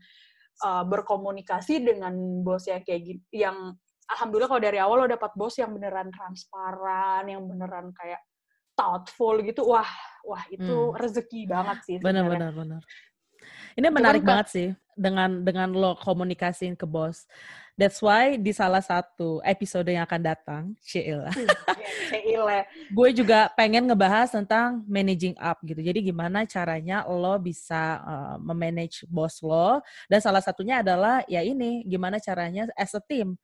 uh, 0.67 0.84
berkomunikasi 0.84 1.80
dengan 1.80 2.13
bos 2.43 2.67
yang 2.67 2.84
kayak 2.84 3.02
gitu, 3.08 3.24
yang 3.47 3.78
alhamdulillah 4.12 4.52
kalau 4.52 4.63
dari 4.63 4.80
awal 4.84 5.06
lo 5.06 5.08
dapat 5.08 5.32
bos 5.39 5.56
yang 5.56 5.71
beneran 5.71 6.12
transparan, 6.12 7.24
yang 7.30 7.47
beneran 7.47 7.95
kayak 7.95 8.19
thoughtful 8.82 9.38
gitu 9.46 9.62
wah 9.70 9.88
wah 10.26 10.41
itu 10.50 10.65
hmm. 10.65 10.98
rezeki 10.98 11.46
banget 11.46 11.78
sih 11.86 11.98
benar 12.02 12.26
benar 12.26 12.50
benar 12.50 12.82
ini 13.78 13.88
menarik 13.88 14.24
banget 14.26 14.48
sih 14.52 14.70
dengan 14.98 15.41
dengan 15.41 15.72
lo 15.72 15.96
komunikasiin 15.98 16.76
ke 16.76 16.84
bos. 16.84 17.26
That's 17.80 17.98
why 18.04 18.38
di 18.38 18.52
salah 18.54 18.84
satu 18.84 19.41
episode 19.41 19.89
yang 19.89 20.06
akan 20.06 20.22
datang, 20.22 20.63
Sheila. 20.84 21.32
Sheila. 22.12 22.67
gue 22.91 23.10
juga 23.15 23.50
pengen 23.56 23.88
ngebahas 23.88 24.30
tentang 24.36 24.84
managing 24.86 25.34
up 25.39 25.58
gitu. 25.63 25.80
Jadi 25.80 26.12
gimana 26.12 26.44
caranya 26.46 27.08
lo 27.08 27.39
bisa 27.39 28.04
uh, 28.04 28.38
memanage 28.44 29.08
bos 29.08 29.39
lo 29.41 29.80
dan 30.12 30.20
salah 30.20 30.44
satunya 30.44 30.84
adalah 30.84 31.24
ya 31.26 31.41
ini 31.41 31.88
gimana 31.88 32.20
caranya 32.20 32.67
as 32.76 32.94
a 32.94 33.02
team 33.02 33.39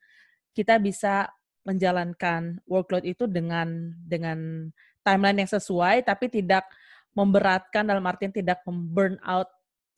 kita 0.52 0.76
bisa 0.78 1.32
menjalankan 1.66 2.60
workload 2.64 3.04
itu 3.04 3.26
dengan 3.28 3.92
dengan 4.00 4.70
timeline 5.08 5.40
yang 5.40 5.48
sesuai 5.48 6.04
tapi 6.04 6.28
tidak 6.28 6.68
memberatkan 7.16 7.88
dalam 7.88 8.04
artian 8.04 8.28
tidak 8.28 8.60
memburn 8.68 9.16
out 9.24 9.48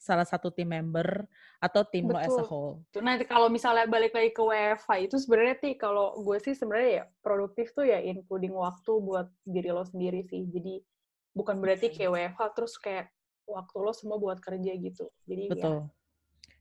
salah 0.01 0.25
satu 0.25 0.49
tim 0.49 0.65
member 0.65 1.29
atau 1.61 1.85
tim 1.85 2.09
Betul. 2.09 2.17
lo 2.17 2.25
as 2.25 2.37
a 2.41 2.45
whole. 2.49 2.81
Nanti 2.97 3.29
kalau 3.29 3.53
misalnya 3.53 3.85
balik 3.85 4.17
lagi 4.17 4.33
ke 4.33 4.41
WFH 4.41 4.89
itu 5.05 5.15
sebenarnya 5.21 5.55
sih 5.61 5.77
kalau 5.77 6.17
gue 6.17 6.41
sih 6.41 6.57
sebenarnya 6.57 6.89
ya 6.89 7.03
produktif 7.21 7.69
tuh 7.77 7.85
ya 7.85 8.01
including 8.01 8.57
waktu 8.57 8.91
buat 8.97 9.29
diri 9.45 9.69
lo 9.69 9.85
sendiri 9.85 10.25
sih. 10.25 10.49
Jadi 10.49 10.81
bukan 11.37 11.61
berarti 11.61 11.93
kayak 11.93 12.09
WFH 12.09 12.41
terus 12.57 12.73
kayak 12.81 13.13
waktu 13.45 13.77
lo 13.77 13.93
semua 13.93 14.17
buat 14.17 14.41
kerja 14.41 14.73
gitu. 14.73 15.05
Jadi 15.29 15.43
ya 15.45 15.51
Betul. 15.53 15.77
Ya, 15.77 15.83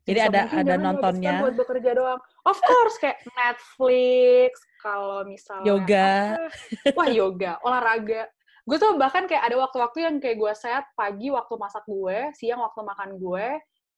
jadi 0.05 0.21
ada 0.33 0.41
ada 0.53 0.75
nontonnya 0.77 1.41
buat 1.41 1.57
bekerja 1.57 1.91
doang. 1.97 2.21
Of 2.45 2.59
course 2.61 2.97
kayak 3.01 3.21
Netflix, 3.37 4.53
kalau 4.81 5.25
misalnya 5.29 5.65
yoga. 5.65 6.13
Apa, 6.35 6.97
wah 6.97 7.09
yoga, 7.09 7.53
olahraga 7.65 8.29
gue 8.71 8.79
tuh 8.79 8.95
bahkan 8.95 9.27
kayak 9.27 9.51
ada 9.51 9.59
waktu-waktu 9.59 9.99
yang 10.07 10.15
kayak 10.23 10.39
gue 10.39 10.53
set 10.55 10.87
pagi 10.95 11.27
waktu 11.35 11.55
masak 11.59 11.83
gue, 11.91 12.31
siang 12.39 12.63
waktu 12.63 12.87
makan 12.87 13.19
gue, 13.19 13.47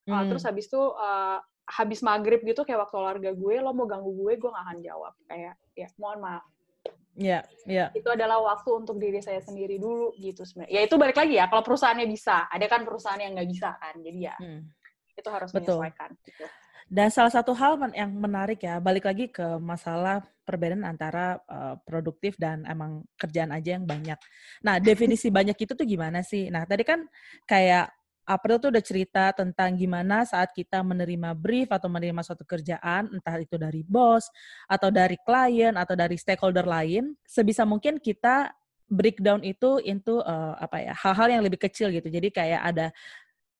hmm. 0.08 0.12
uh, 0.16 0.24
terus 0.32 0.48
habis 0.48 0.64
itu 0.64 0.80
uh, 0.80 1.36
habis 1.68 2.00
maghrib 2.00 2.40
gitu 2.40 2.64
kayak 2.64 2.88
waktu 2.88 2.96
olahraga 2.96 3.32
gue, 3.36 3.54
lo 3.60 3.76
mau 3.76 3.84
ganggu 3.84 4.16
gue, 4.16 4.40
gue 4.40 4.48
gak 4.48 4.64
akan 4.64 4.78
jawab. 4.80 5.12
Kayak, 5.28 5.60
ya 5.76 5.88
mohon 6.00 6.24
maaf. 6.24 6.44
Iya, 7.12 7.28
yeah, 7.28 7.42
iya. 7.68 7.76
Yeah. 7.76 7.88
Itu 8.00 8.08
adalah 8.16 8.40
waktu 8.40 8.70
untuk 8.72 8.96
diri 8.96 9.20
saya 9.20 9.44
sendiri 9.44 9.76
dulu 9.76 10.16
gitu 10.16 10.48
sebenarnya. 10.48 10.72
Ya 10.72 10.80
itu 10.88 10.96
balik 10.96 11.20
lagi 11.20 11.36
ya, 11.36 11.44
kalau 11.52 11.60
perusahaannya 11.60 12.08
bisa. 12.08 12.48
Ada 12.48 12.66
kan 12.72 12.88
perusahaan 12.88 13.20
yang 13.20 13.36
nggak 13.36 13.50
bisa 13.52 13.76
kan, 13.76 14.00
jadi 14.00 14.32
ya 14.32 14.36
hmm. 14.40 14.60
itu 15.20 15.28
harus 15.28 15.52
Betul. 15.52 15.76
menyesuaikan. 15.76 16.10
Gitu. 16.24 16.44
Dan 16.88 17.08
salah 17.12 17.32
satu 17.32 17.52
hal 17.52 17.76
yang 17.92 18.08
menarik 18.16 18.64
ya, 18.64 18.80
balik 18.80 19.04
lagi 19.04 19.28
ke 19.28 19.60
masalah 19.60 20.24
perbedaan 20.52 20.84
antara 20.84 21.40
uh, 21.48 21.80
produktif 21.80 22.36
dan 22.36 22.68
emang 22.68 23.00
kerjaan 23.16 23.56
aja 23.56 23.80
yang 23.80 23.88
banyak. 23.88 24.20
Nah, 24.60 24.76
definisi 24.84 25.32
banyak 25.32 25.56
itu 25.56 25.72
tuh 25.72 25.88
gimana 25.88 26.20
sih? 26.20 26.52
Nah, 26.52 26.68
tadi 26.68 26.84
kan 26.84 27.08
kayak 27.48 27.88
April 28.22 28.62
tuh 28.62 28.70
udah 28.70 28.84
cerita 28.84 29.34
tentang 29.34 29.74
gimana 29.74 30.22
saat 30.22 30.54
kita 30.54 30.78
menerima 30.86 31.34
brief 31.34 31.74
atau 31.74 31.90
menerima 31.90 32.22
suatu 32.22 32.46
kerjaan, 32.46 33.10
entah 33.10 33.34
itu 33.40 33.58
dari 33.58 33.82
bos, 33.82 34.30
atau 34.70 34.94
dari 34.94 35.18
klien, 35.26 35.74
atau 35.74 35.98
dari 35.98 36.14
stakeholder 36.14 36.62
lain, 36.62 37.18
sebisa 37.26 37.66
mungkin 37.66 37.98
kita 37.98 38.54
breakdown 38.86 39.40
itu 39.42 39.80
into 39.82 40.20
uh, 40.22 40.54
apa 40.60 40.84
ya 40.84 40.92
hal-hal 40.92 41.40
yang 41.40 41.42
lebih 41.42 41.58
kecil 41.58 41.90
gitu. 41.90 42.06
Jadi 42.12 42.28
kayak 42.30 42.60
ada 42.62 42.86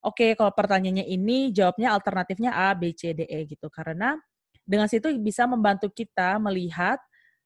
oke 0.05 0.15
okay, 0.15 0.31
kalau 0.37 0.53
pertanyaannya 0.55 1.09
ini 1.11 1.51
jawabnya 1.51 1.91
alternatifnya 1.91 2.53
A, 2.53 2.71
B, 2.77 2.93
C, 2.95 3.11
D, 3.11 3.27
E 3.27 3.43
gitu. 3.49 3.67
Karena 3.67 4.15
dengan 4.63 4.87
situ 4.87 5.11
bisa 5.19 5.43
membantu 5.45 5.91
kita 5.91 6.39
melihat 6.39 6.99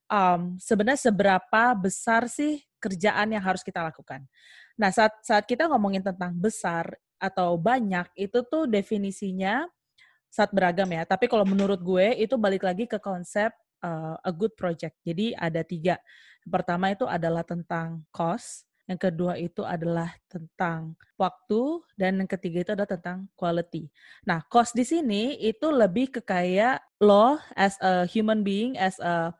um, 0.09 0.55
sebenarnya 0.57 1.11
seberapa 1.11 1.63
besar 1.77 2.29
sih 2.31 2.63
kerjaan 2.77 3.33
yang 3.33 3.43
harus 3.43 3.61
kita 3.65 3.83
lakukan. 3.83 4.25
Nah, 4.77 4.93
saat 4.93 5.13
saat 5.25 5.43
kita 5.49 5.65
ngomongin 5.67 6.05
tentang 6.05 6.37
besar 6.37 6.93
atau 7.17 7.57
banyak, 7.57 8.05
itu 8.13 8.45
tuh 8.45 8.69
definisinya 8.69 9.65
saat 10.29 10.53
beragam 10.53 10.87
ya. 10.93 11.03
Tapi 11.03 11.25
kalau 11.25 11.43
menurut 11.47 11.81
gue 11.81 12.13
itu 12.21 12.37
balik 12.37 12.61
lagi 12.61 12.85
ke 12.85 13.01
konsep 13.01 13.49
uh, 13.81 14.15
a 14.21 14.31
good 14.31 14.53
project. 14.53 14.97
Jadi 15.01 15.33
ada 15.33 15.65
tiga. 15.65 15.97
Pertama 16.47 16.93
itu 16.93 17.03
adalah 17.09 17.43
tentang 17.43 18.05
cost, 18.13 18.69
yang 18.87 18.99
kedua 18.99 19.35
itu 19.35 19.67
adalah 19.67 20.15
tentang 20.31 20.95
waktu, 21.19 21.83
dan 21.99 22.23
yang 22.23 22.29
ketiga 22.29 22.63
itu 22.63 22.71
adalah 22.71 22.89
tentang 22.89 23.27
quality. 23.35 23.91
Nah, 24.23 24.41
cost 24.47 24.73
di 24.73 24.87
sini 24.87 25.35
itu 25.43 25.67
lebih 25.67 26.09
ke 26.15 26.21
kayak 26.23 26.79
lo 27.03 27.35
as 27.53 27.75
a 27.83 28.07
human 28.07 28.41
being, 28.47 28.79
as 28.79 28.95
a 29.03 29.35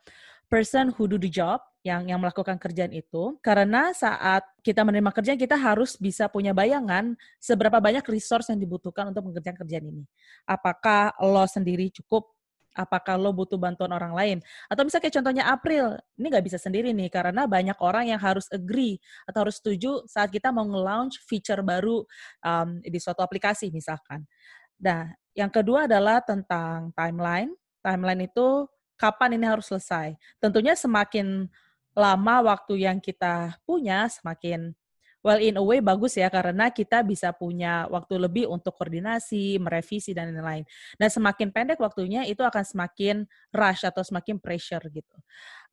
person 0.51 0.91
who 0.95 1.07
do 1.07 1.15
the 1.15 1.31
job, 1.31 1.63
yang 1.87 2.03
yang 2.11 2.19
melakukan 2.19 2.59
kerjaan 2.59 2.91
itu 2.91 3.39
karena 3.39 3.95
saat 3.95 4.43
kita 4.59 4.83
menerima 4.83 5.07
kerjaan 5.15 5.39
kita 5.39 5.55
harus 5.55 5.95
bisa 5.95 6.27
punya 6.27 6.51
bayangan 6.51 7.15
seberapa 7.39 7.79
banyak 7.79 8.03
resource 8.11 8.51
yang 8.51 8.59
dibutuhkan 8.59 9.07
untuk 9.07 9.31
mengerjakan 9.31 9.63
kerjaan 9.63 9.85
ini. 9.87 10.03
Apakah 10.43 11.15
lo 11.23 11.47
sendiri 11.47 11.87
cukup 11.95 12.27
apakah 12.77 13.17
lo 13.17 13.33
butuh 13.33 13.57
bantuan 13.57 13.89
orang 13.89 14.13
lain 14.13 14.37
atau 14.69 14.85
misalnya 14.85 15.09
kayak 15.09 15.15
contohnya 15.17 15.43
April 15.49 15.97
ini 16.15 16.27
nggak 16.29 16.45
bisa 16.45 16.61
sendiri 16.61 16.93
nih 16.93 17.09
karena 17.09 17.49
banyak 17.49 17.75
orang 17.81 18.13
yang 18.13 18.21
harus 18.21 18.45
agree 18.53 19.01
atau 19.25 19.49
harus 19.49 19.57
setuju 19.57 20.05
saat 20.05 20.29
kita 20.29 20.53
mau 20.53 20.63
nge-launch 20.69 21.17
feature 21.25 21.65
baru 21.65 22.05
um, 22.45 22.77
di 22.85 22.99
suatu 23.01 23.25
aplikasi 23.25 23.73
misalkan. 23.73 24.23
Nah, 24.77 25.09
yang 25.33 25.49
kedua 25.49 25.89
adalah 25.89 26.21
tentang 26.21 26.93
timeline. 26.93 27.49
Timeline 27.81 28.29
itu 28.29 28.69
kapan 28.97 29.37
ini 29.37 29.45
harus 29.49 29.69
selesai. 29.69 30.13
Tentunya 30.37 30.77
semakin 30.77 31.49
lama 31.97 32.35
waktu 32.53 32.85
yang 32.85 33.01
kita 33.01 33.57
punya, 33.65 34.05
semakin 34.05 34.77
well 35.27 35.43
in 35.43 35.59
a 35.59 35.63
way 35.63 35.83
bagus 35.83 36.15
ya 36.15 36.31
karena 36.31 36.71
kita 36.71 37.03
bisa 37.03 37.35
punya 37.35 37.83
waktu 37.91 38.15
lebih 38.15 38.47
untuk 38.47 38.71
koordinasi, 38.79 39.59
merevisi 39.59 40.15
dan 40.15 40.31
lain-lain. 40.31 40.63
Dan 40.95 41.09
semakin 41.11 41.51
pendek 41.51 41.83
waktunya 41.83 42.23
itu 42.23 42.39
akan 42.39 42.63
semakin 42.63 43.27
rush 43.51 43.83
atau 43.83 44.07
semakin 44.07 44.39
pressure 44.39 44.87
gitu. 44.87 45.17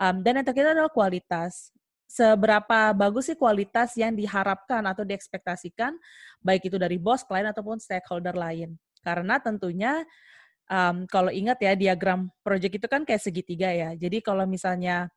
Um, 0.02 0.26
dan 0.26 0.42
yang 0.42 0.44
terakhir 0.44 0.74
adalah 0.74 0.90
kualitas. 0.90 1.70
Seberapa 2.10 2.90
bagus 2.94 3.30
sih 3.30 3.38
kualitas 3.38 3.94
yang 3.94 4.14
diharapkan 4.18 4.82
atau 4.86 5.06
diekspektasikan 5.06 5.94
baik 6.42 6.66
itu 6.66 6.76
dari 6.76 6.98
bos, 6.98 7.22
klien 7.22 7.46
ataupun 7.46 7.78
stakeholder 7.78 8.34
lain. 8.34 8.74
Karena 9.02 9.38
tentunya 9.38 10.02
um, 10.66 11.06
kalau 11.06 11.30
ingat 11.30 11.62
ya 11.62 11.72
diagram 11.78 12.30
project 12.42 12.82
itu 12.82 12.86
kan 12.90 13.06
kayak 13.06 13.22
segitiga 13.22 13.70
ya. 13.70 13.94
Jadi 13.94 14.18
kalau 14.18 14.46
misalnya 14.46 15.10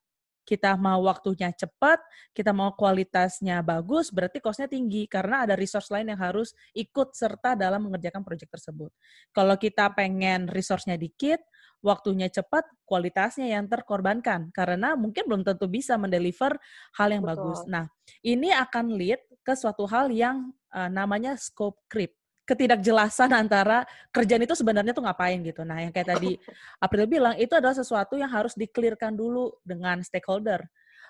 kita 0.47 0.79
mau 0.79 1.03
waktunya 1.03 1.51
cepat, 1.51 1.99
kita 2.31 2.55
mau 2.55 2.71
kualitasnya 2.71 3.60
bagus, 3.60 4.15
berarti 4.15 4.39
cost-nya 4.39 4.71
tinggi 4.71 5.03
karena 5.12 5.43
ada 5.43 5.60
resource 5.60 5.91
lain 5.91 6.15
yang 6.15 6.21
harus 6.23 6.55
ikut 6.71 7.12
serta 7.12 7.60
dalam 7.60 7.83
mengerjakan 7.83 8.23
proyek 8.23 8.47
tersebut. 8.47 8.95
Kalau 9.36 9.60
kita 9.60 9.91
pengen 9.91 10.47
resource-nya 10.47 10.95
dikit, 10.95 11.43
waktunya 11.83 12.31
cepat, 12.31 12.65
kualitasnya 12.88 13.53
yang 13.60 13.69
terkorbankan 13.69 14.49
karena 14.55 14.97
mungkin 14.97 15.27
belum 15.27 15.43
tentu 15.45 15.69
bisa 15.69 15.99
mendeliver 15.99 16.55
hal 16.95 17.12
yang 17.12 17.27
Betul. 17.27 17.36
bagus. 17.36 17.60
Nah, 17.67 17.86
ini 18.23 18.49
akan 18.49 18.95
lead 18.95 19.21
ke 19.45 19.53
suatu 19.53 19.86
hal 19.86 20.10
yang 20.10 20.55
uh, 20.73 20.89
namanya 20.89 21.38
scope 21.38 21.83
creep 21.86 22.16
ketidakjelasan 22.47 23.36
antara 23.36 23.83
kerjaan 24.15 24.47
itu 24.47 24.55
sebenarnya 24.55 24.95
tuh 24.95 25.03
ngapain 25.03 25.36
gitu. 25.43 25.67
Nah, 25.67 25.83
yang 25.83 25.91
kayak 25.91 26.15
tadi 26.15 26.39
April 26.86 27.05
bilang 27.05 27.36
itu 27.36 27.51
adalah 27.51 27.75
sesuatu 27.75 28.15
yang 28.15 28.31
harus 28.31 28.55
dikelirkan 28.55 29.12
dulu 29.12 29.51
dengan 29.67 29.99
stakeholder. 29.99 30.63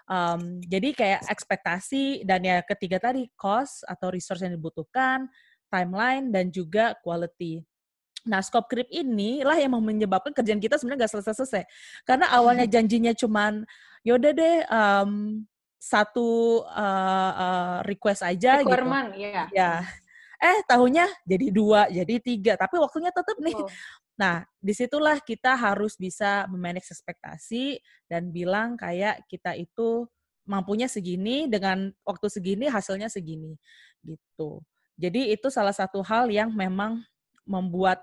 Um, 0.10 0.58
jadi 0.66 0.90
kayak 0.98 1.22
ekspektasi 1.30 2.26
dan 2.26 2.42
ya 2.42 2.66
ketiga 2.66 2.98
tadi 2.98 3.30
cost 3.38 3.86
atau 3.86 4.10
resource 4.10 4.42
yang 4.42 4.58
dibutuhkan, 4.58 5.30
timeline 5.70 6.34
dan 6.34 6.50
juga 6.50 6.98
quality. 7.06 7.62
Nah, 8.26 8.42
scope 8.42 8.68
creep 8.68 8.90
ini 8.90 9.46
lah 9.46 9.56
yang 9.56 9.78
menyebabkan 9.78 10.34
kerjaan 10.34 10.60
kita 10.60 10.82
sebenarnya 10.82 11.06
nggak 11.06 11.14
selesai-selesai. 11.22 11.64
Karena 12.02 12.34
awalnya 12.34 12.66
janjinya 12.66 13.14
cuman 13.14 13.62
yaudah 14.02 14.32
deh 14.34 14.58
um, 14.68 15.12
satu 15.78 16.64
uh, 16.66 17.32
uh, 17.38 17.78
request 17.86 18.26
aja 18.26 18.66
Requirement, 18.66 19.14
gitu. 19.14 19.30
ya. 19.30 19.46
Ya 19.54 19.72
eh 20.38 20.60
tahunya 20.70 21.06
jadi 21.26 21.48
dua, 21.50 21.90
jadi 21.90 22.16
tiga, 22.22 22.54
tapi 22.54 22.78
waktunya 22.78 23.10
tetap 23.10 23.38
nih. 23.42 23.58
Oh. 23.58 23.70
Nah, 24.18 24.46
di 24.58 24.74
situlah 24.74 25.22
kita 25.22 25.54
harus 25.54 25.98
bisa 25.98 26.50
memanage 26.50 26.90
ekspektasi 26.90 27.82
dan 28.10 28.34
bilang 28.34 28.78
kayak 28.78 29.26
kita 29.30 29.54
itu 29.58 30.10
mampunya 30.48 30.88
segini 30.90 31.46
dengan 31.46 31.92
waktu 32.02 32.28
segini 32.32 32.66
hasilnya 32.66 33.12
segini 33.12 33.58
gitu. 34.02 34.64
Jadi 34.98 35.36
itu 35.36 35.54
salah 35.54 35.76
satu 35.76 36.02
hal 36.02 36.32
yang 36.34 36.50
memang 36.50 37.06
membuat 37.46 38.02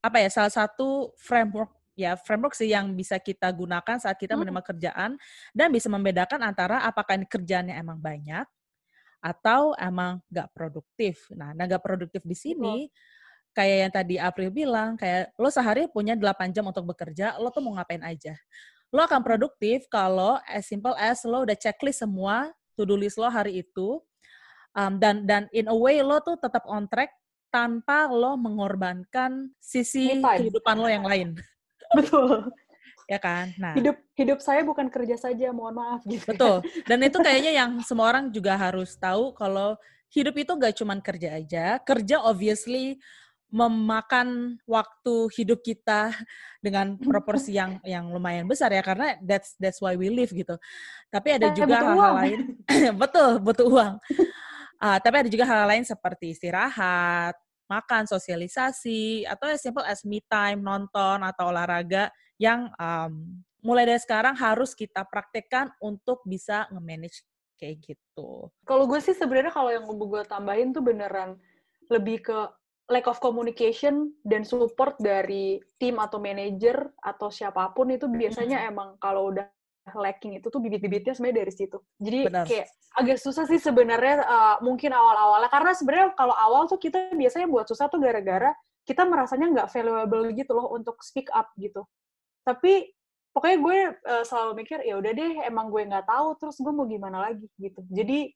apa 0.00 0.16
ya 0.24 0.32
salah 0.32 0.48
satu 0.48 1.12
framework 1.20 1.68
ya 1.92 2.16
framework 2.16 2.56
sih 2.56 2.72
yang 2.72 2.96
bisa 2.96 3.20
kita 3.20 3.52
gunakan 3.52 4.00
saat 4.00 4.16
kita 4.16 4.32
hmm. 4.32 4.40
menerima 4.40 4.62
kerjaan 4.64 5.10
dan 5.52 5.68
bisa 5.68 5.92
membedakan 5.92 6.40
antara 6.40 6.80
apakah 6.88 7.20
ini 7.20 7.28
kerjaannya 7.28 7.76
emang 7.76 8.00
banyak 8.00 8.48
atau 9.20 9.76
emang 9.76 10.18
nggak 10.32 10.48
produktif. 10.56 11.28
Nah, 11.36 11.52
nggak 11.52 11.84
produktif 11.84 12.24
di 12.24 12.36
sini 12.36 12.88
kayak 13.54 13.76
yang 13.86 13.92
tadi 13.92 14.14
April 14.16 14.50
bilang, 14.50 14.94
kayak 14.94 15.34
lo 15.36 15.50
sehari 15.50 15.90
punya 15.90 16.14
8 16.14 16.54
jam 16.54 16.66
untuk 16.66 16.86
bekerja, 16.94 17.36
lo 17.38 17.50
tuh 17.50 17.62
mau 17.62 17.74
ngapain 17.76 18.02
aja. 18.02 18.34
Lo 18.90 19.06
akan 19.06 19.22
produktif 19.22 19.86
kalau 19.86 20.38
as 20.46 20.66
simple 20.66 20.94
as 20.98 21.22
lo 21.22 21.46
udah 21.46 21.54
checklist 21.54 22.02
semua 22.02 22.50
to-do 22.74 22.98
list 22.98 23.20
lo 23.20 23.28
hari 23.30 23.62
itu 23.62 24.02
um, 24.74 24.98
dan 24.98 25.26
dan 25.26 25.46
in 25.54 25.70
a 25.70 25.76
way 25.76 26.02
lo 26.02 26.18
tuh 26.22 26.38
tetap 26.38 26.66
on 26.66 26.88
track 26.90 27.12
tanpa 27.50 28.06
lo 28.10 28.38
mengorbankan 28.38 29.50
sisi 29.58 30.18
kehidupan 30.22 30.76
lo 30.78 30.88
yang 30.90 31.06
lain. 31.06 31.34
Betul. 31.98 32.50
Ya 33.10 33.18
kan? 33.18 33.50
Nah, 33.58 33.74
hidup 33.74 33.98
hidup 34.14 34.38
saya 34.38 34.62
bukan 34.62 34.86
kerja 34.86 35.18
saja, 35.18 35.50
mohon 35.50 35.74
maaf 35.74 36.06
gitu. 36.06 36.22
Kan. 36.30 36.38
Betul. 36.38 36.56
Dan 36.86 36.98
itu 37.02 37.18
kayaknya 37.26 37.52
yang 37.58 37.70
semua 37.82 38.06
orang 38.14 38.30
juga 38.30 38.54
harus 38.54 38.94
tahu 38.94 39.34
kalau 39.34 39.74
hidup 40.14 40.38
itu 40.38 40.52
gak 40.54 40.78
cuma 40.78 40.94
kerja 41.02 41.42
aja. 41.42 41.66
Kerja 41.82 42.22
obviously 42.22 43.02
memakan 43.50 44.62
waktu 44.62 45.26
hidup 45.34 45.58
kita 45.58 46.14
dengan 46.62 46.94
proporsi 47.10 47.58
yang 47.58 47.82
yang 47.82 48.06
lumayan 48.14 48.46
besar 48.46 48.70
ya 48.70 48.78
karena 48.78 49.18
that's 49.26 49.58
that's 49.58 49.82
why 49.82 49.98
we 49.98 50.06
live 50.06 50.30
gitu. 50.30 50.54
Tapi 51.10 51.34
ada 51.34 51.50
juga 51.50 51.82
hal-hal 51.82 52.14
lain. 52.14 52.40
betul, 53.02 53.42
butuh 53.42 53.66
uang. 53.66 53.94
Uh, 54.80 54.96
tapi 55.02 55.26
ada 55.26 55.28
juga 55.28 55.44
hal, 55.44 55.66
hal 55.66 55.68
lain 55.76 55.84
seperti 55.84 56.32
istirahat, 56.32 57.34
makan, 57.68 58.08
sosialisasi, 58.08 59.28
atau 59.28 59.50
as 59.50 59.60
simple 59.60 59.84
as 59.84 60.00
me 60.08 60.24
time, 60.24 60.64
nonton, 60.64 61.20
atau 61.20 61.52
olahraga 61.52 62.08
yang 62.40 62.72
um, 62.80 63.44
mulai 63.60 63.84
dari 63.84 64.00
sekarang 64.00 64.32
harus 64.32 64.72
kita 64.72 65.04
praktekkan 65.04 65.68
untuk 65.84 66.24
bisa 66.24 66.64
nge-manage 66.72 67.20
kayak 67.60 67.76
gitu. 67.84 68.48
Kalau 68.64 68.88
gue 68.88 68.98
sih 69.04 69.12
sebenarnya 69.12 69.52
kalau 69.52 69.68
yang 69.68 69.84
gue 69.84 70.22
tambahin 70.24 70.72
tuh 70.72 70.80
beneran 70.80 71.36
lebih 71.92 72.24
ke 72.24 72.38
lack 72.88 73.04
of 73.06 73.20
communication 73.20 74.16
dan 74.24 74.42
support 74.42 74.96
dari 74.96 75.60
tim 75.76 76.00
atau 76.00 76.16
manager 76.16 76.88
atau 77.04 77.28
siapa 77.28 77.70
pun 77.76 77.92
itu 77.92 78.08
biasanya 78.08 78.66
hmm. 78.66 78.70
emang 78.72 78.88
kalau 78.96 79.30
udah 79.30 79.46
lacking 79.94 80.38
itu 80.38 80.48
tuh 80.48 80.60
bibit-bibitnya 80.62 81.12
sebenarnya 81.12 81.38
dari 81.44 81.52
situ. 81.52 81.78
Jadi 82.00 82.20
Benar. 82.26 82.46
kayak 82.48 82.66
agak 82.96 83.18
susah 83.20 83.44
sih 83.46 83.60
sebenarnya 83.60 84.24
uh, 84.24 84.56
mungkin 84.64 84.90
awal-awalnya 84.90 85.50
karena 85.52 85.72
sebenarnya 85.76 86.08
kalau 86.16 86.34
awal 86.34 86.66
tuh 86.66 86.80
kita 86.80 87.14
biasanya 87.14 87.46
buat 87.46 87.68
susah 87.68 87.86
tuh 87.92 88.00
gara-gara 88.02 88.50
kita 88.88 89.06
merasanya 89.06 89.46
nggak 89.54 89.68
valuable 89.70 90.24
gitu 90.34 90.52
loh 90.56 90.72
untuk 90.72 90.98
speak 91.04 91.30
up 91.30 91.52
gitu. 91.60 91.86
Tapi 92.44 92.88
pokoknya 93.30 93.58
gue 93.62 93.78
uh, 94.10 94.24
selalu 94.26 94.64
mikir 94.64 94.82
ya 94.82 94.98
udah 94.98 95.12
deh 95.14 95.32
emang 95.46 95.70
gue 95.70 95.86
nggak 95.86 96.06
tahu 96.08 96.34
terus 96.40 96.56
gue 96.58 96.72
mau 96.72 96.86
gimana 96.88 97.30
lagi 97.30 97.46
gitu. 97.60 97.80
Jadi 97.90 98.30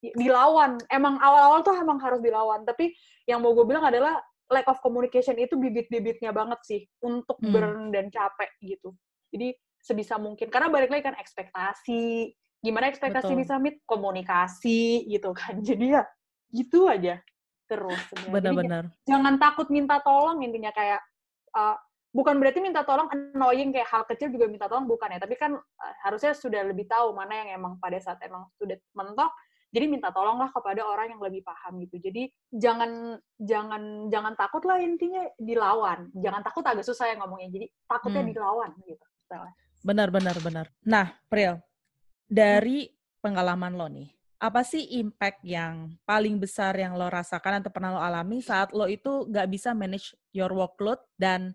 dilawan. 0.00 0.80
Emang 0.88 1.20
awal-awal 1.20 1.60
tuh 1.60 1.76
emang 1.76 2.00
harus 2.00 2.20
dilawan. 2.24 2.64
Tapi 2.64 2.92
yang 3.28 3.44
mau 3.44 3.52
gue 3.52 3.66
bilang 3.68 3.84
adalah 3.84 4.16
lack 4.50 4.66
of 4.66 4.82
communication 4.82 5.38
itu 5.38 5.54
bibit-bibitnya 5.54 6.34
banget 6.34 6.60
sih 6.66 6.82
untuk 7.04 7.38
hmm. 7.38 7.52
burn 7.52 7.80
dan 7.94 8.10
capek 8.10 8.50
gitu. 8.64 8.92
Jadi 9.30 9.54
sebisa 9.80 10.20
mungkin 10.20 10.52
karena 10.52 10.68
balik 10.68 10.92
lagi 10.92 11.08
kan 11.08 11.16
ekspektasi 11.16 12.36
gimana 12.60 12.92
ekspektasi 12.92 13.32
Betul. 13.32 13.40
bisa 13.40 13.54
meet 13.56 13.80
komunikasi 13.88 15.08
gitu 15.08 15.32
kan 15.32 15.58
jadi 15.68 16.00
ya 16.00 16.02
gitu 16.52 16.86
aja 16.86 17.16
terus 17.64 18.00
benar-benar 18.28 18.92
jangan 19.08 19.40
takut 19.40 19.72
minta 19.72 19.96
tolong 20.04 20.44
intinya 20.44 20.68
kayak 20.76 21.00
uh, 21.56 21.76
bukan 22.10 22.42
berarti 22.42 22.58
minta 22.58 22.82
tolong 22.82 23.06
annoying 23.10 23.70
kayak 23.70 23.88
hal 23.88 24.02
kecil 24.06 24.34
juga 24.34 24.50
minta 24.50 24.66
tolong 24.66 24.86
bukan 24.90 25.14
ya 25.14 25.18
tapi 25.22 25.38
kan 25.38 25.54
uh, 25.54 25.94
harusnya 26.02 26.34
sudah 26.34 26.66
lebih 26.66 26.90
tahu 26.90 27.14
mana 27.14 27.46
yang 27.46 27.62
emang 27.62 27.78
pada 27.78 27.98
saat 28.02 28.18
emang 28.26 28.50
sudah 28.58 28.74
mentok 28.98 29.30
jadi 29.70 29.86
minta 29.86 30.10
tolonglah 30.10 30.50
kepada 30.50 30.82
orang 30.82 31.14
yang 31.14 31.22
lebih 31.22 31.46
paham 31.46 31.78
gitu 31.86 32.02
jadi 32.02 32.26
jangan 32.50 33.22
jangan 33.38 34.10
jangan 34.10 34.34
takut 34.34 34.66
lah 34.66 34.82
intinya 34.82 35.22
dilawan 35.38 36.10
jangan 36.18 36.42
takut 36.42 36.66
agak 36.66 36.82
susah 36.82 37.06
ya 37.06 37.14
ngomongnya 37.22 37.54
jadi 37.54 37.66
takutnya 37.86 38.22
hmm. 38.26 38.32
dilawan 38.34 38.70
gitu 38.82 39.06
Benar, 39.80 40.12
benar, 40.12 40.36
benar. 40.44 40.66
Nah, 40.84 41.08
Pril, 41.32 41.56
dari 42.28 42.84
pengalaman 43.24 43.72
lo 43.72 43.88
nih, 43.88 44.12
apa 44.40 44.64
sih 44.64 44.96
impact 44.96 45.44
yang 45.44 45.92
paling 46.08 46.40
besar 46.40 46.72
yang 46.72 46.96
lo 46.96 47.12
rasakan 47.12 47.60
atau 47.60 47.68
pernah 47.68 47.92
lo 47.92 48.00
alami 48.00 48.40
saat 48.40 48.72
lo 48.72 48.88
itu 48.88 49.28
nggak 49.28 49.48
bisa 49.52 49.76
manage 49.76 50.16
your 50.32 50.48
workload 50.48 50.96
dan 51.20 51.52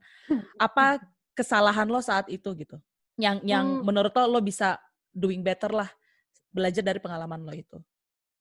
apa 0.62 1.02
kesalahan 1.34 1.90
lo 1.90 1.98
saat 2.00 2.30
itu 2.30 2.54
gitu? 2.54 2.78
Yang 3.18 3.42
yang 3.50 3.66
hmm. 3.66 3.84
menurut 3.84 4.14
lo 4.14 4.38
lo 4.38 4.40
bisa 4.40 4.78
doing 5.10 5.42
better 5.42 5.74
lah 5.74 5.90
belajar 6.54 6.86
dari 6.86 7.02
pengalaman 7.02 7.42
lo 7.42 7.52
itu. 7.58 7.82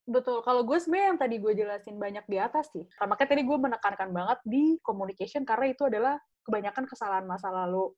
Betul. 0.05 0.45
Kalau 0.45 0.61
gue 0.61 0.77
sebenarnya 0.77 1.07
yang 1.09 1.19
tadi 1.19 1.35
gue 1.41 1.53
jelasin 1.57 1.97
banyak 1.97 2.25
di 2.29 2.37
atas 2.37 2.69
sih. 2.69 2.85
Makanya 3.01 3.29
tadi 3.33 3.41
gue 3.41 3.57
menekankan 3.57 4.09
banget 4.13 4.39
di 4.45 4.77
communication 4.85 5.41
karena 5.41 5.73
itu 5.73 5.89
adalah 5.89 6.21
kebanyakan 6.45 6.85
kesalahan 6.85 7.25
masa 7.25 7.49
lalu 7.49 7.89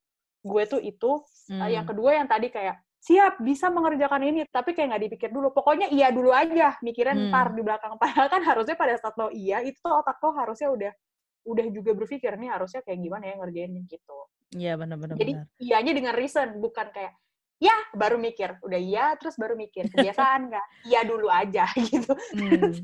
gue 0.47 0.63
tuh 0.63 0.79
itu 0.79 1.11
hmm. 1.51 1.59
uh, 1.59 1.69
yang 1.69 1.83
kedua 1.83 2.15
yang 2.15 2.27
tadi 2.31 2.47
kayak 2.47 2.79
siap 3.07 3.39
bisa 3.39 3.71
mengerjakan 3.71 4.21
ini. 4.27 4.43
Tapi 4.51 4.75
kayak 4.75 4.87
nggak 4.91 5.03
dipikir 5.07 5.29
dulu. 5.31 5.55
Pokoknya 5.55 5.87
iya 5.87 6.11
dulu 6.11 6.35
aja 6.35 6.75
mikirin 6.83 7.15
hmm. 7.15 7.31
ntar 7.31 7.55
di 7.55 7.63
belakang. 7.63 7.95
Padahal 8.01 8.27
kan 8.27 8.43
harusnya 8.43 8.75
pada 8.75 8.99
saat 8.99 9.15
lo 9.15 9.31
iya 9.31 9.63
itu 9.63 9.79
tuh 9.79 9.95
otak 9.95 10.19
lo 10.19 10.35
harusnya 10.35 10.67
udah 10.67 10.91
udah 11.47 11.65
juga 11.71 11.95
berpikir 11.95 12.35
nih 12.35 12.51
harusnya 12.51 12.83
kayak 12.83 12.99
gimana 12.99 13.23
ya 13.31 13.35
ngerjainnya 13.39 13.81
gitu. 13.87 14.17
Iya 14.51 14.73
benar-benar 14.75 15.15
jadi 15.15 15.33
iyanya 15.59 15.93
dengan 15.95 16.13
reason 16.15 16.59
bukan 16.59 16.91
kayak 16.91 17.15
ya 17.63 17.73
baru 17.95 18.19
mikir. 18.19 18.59
Udah 18.59 18.79
iya 18.79 19.15
terus 19.15 19.39
baru 19.39 19.55
mikir. 19.55 19.87
Kebiasaan 19.95 20.51
nggak? 20.51 20.65
Iya 20.91 21.01
dulu 21.07 21.31
aja 21.31 21.65
gitu. 21.91 22.11
Hmm. 22.35 22.75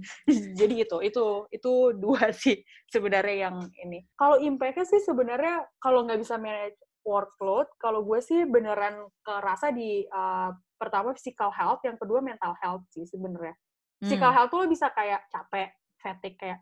jadi 0.56 0.88
itu 0.88 0.98
itu 1.04 1.26
itu 1.52 1.72
dua 2.00 2.32
sih 2.32 2.64
sebenarnya 2.88 3.52
yang 3.52 3.56
ini. 3.84 4.08
Kalau 4.16 4.40
impactnya 4.40 4.88
sih 4.88 5.04
sebenarnya 5.04 5.68
kalau 5.84 6.08
nggak 6.08 6.24
bisa 6.24 6.40
manage 6.40 6.80
workload, 7.04 7.68
kalau 7.80 8.02
gue 8.04 8.20
sih 8.24 8.48
beneran 8.48 9.08
kerasa 9.24 9.70
di 9.72 10.08
uh, 10.08 10.52
pertama 10.80 11.16
physical 11.16 11.52
health, 11.52 11.84
yang 11.84 12.00
kedua 12.00 12.20
mental 12.20 12.56
health 12.60 12.84
sih 12.92 13.08
sebenarnya. 13.08 13.56
Physical 14.00 14.32
hmm. 14.32 14.36
health 14.36 14.50
tuh 14.52 14.60
lo 14.64 14.68
bisa 14.68 14.92
kayak 14.92 15.28
capek, 15.32 15.70
fatigue 16.00 16.40
kayak 16.40 16.60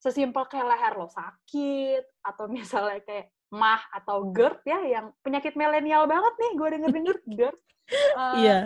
sesimpel 0.00 0.48
kayak 0.48 0.66
leher 0.70 0.94
lo 0.96 1.06
sakit 1.12 2.04
atau 2.24 2.44
misalnya 2.56 3.02
kayak 3.04 3.30
mah 3.50 3.82
atau 3.90 4.30
GERD 4.30 4.62
ya 4.62 4.80
yang 4.86 5.06
penyakit 5.26 5.58
milenial 5.58 6.06
banget 6.06 6.34
nih 6.38 6.52
gue 6.54 6.68
denger 6.78 6.90
denger 6.94 7.16
GERD. 7.38 7.58
Uh, 8.14 8.34
iya. 8.42 8.58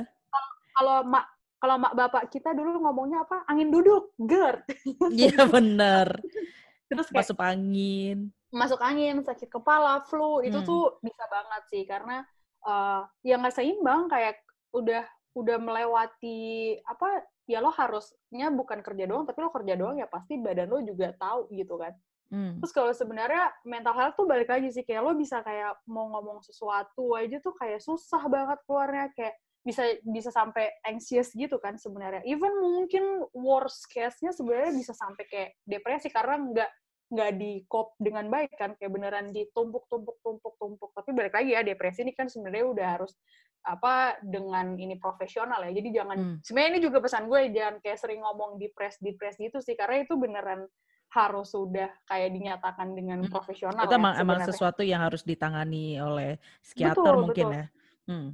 Kalau 0.75 0.97
mak 1.09 1.27
kalau 1.57 1.77
mak 1.81 1.97
bapak 1.97 2.29
kita 2.29 2.53
dulu 2.53 2.77
ngomongnya 2.85 3.25
apa 3.25 3.49
angin 3.49 3.73
duduk 3.73 4.13
GERD. 4.21 4.69
Iya 5.09 5.49
bener. 5.49 6.09
Terus 6.93 7.09
kayak, 7.09 7.25
masuk 7.25 7.39
angin 7.41 8.29
masuk 8.55 8.79
angin, 8.79 9.19
sakit 9.27 9.51
kepala, 9.51 10.07
flu 10.07 10.39
itu 10.47 10.63
hmm. 10.63 10.67
tuh 10.67 10.97
bisa 11.03 11.27
banget 11.27 11.63
sih 11.69 11.83
karena 11.83 12.23
uh, 12.63 13.03
ya 13.27 13.35
nggak 13.37 13.55
seimbang 13.55 14.07
kayak 14.07 14.39
udah 14.71 15.03
udah 15.35 15.59
melewati 15.59 16.79
apa 16.87 17.27
ya 17.51 17.59
lo 17.59 17.75
harusnya 17.75 18.49
bukan 18.55 18.81
kerja 18.81 19.05
doang 19.05 19.27
tapi 19.27 19.43
lo 19.43 19.51
kerja 19.51 19.75
doang 19.75 19.99
ya 19.99 20.07
pasti 20.07 20.39
badan 20.39 20.71
lo 20.71 20.79
juga 20.81 21.11
tahu 21.19 21.51
gitu 21.51 21.75
kan. 21.77 21.93
Hmm. 22.33 22.59
Terus 22.63 22.73
kalau 22.73 22.91
sebenarnya 22.95 23.53
mental 23.67 23.95
health 23.95 24.17
tuh 24.17 24.27
balik 24.27 24.49
lagi 24.49 24.73
sih 24.73 24.87
kayak 24.87 25.03
lo 25.05 25.13
bisa 25.13 25.45
kayak 25.45 25.77
mau 25.85 26.09
ngomong 26.15 26.41
sesuatu 26.41 27.19
aja 27.19 27.43
tuh 27.43 27.53
kayak 27.59 27.83
susah 27.83 28.23
banget 28.31 28.59
keluarnya 28.65 29.11
kayak 29.13 29.35
bisa 29.65 29.81
bisa 30.05 30.29
sampai 30.29 30.69
anxious 30.85 31.33
gitu 31.33 31.57
kan 31.57 31.77
sebenarnya. 31.81 32.21
Even 32.29 32.53
mungkin 32.61 33.25
worst 33.33 33.89
case-nya 33.89 34.31
sebenarnya 34.31 34.73
bisa 34.77 34.93
sampai 34.93 35.25
kayak 35.25 35.51
depresi 35.65 36.13
karena 36.13 36.37
nggak 36.37 36.71
nggak 37.13 37.31
di 37.37 37.63
cop 37.69 37.93
dengan 38.01 38.27
baik 38.33 38.57
kan 38.57 38.73
kayak 38.81 38.93
beneran 38.93 39.29
ditumpuk 39.31 39.85
tumpuk 39.93 40.17
tumpuk 40.25 40.55
tumpuk 40.57 40.91
tapi 40.97 41.13
balik 41.13 41.37
lagi 41.37 41.53
ya 41.53 41.61
depresi 41.61 42.01
ini 42.01 42.17
kan 42.17 42.33
sebenarnya 42.33 42.65
udah 42.65 42.87
harus 42.97 43.13
apa 43.65 44.21
dengan 44.21 44.77
ini 44.77 44.97
profesional 45.01 45.65
ya 45.69 45.73
jadi 45.73 46.05
jangan 46.05 46.19
hmm. 46.21 46.37
sebenarnya 46.45 46.71
ini 46.77 46.81
juga 46.85 46.99
pesan 47.01 47.29
gue 47.29 47.41
jangan 47.53 47.77
kayak 47.81 47.99
sering 48.01 48.21
ngomong 48.21 48.61
depres 48.61 49.01
depres 49.01 49.37
gitu 49.41 49.61
sih 49.61 49.77
karena 49.77 50.05
itu 50.05 50.17
beneran 50.17 50.69
harus 51.13 51.49
sudah 51.55 51.89
kayak 52.09 52.35
dinyatakan 52.35 52.93
dengan 52.93 53.25
hmm. 53.25 53.31
profesional 53.33 53.85
itu 53.85 53.95
ya, 53.95 54.01
emang, 54.01 54.15
emang 54.21 54.39
sesuatu 54.45 54.83
yang 54.85 55.01
harus 55.05 55.25
ditangani 55.25 55.97
oleh 56.01 56.37
psikiater 56.61 57.05
betul, 57.05 57.23
mungkin 57.25 57.47
betul. 57.47 57.57
ya 57.57 57.65
hmm. 58.09 58.29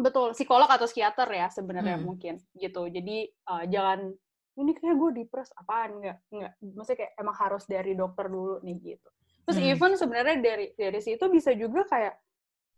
betul 0.00 0.28
psikolog 0.36 0.68
atau 0.68 0.86
psikiater 0.88 1.28
ya 1.32 1.46
sebenarnya 1.48 1.96
hmm. 1.96 2.04
mungkin 2.04 2.34
gitu 2.56 2.82
jadi 2.88 3.16
uh, 3.48 3.64
jangan 3.68 4.12
ini 4.54 4.72
kayak 4.74 4.96
gue 4.96 5.10
depres 5.22 5.50
apaan? 5.58 5.98
Nggak 5.98 6.16
nggak 6.30 6.52
maksudnya 6.74 6.98
kayak 7.04 7.12
emang 7.18 7.36
harus 7.36 7.64
dari 7.66 7.92
dokter 7.94 8.26
dulu 8.30 8.62
nih 8.62 8.76
gitu. 8.94 9.08
Terus 9.44 9.58
hmm. 9.60 9.70
even 9.76 9.92
sebenarnya 9.98 10.36
dari 10.40 10.66
dari 10.74 11.00
situ 11.02 11.24
bisa 11.28 11.52
juga 11.52 11.84
kayak 11.86 12.14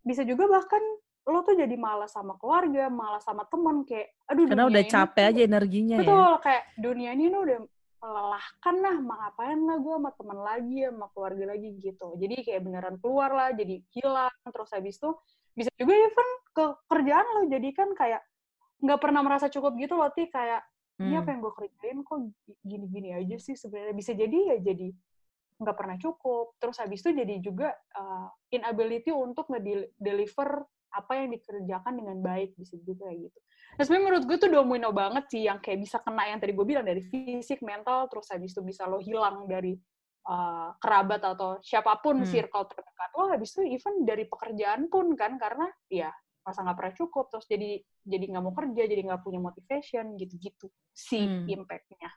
bisa 0.07 0.23
juga 0.23 0.47
bahkan 0.47 0.83
lo 1.27 1.43
tuh 1.43 1.59
jadi 1.59 1.75
malas 1.75 2.15
sama 2.15 2.39
keluarga 2.39 2.87
malas 2.87 3.27
sama 3.27 3.43
teman 3.51 3.83
kayak 3.83 4.15
aduh 4.31 4.47
karena 4.47 4.71
udah 4.71 4.85
capek 4.87 5.27
tuh, 5.27 5.31
aja 5.35 5.41
energinya 5.43 5.97
betul, 5.99 6.07
ya. 6.07 6.23
betul 6.23 6.35
kayak 6.47 6.63
dunia 6.79 7.11
ini 7.19 7.35
udah 7.35 7.59
melelahkan 7.99 8.77
lah 8.79 8.97
mau 9.03 9.17
ngapain 9.19 9.59
lah 9.67 9.77
gue 9.83 9.95
sama 9.99 10.11
teman 10.15 10.39
lagi 10.47 10.79
sama 10.87 11.07
keluarga 11.11 11.45
lagi 11.51 11.69
gitu. 11.83 12.09
Jadi 12.15 12.35
kayak 12.47 12.61
beneran 12.63 12.97
keluar 13.03 13.31
lah 13.35 13.51
jadi 13.51 13.83
hilang 13.91 14.37
terus 14.47 14.71
habis 14.71 14.95
itu 15.01 15.11
bisa 15.57 15.71
juga 15.81 15.95
even 15.97 16.29
ke 16.53 16.65
kerjaan 16.87 17.27
lo 17.27 17.43
jadi 17.49 17.69
kan 17.73 17.89
kayak 17.97 18.23
nggak 18.85 19.01
pernah 19.01 19.21
merasa 19.25 19.49
cukup 19.49 19.73
gitu 19.81 19.97
loh 19.97 20.13
ti 20.13 20.29
kayak 20.29 20.63
ini 20.97 21.13
hmm. 21.13 21.21
apa 21.21 21.29
yang 21.33 21.41
gue 21.45 21.55
kerjain 21.55 21.99
kok 22.01 22.19
gini-gini 22.65 23.11
aja 23.13 23.37
sih 23.37 23.53
sebenarnya 23.53 23.95
bisa 23.97 24.13
jadi 24.17 24.39
ya 24.55 24.57
jadi 24.65 24.89
nggak 25.57 25.77
pernah 25.77 25.97
cukup 25.97 26.57
terus 26.61 26.77
habis 26.81 27.01
itu 27.01 27.17
jadi 27.17 27.35
juga 27.41 27.73
uh, 27.97 28.29
inability 28.53 29.13
untuk 29.13 29.49
nge-deliver 29.49 30.65
apa 30.97 31.13
yang 31.21 31.29
dikerjakan 31.33 31.93
dengan 31.93 32.17
baik 32.25 32.57
bisa 32.57 32.81
juga 32.81 33.05
kayak 33.05 33.29
gitu. 33.29 33.39
Nah 33.77 33.83
sebenarnya 33.85 34.05
menurut 34.09 34.25
gue 34.25 34.39
tuh 34.41 34.51
domino 34.53 34.91
banget 34.97 35.25
sih 35.29 35.43
yang 35.45 35.61
kayak 35.61 35.85
bisa 35.85 36.01
kena 36.01 36.25
yang 36.33 36.41
tadi 36.41 36.57
gue 36.57 36.67
bilang 36.67 36.87
dari 36.89 37.05
fisik, 37.05 37.61
mental, 37.61 38.09
terus 38.09 38.33
habis 38.33 38.57
itu 38.57 38.65
bisa 38.65 38.89
lo 38.89 38.97
hilang 38.97 39.45
dari 39.45 39.77
uh, 40.25 40.73
kerabat 40.81 41.21
atau 41.37 41.61
siapa 41.61 42.01
pun 42.01 42.25
hmm. 42.25 42.29
circle 42.29 42.65
terdekat 42.65 43.11
lo, 43.13 43.25
habis 43.29 43.53
itu 43.53 43.63
even 43.77 44.09
dari 44.09 44.25
pekerjaan 44.25 44.89
pun 44.89 45.13
kan 45.13 45.37
karena 45.37 45.69
ya 45.93 46.09
masa 46.47 46.63
nggak 46.63 46.79
pernah 46.79 46.95
cukup 46.95 47.25
terus 47.35 47.47
jadi 47.51 47.83
jadi 48.07 48.25
nggak 48.31 48.45
mau 48.47 48.55
kerja 48.55 48.83
jadi 48.87 49.03
nggak 49.03 49.21
punya 49.27 49.43
motivation 49.43 50.15
gitu-gitu 50.15 50.71
si 50.95 51.27
hmm. 51.27 51.51
impactnya 51.51 52.11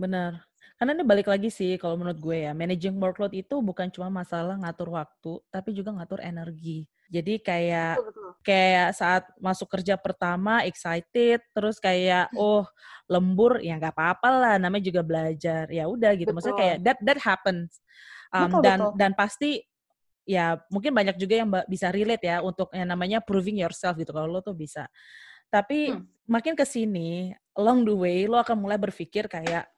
benar 0.00 0.40
karena 0.80 0.90
ini 0.96 1.04
balik 1.06 1.28
lagi 1.28 1.52
sih 1.52 1.76
kalau 1.76 2.00
menurut 2.00 2.18
gue 2.18 2.48
ya 2.48 2.56
managing 2.56 2.96
workload 2.96 3.36
itu 3.36 3.60
bukan 3.60 3.92
cuma 3.92 4.08
masalah 4.08 4.56
ngatur 4.58 4.90
waktu 4.90 5.38
tapi 5.52 5.70
juga 5.76 5.92
ngatur 5.92 6.24
energi 6.24 6.88
jadi 7.12 7.34
kayak 7.38 7.94
betul, 8.00 8.08
betul. 8.10 8.30
kayak 8.42 8.88
saat 8.96 9.22
masuk 9.38 9.68
kerja 9.70 9.94
pertama 10.00 10.64
excited 10.64 11.44
terus 11.54 11.76
kayak 11.78 12.32
hmm. 12.32 12.40
oh 12.40 12.64
lembur 13.06 13.60
ya 13.60 13.76
nggak 13.76 13.94
apa-apa 13.94 14.28
lah 14.32 14.54
namanya 14.56 14.88
juga 14.88 15.04
belajar 15.04 15.68
ya 15.68 15.84
udah 15.86 16.10
gitu 16.16 16.32
betul. 16.32 16.36
maksudnya 16.40 16.58
kayak 16.58 16.76
that 16.82 16.98
that 17.04 17.20
happens 17.20 17.84
um, 18.32 18.48
betul, 18.48 18.62
dan 18.64 18.78
betul. 18.80 18.96
dan 18.98 19.12
pasti 19.14 19.50
ya 20.24 20.56
mungkin 20.72 20.92
banyak 20.96 21.16
juga 21.20 21.44
yang 21.44 21.48
bisa 21.68 21.92
relate 21.92 22.24
ya 22.24 22.40
untuk 22.40 22.72
yang 22.72 22.88
namanya 22.88 23.20
proving 23.20 23.60
yourself 23.60 23.96
gitu 24.00 24.10
kalau 24.10 24.28
lo 24.28 24.40
tuh 24.40 24.56
bisa. 24.56 24.88
Tapi 25.52 25.92
hmm. 25.94 26.26
makin 26.26 26.56
ke 26.56 26.64
sini 26.64 27.30
along 27.54 27.86
the 27.86 27.94
way 27.94 28.18
lo 28.26 28.40
akan 28.40 28.58
mulai 28.58 28.80
berpikir 28.80 29.28
kayak 29.30 29.68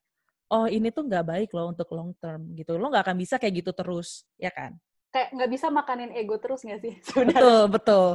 oh 0.51 0.71
ini 0.71 0.95
tuh 0.95 1.05
nggak 1.07 1.27
baik 1.27 1.51
lo 1.53 1.75
untuk 1.75 1.91
long 1.93 2.15
term 2.17 2.55
gitu. 2.55 2.79
Lo 2.79 2.89
nggak 2.89 3.11
akan 3.11 3.17
bisa 3.19 3.37
kayak 3.37 3.67
gitu 3.67 3.71
terus, 3.75 4.25
ya 4.39 4.51
kan? 4.55 4.79
Kayak 5.11 5.29
nggak 5.35 5.51
bisa 5.51 5.67
makanin 5.73 6.11
ego 6.15 6.39
terus 6.39 6.63
nggak 6.63 6.81
sih? 6.81 6.95
Sebenarnya? 7.07 7.43
Betul, 7.43 7.61
betul. 7.71 8.09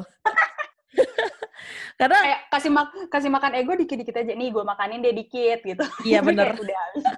Karena 2.00 2.18
kayak 2.22 2.42
kasih 2.52 2.72
mak 2.72 2.88
kasih 3.12 3.30
makan 3.32 3.52
ego 3.58 3.74
dikit-dikit 3.76 4.16
aja 4.16 4.34
nih, 4.34 4.50
gue 4.52 4.64
makanin 4.64 5.00
dia 5.04 5.14
dikit 5.14 5.60
gitu. 5.64 5.84
Iya 6.08 6.20
bener. 6.24 6.56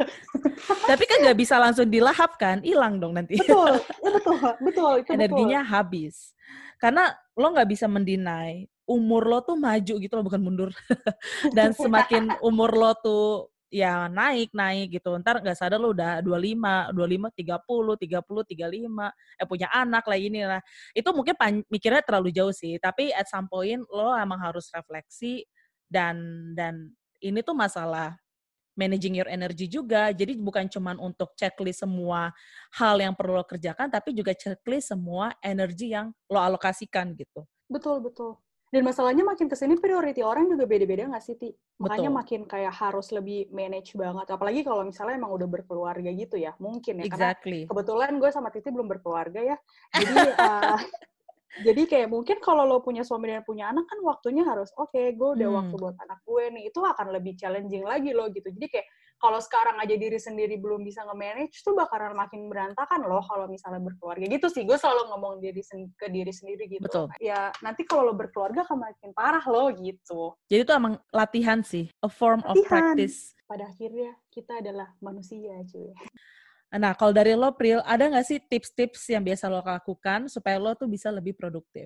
Tapi 0.89 1.03
kan 1.07 1.17
nggak 1.24 1.38
bisa 1.38 1.55
langsung 1.59 1.88
dilahap 1.88 2.36
kan, 2.39 2.63
hilang 2.63 2.97
dong 2.97 3.15
nanti. 3.15 3.38
Betul, 3.39 3.80
ya, 4.03 4.09
betul, 4.11 4.38
betul. 4.63 4.93
Itu 5.03 5.09
Energinya 5.13 5.61
betul. 5.63 5.74
habis. 5.74 6.15
Karena 6.80 7.13
lo 7.38 7.47
nggak 7.53 7.69
bisa 7.69 7.86
mendinai 7.88 8.67
umur 8.84 9.24
lo 9.24 9.39
tuh 9.39 9.55
maju 9.55 9.93
gitu 9.95 10.13
loh, 10.13 10.26
bukan 10.28 10.41
mundur. 10.43 10.69
Dan 11.57 11.71
semakin 11.71 12.36
umur 12.43 12.76
lo 12.76 12.91
tuh 12.99 13.52
ya 13.74 14.05
naik 14.05 14.53
naik 14.53 15.01
gitu. 15.01 15.17
Ntar 15.17 15.41
nggak 15.41 15.57
sadar 15.57 15.82
lu 15.82 15.97
udah 15.97 16.21
25 16.21 16.93
25 16.93 17.34
30 17.34 17.97
30 17.97 18.41
35 18.45 19.09
eh 19.41 19.47
punya 19.49 19.67
anak 19.74 20.05
lah 20.05 20.19
ini 20.21 20.41
lah. 20.45 20.61
Itu 20.93 21.09
mungkin 21.17 21.34
mikirnya 21.74 22.05
terlalu 22.05 22.30
jauh 22.30 22.53
sih 22.53 22.78
tapi 22.78 23.09
at 23.09 23.26
some 23.26 23.49
point 23.49 23.82
lo 23.89 24.13
emang 24.13 24.38
harus 24.38 24.69
refleksi 24.69 25.41
dan 25.89 26.21
dan 26.53 26.93
ini 27.26 27.41
tuh 27.41 27.57
masalah 27.57 28.13
managing 28.78 29.17
your 29.17 29.30
energy 29.30 29.65
juga. 29.69 30.13
Jadi 30.13 30.38
bukan 30.38 30.69
cuman 30.69 30.97
untuk 31.01 31.34
checklist 31.38 31.82
semua 31.86 32.30
hal 32.78 33.01
yang 33.01 33.13
perlu 33.17 33.41
lo 33.41 33.45
kerjakan 33.45 33.89
tapi 33.89 34.13
juga 34.13 34.38
checklist 34.38 34.93
semua 34.93 35.34
energi 35.41 35.93
yang 35.93 36.13
lo 36.30 36.39
alokasikan 36.41 37.17
gitu. 37.17 37.45
Betul 37.69 38.05
betul 38.05 38.38
dan 38.74 38.82
masalahnya 38.82 39.21
makin 39.21 39.45
ke 39.45 39.53
sini 39.53 39.78
priority 39.78 40.26
orang 40.26 40.49
juga 40.49 40.65
beda-beda 40.65 41.05
nggak 41.05 41.21
sih, 41.21 41.38
Ti? 41.38 41.53
Makanya 41.78 42.09
Betul. 42.09 42.19
makin 42.26 42.41
kayak 42.49 42.74
harus 42.74 43.13
lebih 43.13 43.45
manage 43.53 43.93
banget. 43.93 44.26
Apalagi 44.34 44.65
kalau 44.65 44.82
misalnya 44.82 45.21
emang 45.21 45.30
udah 45.30 45.45
berkeluarga 45.45 46.09
gitu 46.09 46.41
ya, 46.41 46.57
mungkin 46.57 47.05
ya. 47.05 47.05
Exactly. 47.05 47.63
Karena 47.63 47.69
kebetulan 47.69 48.11
gue 48.17 48.30
sama 48.34 48.49
Titi 48.49 48.74
belum 48.74 48.89
berkeluarga 48.89 49.45
ya. 49.45 49.57
Jadi 49.93 50.17
uh, 50.41 50.82
jadi 51.69 51.82
kayak 51.86 52.09
mungkin 52.09 52.41
kalau 52.41 52.65
lo 52.65 52.82
punya 52.82 53.05
suami 53.05 53.30
dan 53.30 53.45
punya 53.45 53.69
anak 53.69 53.86
kan 53.86 54.01
waktunya 54.01 54.41
harus 54.41 54.74
oke, 54.74 54.89
okay, 54.89 55.13
gue 55.13 55.30
udah 55.38 55.47
hmm. 55.53 55.57
waktu 55.61 55.76
buat 55.78 55.97
anak 56.09 56.19
gue 56.26 56.43
nih. 56.57 56.63
Itu 56.74 56.82
akan 56.82 57.13
lebih 57.13 57.38
challenging 57.38 57.86
lagi 57.86 58.09
lo 58.09 58.26
gitu. 58.34 58.49
Jadi 58.49 58.74
kayak 58.74 58.88
kalau 59.24 59.39
sekarang 59.39 59.80
aja 59.80 59.95
diri 59.95 60.19
sendiri 60.19 60.59
belum 60.59 60.84
bisa 60.84 61.07
nge-manage 61.07 61.63
tuh 61.63 61.71
bakalan 61.71 62.11
makin 62.11 62.51
berantakan 62.51 63.07
loh 63.07 63.24
kalau 63.24 63.47
misalnya 63.47 63.80
berkeluarga 63.80 64.28
gitu 64.28 64.51
sih 64.51 64.67
gue 64.67 64.76
selalu 64.76 65.15
ngomong 65.15 65.39
diri 65.39 65.63
ke 65.95 66.11
diri 66.11 66.34
sendiri 66.36 66.67
gitu 66.67 66.84
Betul. 66.84 67.07
ya 67.24 67.55
nanti 67.63 67.88
kalau 67.88 68.11
lo 68.11 68.13
berkeluarga 68.19 68.67
akan 68.67 68.84
makin 68.84 69.15
parah 69.15 69.45
lo 69.47 69.71
gitu 69.71 70.36
jadi 70.51 70.67
itu 70.67 70.74
emang 70.76 70.99
latihan 71.15 71.63
sih 71.63 71.88
a 72.03 72.11
form 72.11 72.43
latihan. 72.43 72.51
of 72.51 72.67
practice 72.67 73.32
pada 73.47 73.63
akhirnya 73.71 74.11
kita 74.28 74.59
adalah 74.59 74.91
manusia 74.99 75.55
cuy 75.71 75.95
Nah, 76.74 76.97
kalau 76.97 77.13
dari 77.13 77.38
lo, 77.38 77.53
Pril, 77.53 77.86
ada 77.86 78.09
nggak 78.09 78.26
sih 78.26 78.41
tips-tips 78.41 79.05
yang 79.13 79.21
biasa 79.21 79.45
lo 79.45 79.61
lakukan 79.61 80.26
supaya 80.26 80.57
lo 80.57 80.74
tuh 80.74 80.89
bisa 80.89 81.13
lebih 81.13 81.38
produktif? 81.38 81.86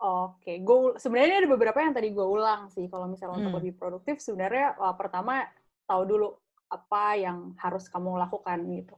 Oke, 0.00 0.60
gue 0.60 1.00
sebenarnya 1.00 1.44
ada 1.44 1.48
beberapa 1.48 1.80
yang 1.80 1.96
tadi 1.96 2.12
gue 2.12 2.24
ulang 2.24 2.68
sih. 2.68 2.88
Kalau 2.92 3.08
misalnya 3.08 3.36
hmm. 3.36 3.40
untuk 3.48 3.56
lebih 3.60 3.80
produktif, 3.80 4.20
sebenarnya 4.20 4.76
uh, 4.76 4.92
pertama 4.92 5.48
tahu 5.90 6.02
dulu 6.06 6.28
apa 6.70 7.18
yang 7.18 7.58
harus 7.58 7.90
kamu 7.90 8.14
lakukan 8.14 8.62
gitu. 8.78 8.94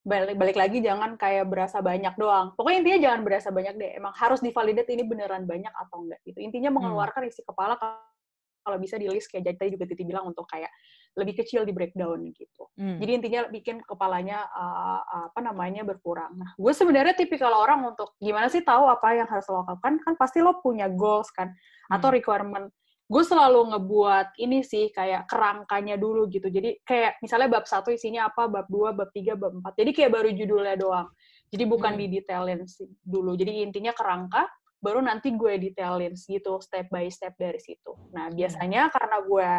Balik, 0.00 0.40
balik 0.40 0.56
lagi 0.56 0.80
jangan 0.80 1.20
kayak 1.20 1.44
berasa 1.44 1.84
banyak 1.84 2.16
doang. 2.16 2.56
Pokoknya 2.56 2.78
intinya 2.80 3.00
jangan 3.04 3.20
berasa 3.20 3.48
banyak 3.52 3.74
deh. 3.76 3.90
Emang 4.00 4.16
harus 4.16 4.40
divalidate 4.40 4.88
ini 4.96 5.04
beneran 5.04 5.44
banyak 5.44 5.68
atau 5.76 6.08
enggak 6.08 6.24
gitu. 6.24 6.40
Intinya 6.40 6.72
hmm. 6.72 6.80
mengeluarkan 6.80 7.28
isi 7.28 7.44
kepala 7.44 7.76
kalau 7.76 8.76
bisa 8.80 8.96
di 8.96 9.08
list 9.12 9.28
kayak 9.28 9.44
jadi 9.44 9.56
tadi 9.56 9.70
juga 9.76 9.84
Titi 9.88 10.04
bilang 10.08 10.32
untuk 10.32 10.48
kayak 10.48 10.72
lebih 11.18 11.42
kecil 11.42 11.68
di 11.68 11.72
breakdown 11.76 12.32
gitu. 12.32 12.70
Hmm. 12.80 12.96
Jadi 12.96 13.10
intinya 13.12 13.40
bikin 13.52 13.82
kepalanya 13.84 14.46
uh, 14.48 15.28
apa 15.32 15.40
namanya 15.42 15.82
berkurang. 15.82 16.38
Nah, 16.38 16.54
gue 16.54 16.72
sebenarnya 16.72 17.12
tipikal 17.18 17.52
orang 17.52 17.82
untuk 17.82 18.14
gimana 18.22 18.46
sih 18.48 18.62
tahu 18.62 18.88
apa 18.88 19.20
yang 19.20 19.28
harus 19.28 19.44
lo 19.52 19.66
lakukan? 19.66 20.00
Kan 20.00 20.14
pasti 20.16 20.40
lo 20.40 20.62
punya 20.64 20.88
goals 20.88 21.28
kan 21.34 21.52
atau 21.92 22.08
hmm. 22.08 22.16
requirement 22.16 22.66
gue 23.10 23.22
selalu 23.26 23.74
ngebuat 23.74 24.38
ini 24.38 24.62
sih 24.62 24.94
kayak 24.94 25.26
kerangkanya 25.26 25.98
dulu 25.98 26.30
gitu. 26.30 26.46
Jadi 26.46 26.78
kayak 26.86 27.18
misalnya 27.18 27.58
bab 27.58 27.66
satu 27.66 27.90
isinya 27.90 28.30
apa, 28.30 28.46
bab 28.46 28.70
dua, 28.70 28.94
bab 28.94 29.10
tiga, 29.10 29.34
bab 29.34 29.50
empat. 29.58 29.74
Jadi 29.74 29.90
kayak 29.90 30.14
baru 30.14 30.30
judulnya 30.30 30.78
doang. 30.78 31.10
Jadi 31.50 31.64
bukan 31.66 31.98
hmm. 31.98 32.00
didetailin 32.06 32.62
sih 32.70 32.86
dulu. 33.02 33.34
Jadi 33.34 33.66
intinya 33.66 33.90
kerangka, 33.90 34.46
baru 34.78 35.02
nanti 35.02 35.34
gue 35.34 35.58
detailin 35.58 36.14
gitu 36.14 36.62
step 36.62 36.86
by 36.86 37.10
step 37.10 37.34
dari 37.34 37.58
situ. 37.58 37.98
Nah 38.14 38.30
biasanya 38.30 38.86
hmm. 38.86 38.92
karena 38.94 39.16
gue 39.26 39.50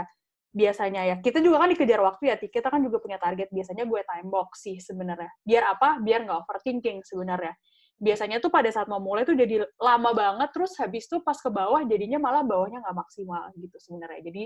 biasanya 0.51 1.01
ya 1.07 1.15
kita 1.23 1.39
juga 1.39 1.63
kan 1.63 1.71
dikejar 1.71 1.99
waktu 2.03 2.23
ya 2.27 2.35
kita 2.35 2.67
kan 2.67 2.83
juga 2.83 2.99
punya 2.99 3.15
target 3.15 3.47
biasanya 3.55 3.87
gue 3.87 4.03
time 4.03 4.27
box 4.27 4.67
sih 4.67 4.83
sebenarnya 4.83 5.31
biar 5.47 5.63
apa 5.63 6.03
biar 6.03 6.27
nggak 6.27 6.43
overthinking 6.43 6.99
sebenarnya 7.07 7.55
biasanya 8.01 8.41
tuh 8.41 8.49
pada 8.49 8.65
saat 8.73 8.89
mau 8.89 8.97
mulai 8.97 9.21
tuh 9.21 9.37
jadi 9.37 9.61
lama 9.77 10.11
banget 10.17 10.49
terus 10.49 10.73
habis 10.81 11.05
tuh 11.05 11.21
pas 11.21 11.37
ke 11.37 11.53
bawah 11.53 11.85
jadinya 11.85 12.17
malah 12.17 12.41
bawahnya 12.41 12.81
nggak 12.81 12.97
maksimal 12.97 13.53
gitu 13.53 13.77
sebenarnya. 13.77 14.25
Jadi 14.25 14.43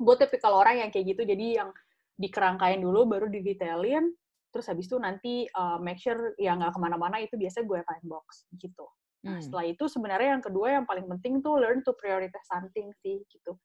gue 0.00 0.14
tipikal 0.16 0.56
orang 0.56 0.80
yang 0.80 0.90
kayak 0.90 1.12
gitu 1.12 1.22
jadi 1.28 1.46
yang 1.62 1.70
dikerangkain 2.16 2.80
dulu 2.80 3.04
baru 3.04 3.26
didetailin 3.28 4.10
terus 4.48 4.70
habis 4.70 4.86
itu 4.86 4.96
nanti 5.02 5.44
uh, 5.50 5.76
make 5.82 5.98
sure 5.98 6.32
ya 6.38 6.54
nggak 6.54 6.72
ke 6.72 6.80
mana-mana 6.80 7.18
itu 7.20 7.36
biasa 7.36 7.66
gue 7.68 7.78
time 7.84 8.06
box 8.08 8.48
gitu. 8.56 8.86
Nah 9.28 9.36
hmm. 9.36 9.44
setelah 9.44 9.64
itu 9.68 9.84
sebenarnya 9.84 10.38
yang 10.38 10.44
kedua 10.44 10.80
yang 10.80 10.84
paling 10.88 11.04
penting 11.10 11.44
tuh 11.44 11.60
learn 11.60 11.84
to 11.84 11.92
prioritize 12.00 12.48
something 12.48 12.88
sih 13.04 13.20
gitu. 13.28 13.58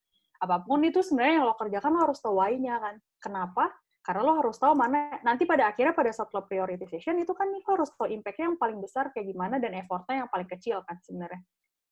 Apa 0.44 0.60
pun 0.60 0.84
itu 0.84 1.00
sebenarnya 1.00 1.40
yang 1.40 1.46
lo 1.48 1.54
kerjakan 1.56 1.90
lo 1.96 2.00
harus 2.04 2.18
tahu 2.20 2.36
why-nya 2.36 2.76
kan. 2.82 2.94
Kenapa 3.22 3.70
karena 4.00 4.20
lo 4.24 4.32
harus 4.40 4.56
tahu 4.56 4.72
mana, 4.72 5.20
nanti 5.20 5.44
pada 5.44 5.68
akhirnya 5.68 5.92
pada 5.92 6.08
saat 6.08 6.32
lo 6.32 6.48
prioritization 6.48 7.20
itu 7.20 7.36
kan 7.36 7.52
lo 7.52 7.60
harus 7.60 7.92
tahu 7.92 8.08
impact-nya 8.08 8.48
yang 8.48 8.56
paling 8.56 8.80
besar 8.80 9.12
kayak 9.12 9.28
gimana 9.28 9.60
dan 9.60 9.76
effort-nya 9.76 10.24
yang 10.24 10.30
paling 10.32 10.48
kecil 10.48 10.80
kan 10.88 10.96
sebenarnya. 11.04 11.44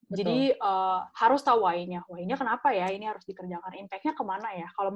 Betul. 0.08 0.24
Jadi 0.24 0.38
uh, 0.56 1.04
harus 1.20 1.44
tahu 1.44 1.68
why-nya. 1.68 2.00
Why-nya 2.08 2.40
kenapa 2.40 2.72
ya 2.72 2.88
ini 2.88 3.04
harus 3.04 3.28
dikerjakan? 3.28 3.76
Impact-nya 3.76 4.16
ke 4.16 4.24
mana 4.24 4.48
ya? 4.56 4.64
Kalau 4.72 4.88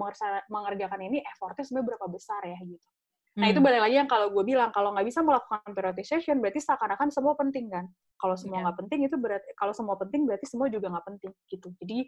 mengerjakan 0.48 1.00
ini 1.04 1.20
effort-nya 1.20 1.68
sebenarnya 1.68 1.88
berapa 1.92 2.06
besar 2.08 2.40
ya 2.48 2.56
gitu. 2.64 2.88
Nah 3.32 3.48
itu 3.48 3.60
hmm. 3.60 3.68
balik 3.68 3.80
lagi 3.80 3.96
yang 3.96 4.08
kalau 4.08 4.28
gue 4.28 4.44
bilang 4.44 4.68
kalau 4.72 4.92
nggak 4.92 5.08
bisa 5.08 5.24
melakukan 5.24 5.60
prioritization 5.72 6.36
berarti 6.40 6.60
seakan-akan 6.64 7.08
semua 7.12 7.36
penting 7.36 7.68
kan. 7.68 7.88
Kalau 8.16 8.36
semua 8.40 8.60
iya. 8.60 8.64
nggak 8.64 8.76
yeah. 8.76 8.82
penting 8.84 9.00
itu 9.04 9.16
berarti 9.20 9.48
kalau 9.56 9.72
semua 9.76 9.96
penting 10.00 10.20
berarti 10.28 10.46
semua 10.48 10.66
juga 10.68 10.86
nggak 10.92 11.06
penting 11.12 11.32
gitu. 11.48 11.68
Jadi 11.80 11.98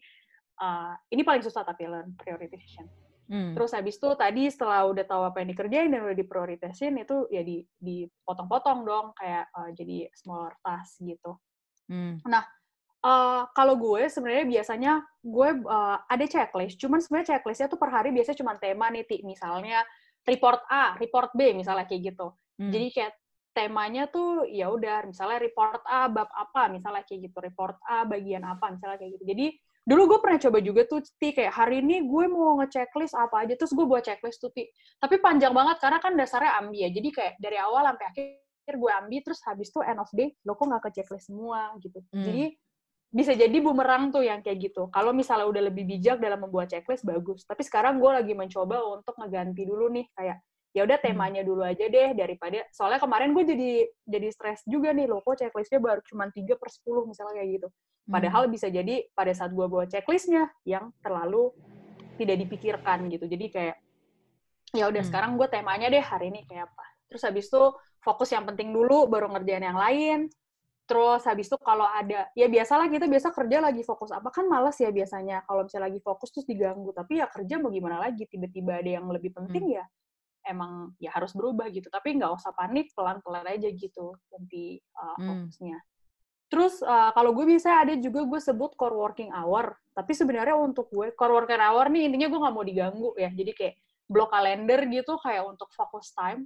uh, 0.64 0.92
ini 1.12 1.22
paling 1.24 1.44
susah 1.44 1.60
tapi 1.64 1.88
learn 1.88 2.12
prioritization. 2.16 2.88
Hmm. 3.24 3.56
Terus 3.56 3.72
habis 3.72 3.96
itu 3.96 4.08
tadi 4.20 4.52
setelah 4.52 4.84
udah 4.84 5.04
tahu 5.08 5.22
apa 5.24 5.40
yang 5.40 5.48
dikerjain 5.56 5.88
dan 5.88 6.04
udah 6.04 6.16
diprioritasin 6.16 6.92
itu 7.00 7.24
ya 7.32 7.40
di 7.40 7.64
dipotong-potong 7.80 8.84
dong 8.84 9.06
kayak 9.16 9.48
uh, 9.56 9.70
jadi 9.72 10.12
smaller 10.12 10.52
task 10.60 11.00
gitu. 11.00 11.40
Hmm. 11.88 12.20
Nah, 12.28 12.44
uh, 13.00 13.48
kalau 13.56 13.80
gue 13.80 14.08
sebenarnya 14.12 14.44
biasanya 14.44 14.92
gue 15.24 15.48
uh, 15.64 15.98
ada 16.04 16.24
checklist, 16.28 16.76
cuman 16.76 17.00
sebenarnya 17.00 17.36
checklistnya 17.36 17.68
tuh 17.72 17.80
per 17.80 17.90
hari 17.92 18.12
biasanya 18.12 18.38
cuma 18.44 18.54
tema 18.60 18.92
nih, 18.92 19.04
Ti. 19.08 19.24
misalnya 19.24 19.80
report 20.24 20.60
A, 20.68 20.96
report 21.00 21.32
B 21.32 21.56
misalnya 21.56 21.88
kayak 21.88 22.12
gitu. 22.12 22.32
Hmm. 22.60 22.72
Jadi 22.72 22.86
kayak 22.92 23.12
temanya 23.54 24.10
tuh 24.10 24.42
ya 24.50 24.66
udah 24.66 25.06
misalnya 25.06 25.38
report 25.38 25.80
A 25.86 26.10
bab 26.10 26.26
apa 26.28 26.68
misalnya 26.68 27.06
kayak 27.06 27.30
gitu, 27.30 27.38
report 27.40 27.78
A 27.86 28.04
bagian 28.04 28.44
apa 28.44 28.68
misalnya 28.68 28.98
kayak 29.00 29.16
gitu. 29.20 29.24
Jadi 29.32 29.46
dulu 29.84 30.16
gue 30.16 30.18
pernah 30.24 30.40
coba 30.40 30.58
juga 30.64 30.82
tuh 30.88 31.04
ti 31.20 31.36
kayak 31.36 31.52
hari 31.52 31.84
ini 31.84 32.08
gue 32.08 32.24
mau 32.32 32.56
ngechecklist 32.64 33.12
apa 33.12 33.44
aja 33.44 33.52
terus 33.52 33.76
gue 33.76 33.84
buat 33.84 34.00
checklist 34.00 34.40
tuh 34.40 34.48
ti 34.56 34.64
tapi 34.96 35.20
panjang 35.20 35.52
banget 35.52 35.76
karena 35.76 36.00
kan 36.00 36.16
dasarnya 36.16 36.56
ambi 36.56 36.84
ya 36.84 36.88
jadi 36.88 37.08
kayak 37.12 37.32
dari 37.36 37.60
awal 37.60 37.84
sampai 37.92 38.06
akhir 38.08 38.74
gue 38.80 38.90
ambil 39.04 39.20
terus 39.20 39.40
habis 39.44 39.68
tuh 39.68 39.84
end 39.84 40.00
of 40.00 40.08
day 40.16 40.32
lo 40.48 40.56
kok 40.56 40.72
nggak 40.72 40.82
ke 40.88 40.90
checklist 40.96 41.28
semua 41.28 41.76
gitu 41.84 42.00
hmm. 42.16 42.24
jadi 42.24 42.44
bisa 43.14 43.30
jadi 43.38 43.62
bumerang 43.62 44.10
tuh 44.10 44.26
yang 44.26 44.42
kayak 44.42 44.58
gitu. 44.74 44.90
Kalau 44.90 45.14
misalnya 45.14 45.46
udah 45.46 45.62
lebih 45.70 45.86
bijak 45.86 46.18
dalam 46.18 46.42
membuat 46.42 46.66
checklist 46.66 47.06
bagus. 47.06 47.46
Tapi 47.46 47.62
sekarang 47.62 48.02
gue 48.02 48.10
lagi 48.10 48.34
mencoba 48.34 48.82
untuk 48.90 49.14
ngeganti 49.22 49.62
dulu 49.62 49.86
nih 49.94 50.10
kayak 50.18 50.42
ya 50.74 50.82
udah 50.82 50.98
hmm. 50.98 51.06
temanya 51.06 51.42
dulu 51.46 51.62
aja 51.62 51.86
deh 51.86 52.18
daripada 52.18 52.66
soalnya 52.74 52.98
kemarin 52.98 53.30
gue 53.30 53.44
jadi 53.46 53.70
jadi 54.10 54.28
stres 54.34 54.66
juga 54.66 54.90
nih 54.90 55.06
loh 55.06 55.22
kok 55.22 55.38
checklistnya 55.38 55.78
baru 55.78 56.02
cuma 56.02 56.26
3 56.26 56.42
per 56.58 56.68
10 56.68 57.10
misalnya 57.10 57.34
kayak 57.38 57.50
gitu. 57.62 57.68
Padahal 58.04 58.42
hmm. 58.44 58.52
bisa 58.52 58.66
jadi 58.68 58.94
pada 59.14 59.32
saat 59.32 59.54
gue 59.54 59.66
bawa 59.70 59.86
checklistnya 59.86 60.50
yang 60.66 60.90
terlalu 60.98 61.54
tidak 62.18 62.42
dipikirkan 62.42 63.06
gitu. 63.06 63.30
Jadi 63.30 63.46
kayak 63.54 63.76
ya 64.74 64.90
udah 64.90 65.00
hmm. 65.00 65.08
sekarang 65.08 65.38
gue 65.38 65.46
temanya 65.46 65.86
deh 65.86 66.02
hari 66.02 66.34
ini 66.34 66.42
kayak 66.50 66.66
apa. 66.74 66.84
Terus 67.06 67.22
habis 67.22 67.46
itu 67.46 67.62
fokus 68.02 68.34
yang 68.34 68.42
penting 68.44 68.74
dulu 68.74 69.06
baru 69.06 69.30
ngerjain 69.30 69.62
yang 69.62 69.78
lain 69.78 70.28
Terus 70.84 71.24
habis 71.24 71.48
itu 71.48 71.56
kalau 71.64 71.88
ada, 71.88 72.28
ya 72.36 72.44
biasalah 72.44 72.92
kita 72.92 73.08
biasa 73.08 73.32
kerja 73.32 73.56
lagi 73.56 73.80
fokus 73.80 74.12
apa 74.12 74.28
kan 74.28 74.44
males 74.44 74.76
ya 74.76 74.92
biasanya 74.92 75.40
kalau 75.48 75.64
misalnya 75.64 75.88
lagi 75.88 76.00
fokus 76.04 76.28
terus 76.28 76.44
diganggu. 76.44 76.92
Tapi 76.92 77.24
ya 77.24 77.26
kerja 77.32 77.56
mau 77.56 77.72
gimana 77.72 78.04
lagi, 78.04 78.28
tiba-tiba 78.28 78.84
ada 78.84 79.00
yang 79.00 79.08
lebih 79.08 79.32
penting 79.32 79.64
hmm. 79.72 79.76
ya 79.80 79.84
emang 80.44 80.92
ya 81.00 81.10
harus 81.12 81.32
berubah 81.32 81.68
gitu. 81.72 81.88
Tapi 81.88 82.16
nggak 82.20 82.32
usah 82.36 82.52
panik, 82.54 82.92
pelan-pelan 82.92 83.48
aja 83.48 83.68
gitu 83.72 84.14
ganti 84.30 84.78
uh, 84.96 85.16
fokusnya. 85.18 85.78
Hmm. 85.80 85.88
Terus 86.52 86.84
uh, 86.84 87.10
kalau 87.16 87.34
gue 87.34 87.48
bisa 87.48 87.82
ada 87.82 87.96
juga 87.98 88.22
gue 88.22 88.40
sebut 88.40 88.76
core 88.78 88.94
working 88.94 89.32
hour. 89.32 89.74
Tapi 89.96 90.12
sebenarnya 90.14 90.54
untuk 90.54 90.92
gue 90.92 91.10
core 91.16 91.34
working 91.42 91.62
hour 91.62 91.90
nih 91.90 92.06
intinya 92.08 92.28
gue 92.30 92.40
nggak 92.40 92.54
mau 92.54 92.64
diganggu 92.64 93.10
ya. 93.18 93.32
Jadi 93.32 93.52
kayak 93.56 93.74
blok 94.04 94.30
kalender 94.30 94.84
gitu 94.92 95.16
kayak 95.20 95.48
untuk 95.48 95.72
fokus 95.72 96.12
time 96.12 96.44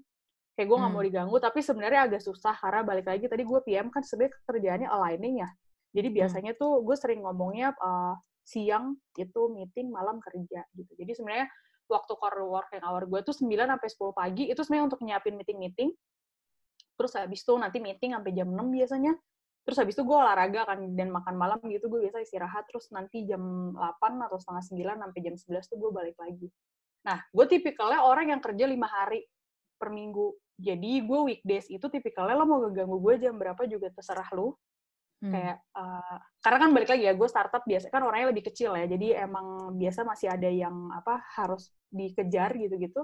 kayak 0.58 0.74
gue 0.74 0.78
nggak 0.78 0.90
hmm. 0.90 0.98
mau 0.98 1.06
diganggu 1.06 1.36
tapi 1.38 1.62
sebenarnya 1.62 2.10
agak 2.10 2.18
susah 2.18 2.50
karena 2.58 2.82
balik 2.82 3.06
lagi 3.06 3.30
tadi 3.30 3.46
gue 3.46 3.60
PM 3.62 3.94
kan 3.94 4.02
sebenarnya 4.02 4.34
kerjaannya 4.42 4.88
aligning 4.90 5.34
ya 5.42 5.48
jadi 5.94 6.08
hmm. 6.10 6.16
biasanya 6.18 6.52
hmm. 6.58 6.60
tuh 6.62 6.72
gue 6.82 6.96
sering 6.98 7.22
ngomongnya 7.22 7.70
uh, 7.78 8.18
siang 8.42 8.98
itu 9.14 9.40
meeting 9.54 9.94
malam 9.94 10.18
kerja 10.18 10.66
gitu 10.74 10.90
jadi 10.98 11.14
sebenarnya 11.14 11.46
waktu 11.88 12.12
core 12.14 12.44
working 12.44 12.84
hour 12.84 13.08
gue 13.08 13.20
tuh 13.24 13.34
9 13.34 13.48
sampai 13.48 13.88
10 13.88 14.20
pagi 14.20 14.44
itu 14.52 14.60
sebenarnya 14.60 14.86
untuk 14.92 15.00
nyiapin 15.02 15.34
meeting-meeting. 15.34 15.90
Terus 16.98 17.12
habis 17.16 17.40
itu 17.42 17.52
nanti 17.56 17.78
meeting 17.80 18.12
sampai 18.12 18.30
jam 18.36 18.48
6 18.52 18.58
biasanya. 18.68 19.12
Terus 19.64 19.76
habis 19.84 19.94
itu 19.96 20.04
gue 20.04 20.16
olahraga 20.16 20.64
kan 20.64 20.80
dan 20.96 21.12
makan 21.12 21.34
malam 21.36 21.60
gitu 21.68 21.88
gue 21.88 22.08
biasa 22.08 22.24
istirahat. 22.24 22.68
Terus 22.68 22.88
nanti 22.92 23.24
jam 23.24 23.72
8 23.76 24.28
atau 24.28 24.38
setengah 24.40 24.64
9 24.96 25.04
sampai 25.04 25.20
jam 25.24 25.34
11 25.36 25.70
tuh 25.72 25.76
gue 25.80 25.90
balik 25.92 26.16
lagi. 26.20 26.48
Nah 27.08 27.18
gue 27.32 27.46
tipikalnya 27.48 28.04
orang 28.04 28.32
yang 28.36 28.40
kerja 28.40 28.64
lima 28.68 28.88
hari 28.88 29.24
per 29.76 29.88
minggu. 29.88 30.36
Jadi 30.58 31.06
gue 31.06 31.20
weekdays 31.22 31.70
itu 31.70 31.86
tipikalnya 31.86 32.34
lo 32.34 32.44
mau 32.44 32.58
ngeganggu 32.66 32.98
gue 32.98 33.14
jam 33.22 33.34
berapa 33.38 33.62
juga 33.70 33.94
terserah 33.94 34.28
lo. 34.34 34.58
Hmm. 35.18 35.34
Kayak 35.34 35.56
uh, 35.74 36.18
karena 36.38 36.58
kan 36.62 36.70
balik 36.70 36.88
lagi 36.94 37.04
ya 37.10 37.12
gue 37.18 37.28
startup 37.28 37.62
biasa 37.66 37.90
kan 37.90 38.02
orangnya 38.06 38.30
lebih 38.30 38.50
kecil 38.50 38.74
ya. 38.78 38.86
Jadi 38.86 39.18
emang 39.18 39.74
biasa 39.74 40.06
masih 40.06 40.30
ada 40.30 40.46
yang 40.46 40.90
apa 40.94 41.22
harus 41.34 41.74
dikejar 41.90 42.54
gitu-gitu. 42.54 43.02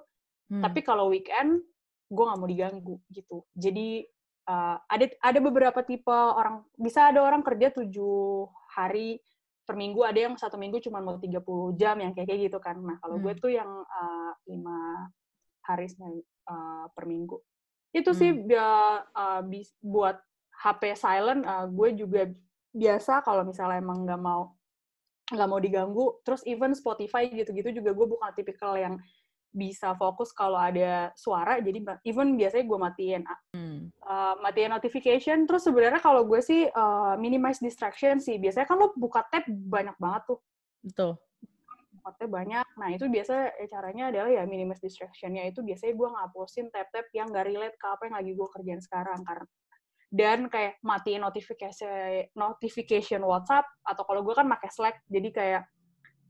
Hmm. 0.50 0.62
Tapi 0.62 0.80
kalau 0.86 1.10
weekend 1.10 1.62
gue 2.06 2.24
nggak 2.24 2.38
mau 2.38 2.48
diganggu 2.48 2.96
gitu. 3.10 3.42
Jadi 3.58 4.06
uh, 4.46 4.78
ada 4.86 5.04
ada 5.18 5.38
beberapa 5.42 5.80
tipe 5.82 6.12
orang 6.12 6.62
bisa 6.78 7.10
ada 7.10 7.24
orang 7.24 7.42
kerja 7.42 7.74
tujuh 7.74 8.46
hari 8.78 9.18
per 9.64 9.80
minggu 9.80 10.04
ada 10.04 10.28
yang 10.28 10.36
satu 10.36 10.60
minggu 10.60 10.76
cuma 10.84 11.00
mau 11.00 11.16
30 11.16 11.40
jam 11.80 11.96
yang 11.96 12.12
kayak 12.12 12.28
kayak 12.28 12.40
gitu 12.52 12.58
kan. 12.60 12.76
Nah, 12.78 13.00
kalau 13.00 13.16
hmm. 13.16 13.24
gue 13.24 13.34
tuh 13.40 13.50
yang 13.50 13.70
uh, 13.70 14.32
lima 14.46 15.08
hari 15.64 15.88
uh, 16.46 16.86
per 16.92 17.04
minggu. 17.08 17.40
Itu 17.96 18.12
hmm. 18.12 18.18
sih 18.20 18.30
uh, 18.52 18.98
uh, 19.08 19.42
buat 19.80 20.20
HP 20.62 20.94
silent, 20.94 21.42
uh, 21.44 21.66
gue 21.66 21.88
juga 21.98 22.30
biasa 22.74 23.22
kalau 23.22 23.46
misalnya 23.46 23.78
emang 23.78 24.06
nggak 24.06 24.20
mau 24.20 24.54
nggak 25.32 25.48
mau 25.48 25.60
diganggu. 25.60 26.06
Terus 26.22 26.44
even 26.44 26.76
Spotify 26.76 27.30
gitu-gitu 27.30 27.80
juga 27.80 27.90
gue 27.96 28.06
bukan 28.06 28.30
tipikal 28.36 28.76
yang 28.76 29.00
bisa 29.54 29.94
fokus 29.94 30.34
kalau 30.34 30.58
ada 30.58 31.14
suara. 31.14 31.62
Jadi 31.62 31.80
even 32.04 32.34
biasanya 32.34 32.64
gue 32.66 32.78
matiin 32.78 33.22
hmm. 33.54 33.78
uh, 34.04 34.34
matiin 34.42 34.74
notification. 34.74 35.46
Terus 35.46 35.64
sebenarnya 35.64 36.02
kalau 36.02 36.26
gue 36.26 36.40
sih 36.42 36.66
uh, 36.68 37.14
minimize 37.16 37.62
distraction 37.62 38.20
sih. 38.20 38.36
Biasanya 38.36 38.66
kan 38.66 38.76
lo 38.76 38.92
buka 38.98 39.24
tab 39.30 39.46
banyak 39.48 39.94
banget 39.96 40.22
tuh. 40.34 40.40
Betul 40.84 41.16
sifatnya 42.04 42.28
banyak. 42.28 42.66
Nah, 42.76 42.88
itu 42.92 43.08
biasa 43.08 43.56
eh, 43.56 43.68
caranya 43.72 44.12
adalah 44.12 44.28
ya 44.28 44.44
minimize 44.44 44.84
distraction-nya 44.84 45.48
itu 45.48 45.64
biasanya 45.64 45.96
gue 45.96 46.08
ngapusin 46.12 46.68
tab-tab 46.68 47.08
yang 47.16 47.32
gak 47.32 47.48
relate 47.48 47.76
ke 47.80 47.86
apa 47.88 48.02
yang 48.04 48.16
lagi 48.20 48.32
gue 48.36 48.48
kerjain 48.52 48.82
sekarang. 48.84 49.24
Karena 49.24 49.48
dan 50.14 50.46
kayak 50.46 50.78
matiin 50.86 51.26
notifikasi 51.26 52.30
notification 52.38 53.26
WhatsApp 53.26 53.66
atau 53.82 54.06
kalau 54.06 54.22
gue 54.22 54.30
kan 54.30 54.46
pakai 54.46 54.70
Slack 54.70 55.02
jadi 55.10 55.28
kayak 55.34 55.62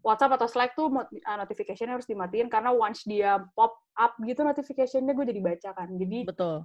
WhatsApp 0.00 0.40
atau 0.40 0.48
Slack 0.48 0.72
tuh 0.72 0.88
uh, 0.88 1.36
notification 1.36 1.92
harus 1.92 2.08
dimatiin 2.08 2.48
karena 2.48 2.72
once 2.72 3.04
dia 3.04 3.40
pop 3.52 3.76
up 3.96 4.16
gitu 4.24 4.40
notification-nya 4.44 5.16
gue 5.16 5.26
jadi 5.32 5.40
baca 5.40 5.70
kan. 5.72 5.88
Jadi 5.96 6.28
betul. 6.28 6.64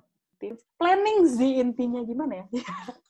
planning 0.80 1.28
sih 1.28 1.60
intinya 1.60 2.00
gimana 2.04 2.44
ya? 2.44 2.46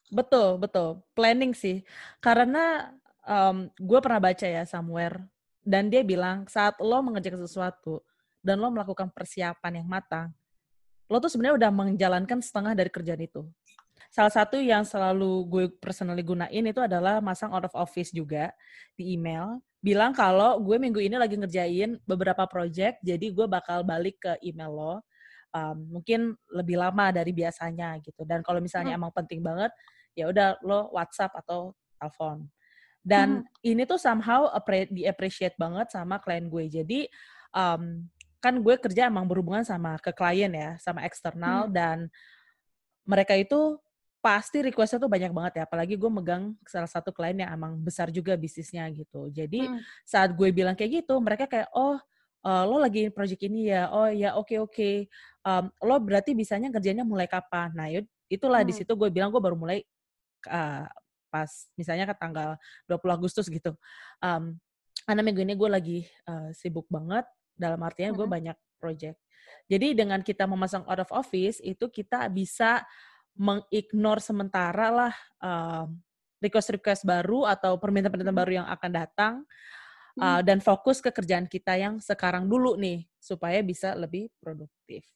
Betul 0.10 0.58
betul. 0.58 1.06
Planning 1.14 1.54
sih. 1.54 1.86
Karena 2.18 2.90
um, 3.30 3.70
gue 3.78 4.00
pernah 4.02 4.18
baca 4.18 4.42
ya 4.42 4.66
somewhere 4.66 5.22
dan 5.62 5.94
dia 5.94 6.02
bilang 6.02 6.50
saat 6.50 6.82
lo 6.82 6.98
mengerjakan 7.06 7.46
sesuatu 7.46 8.02
dan 8.42 8.58
lo 8.58 8.74
melakukan 8.74 9.14
persiapan 9.14 9.78
yang 9.78 9.86
matang, 9.86 10.34
lo 11.06 11.22
tuh 11.22 11.30
sebenarnya 11.30 11.62
udah 11.62 11.70
menjalankan 11.70 12.42
setengah 12.42 12.74
dari 12.74 12.90
kerjaan 12.90 13.22
itu. 13.22 13.46
Salah 14.10 14.34
satu 14.34 14.58
yang 14.58 14.82
selalu 14.82 15.46
gue 15.46 15.66
personally 15.78 16.26
gunain 16.26 16.66
itu 16.66 16.82
adalah 16.82 17.22
masang 17.22 17.54
out 17.54 17.70
of 17.70 17.74
office 17.78 18.10
juga 18.10 18.50
di 18.98 19.14
email. 19.14 19.62
Bilang 19.80 20.18
kalau 20.18 20.58
gue 20.60 20.82
minggu 20.82 20.98
ini 20.98 21.14
lagi 21.14 21.38
ngerjain 21.38 22.02
beberapa 22.10 22.50
project, 22.50 23.00
jadi 23.06 23.30
gue 23.30 23.46
bakal 23.46 23.86
balik 23.86 24.18
ke 24.18 24.34
email 24.42 24.74
lo. 24.74 24.96
Um, 25.50 25.98
mungkin 25.98 26.38
lebih 26.54 26.78
lama 26.78 27.10
dari 27.10 27.34
biasanya 27.34 28.02
gitu. 28.02 28.22
Dan 28.26 28.42
kalau 28.42 28.62
misalnya 28.62 28.98
hmm. 28.98 29.02
emang 29.02 29.14
penting 29.14 29.42
banget, 29.46 29.74
ya 30.18 30.30
udah 30.30 30.58
lo 30.66 30.90
WhatsApp 30.94 31.34
atau 31.46 31.74
telepon. 32.02 32.50
Dan 33.00 33.46
hmm. 33.46 33.66
ini 33.66 33.86
tuh 33.86 34.02
somehow 34.02 34.50
di 34.90 35.06
appreciate 35.06 35.54
banget 35.58 35.94
sama 35.94 36.18
klien 36.18 36.50
gue. 36.50 36.66
Jadi 36.66 37.00
um, 37.54 38.06
kan 38.42 38.58
gue 38.58 38.76
kerja 38.78 39.06
emang 39.06 39.30
berhubungan 39.30 39.66
sama 39.66 40.02
ke 40.02 40.14
klien 40.14 40.50
ya, 40.50 40.82
sama 40.82 41.06
eksternal 41.06 41.70
hmm. 41.70 41.74
dan 41.74 41.98
mereka 43.10 43.34
itu 43.34 43.78
pasti 44.20 44.60
requestnya 44.60 45.00
tuh 45.00 45.12
banyak 45.12 45.32
banget 45.32 45.54
ya. 45.60 45.64
Apalagi 45.64 45.96
gue 45.96 46.12
megang 46.12 46.56
salah 46.68 46.88
satu 46.88 47.16
klien 47.16 47.40
yang 47.40 47.52
emang 47.56 47.80
besar 47.80 48.12
juga 48.12 48.36
bisnisnya 48.36 48.88
gitu. 48.92 49.32
Jadi 49.32 49.68
hmm. 49.68 49.80
saat 50.04 50.36
gue 50.36 50.52
bilang 50.52 50.76
kayak 50.76 51.04
gitu, 51.04 51.16
mereka 51.24 51.48
kayak 51.48 51.72
oh 51.72 51.96
uh, 52.44 52.64
lo 52.68 52.78
lagi 52.84 53.08
project 53.10 53.42
ini 53.48 53.72
ya, 53.72 53.88
oh 53.92 54.12
ya 54.12 54.36
oke 54.36 54.52
okay, 54.52 54.58
oke. 54.60 54.72
Okay. 54.76 54.96
Um, 55.48 55.72
lo 55.84 55.96
berarti 56.04 56.36
bisanya 56.36 56.68
kerjanya 56.70 57.08
mulai 57.08 57.32
kapan? 57.32 57.72
Nah 57.72 57.88
itulah 58.28 58.62
hmm. 58.62 58.70
di 58.70 58.74
situ 58.76 58.92
gue 58.94 59.10
bilang 59.10 59.32
gue 59.32 59.40
baru 59.40 59.56
mulai 59.56 59.82
uh, 60.52 60.86
pas 61.30 61.50
misalnya 61.80 62.10
ke 62.10 62.16
tanggal 62.20 62.60
20 62.92 63.18
Agustus 63.18 63.48
gitu. 63.48 63.72
Um, 64.20 64.60
karena 65.08 65.22
minggu 65.24 65.42
ini 65.42 65.56
gue 65.56 65.70
lagi 65.72 66.00
uh, 66.28 66.52
sibuk 66.52 66.86
banget, 66.92 67.26
dalam 67.56 67.80
artinya 67.82 68.14
gue 68.14 68.20
mm 68.20 68.24
-hmm. 68.24 68.36
banyak 68.36 68.58
project. 68.78 69.18
Jadi 69.70 69.98
dengan 69.98 70.22
kita 70.22 70.46
memasang 70.46 70.86
out 70.86 71.02
of 71.02 71.10
office, 71.14 71.62
itu 71.62 71.90
kita 71.90 72.30
bisa 72.30 72.86
mengignore 73.40 74.20
sementara 74.20 74.92
lah 74.92 75.14
request-request 76.44 77.08
baru 77.08 77.48
atau 77.48 77.80
permintaan-permintaan 77.80 78.36
baru 78.36 78.54
yang 78.64 78.68
akan 78.68 78.92
datang, 78.92 79.34
uh, 80.20 80.42
dan 80.44 80.60
fokus 80.64 81.00
ke 81.04 81.12
kerjaan 81.12 81.48
kita 81.48 81.76
yang 81.76 82.00
sekarang 82.00 82.48
dulu 82.48 82.76
nih, 82.80 83.08
supaya 83.20 83.60
bisa 83.64 83.96
lebih 83.96 84.32
produktif. 84.40 85.08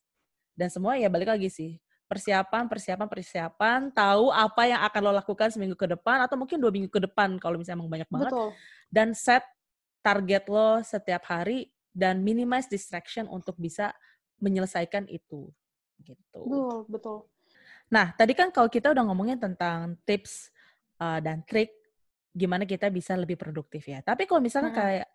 Dan 0.55 0.71
semua 0.71 0.95
ya 0.99 1.07
balik 1.07 1.31
lagi 1.31 1.47
sih, 1.47 1.79
persiapan, 2.07 2.69
persiapan, 2.69 3.07
persiapan, 3.09 3.79
tahu 3.95 4.29
apa 4.29 4.69
yang 4.69 4.81
akan 4.85 5.01
lo 5.01 5.11
lakukan 5.15 5.49
seminggu 5.49 5.73
ke 5.73 5.87
depan 5.89 6.21
atau 6.23 6.37
mungkin 6.37 6.61
dua 6.61 6.69
minggu 6.69 6.91
ke 6.91 7.01
depan 7.01 7.39
kalau 7.41 7.57
misalnya 7.57 7.81
emang 7.81 7.91
banyak 7.91 8.09
banget. 8.11 8.31
Betul. 8.31 8.49
Dan 8.91 9.07
set 9.17 9.43
target 10.03 10.45
lo 10.51 10.83
setiap 10.83 11.23
hari 11.25 11.71
dan 11.95 12.21
minimize 12.21 12.67
distraction 12.67 13.25
untuk 13.31 13.55
bisa 13.57 13.95
menyelesaikan 14.43 15.07
itu. 15.07 15.49
Gitu. 16.03 16.39
Betul, 16.43 16.85
betul. 16.91 17.17
Nah, 17.93 18.09
tadi 18.17 18.33
kan 18.33 18.49
kalau 18.49 18.65
kita 18.73 18.89
udah 18.89 19.05
ngomongin 19.05 19.37
tentang 19.37 19.93
tips 20.01 20.49
uh, 20.97 21.21
dan 21.21 21.45
trik 21.45 21.69
gimana 22.33 22.65
kita 22.65 22.89
bisa 22.89 23.13
lebih 23.13 23.37
produktif 23.37 23.85
ya. 23.85 24.01
Tapi 24.01 24.25
kalau 24.25 24.41
misalnya 24.41 24.73
hmm. 24.73 24.81
kayak 24.81 25.07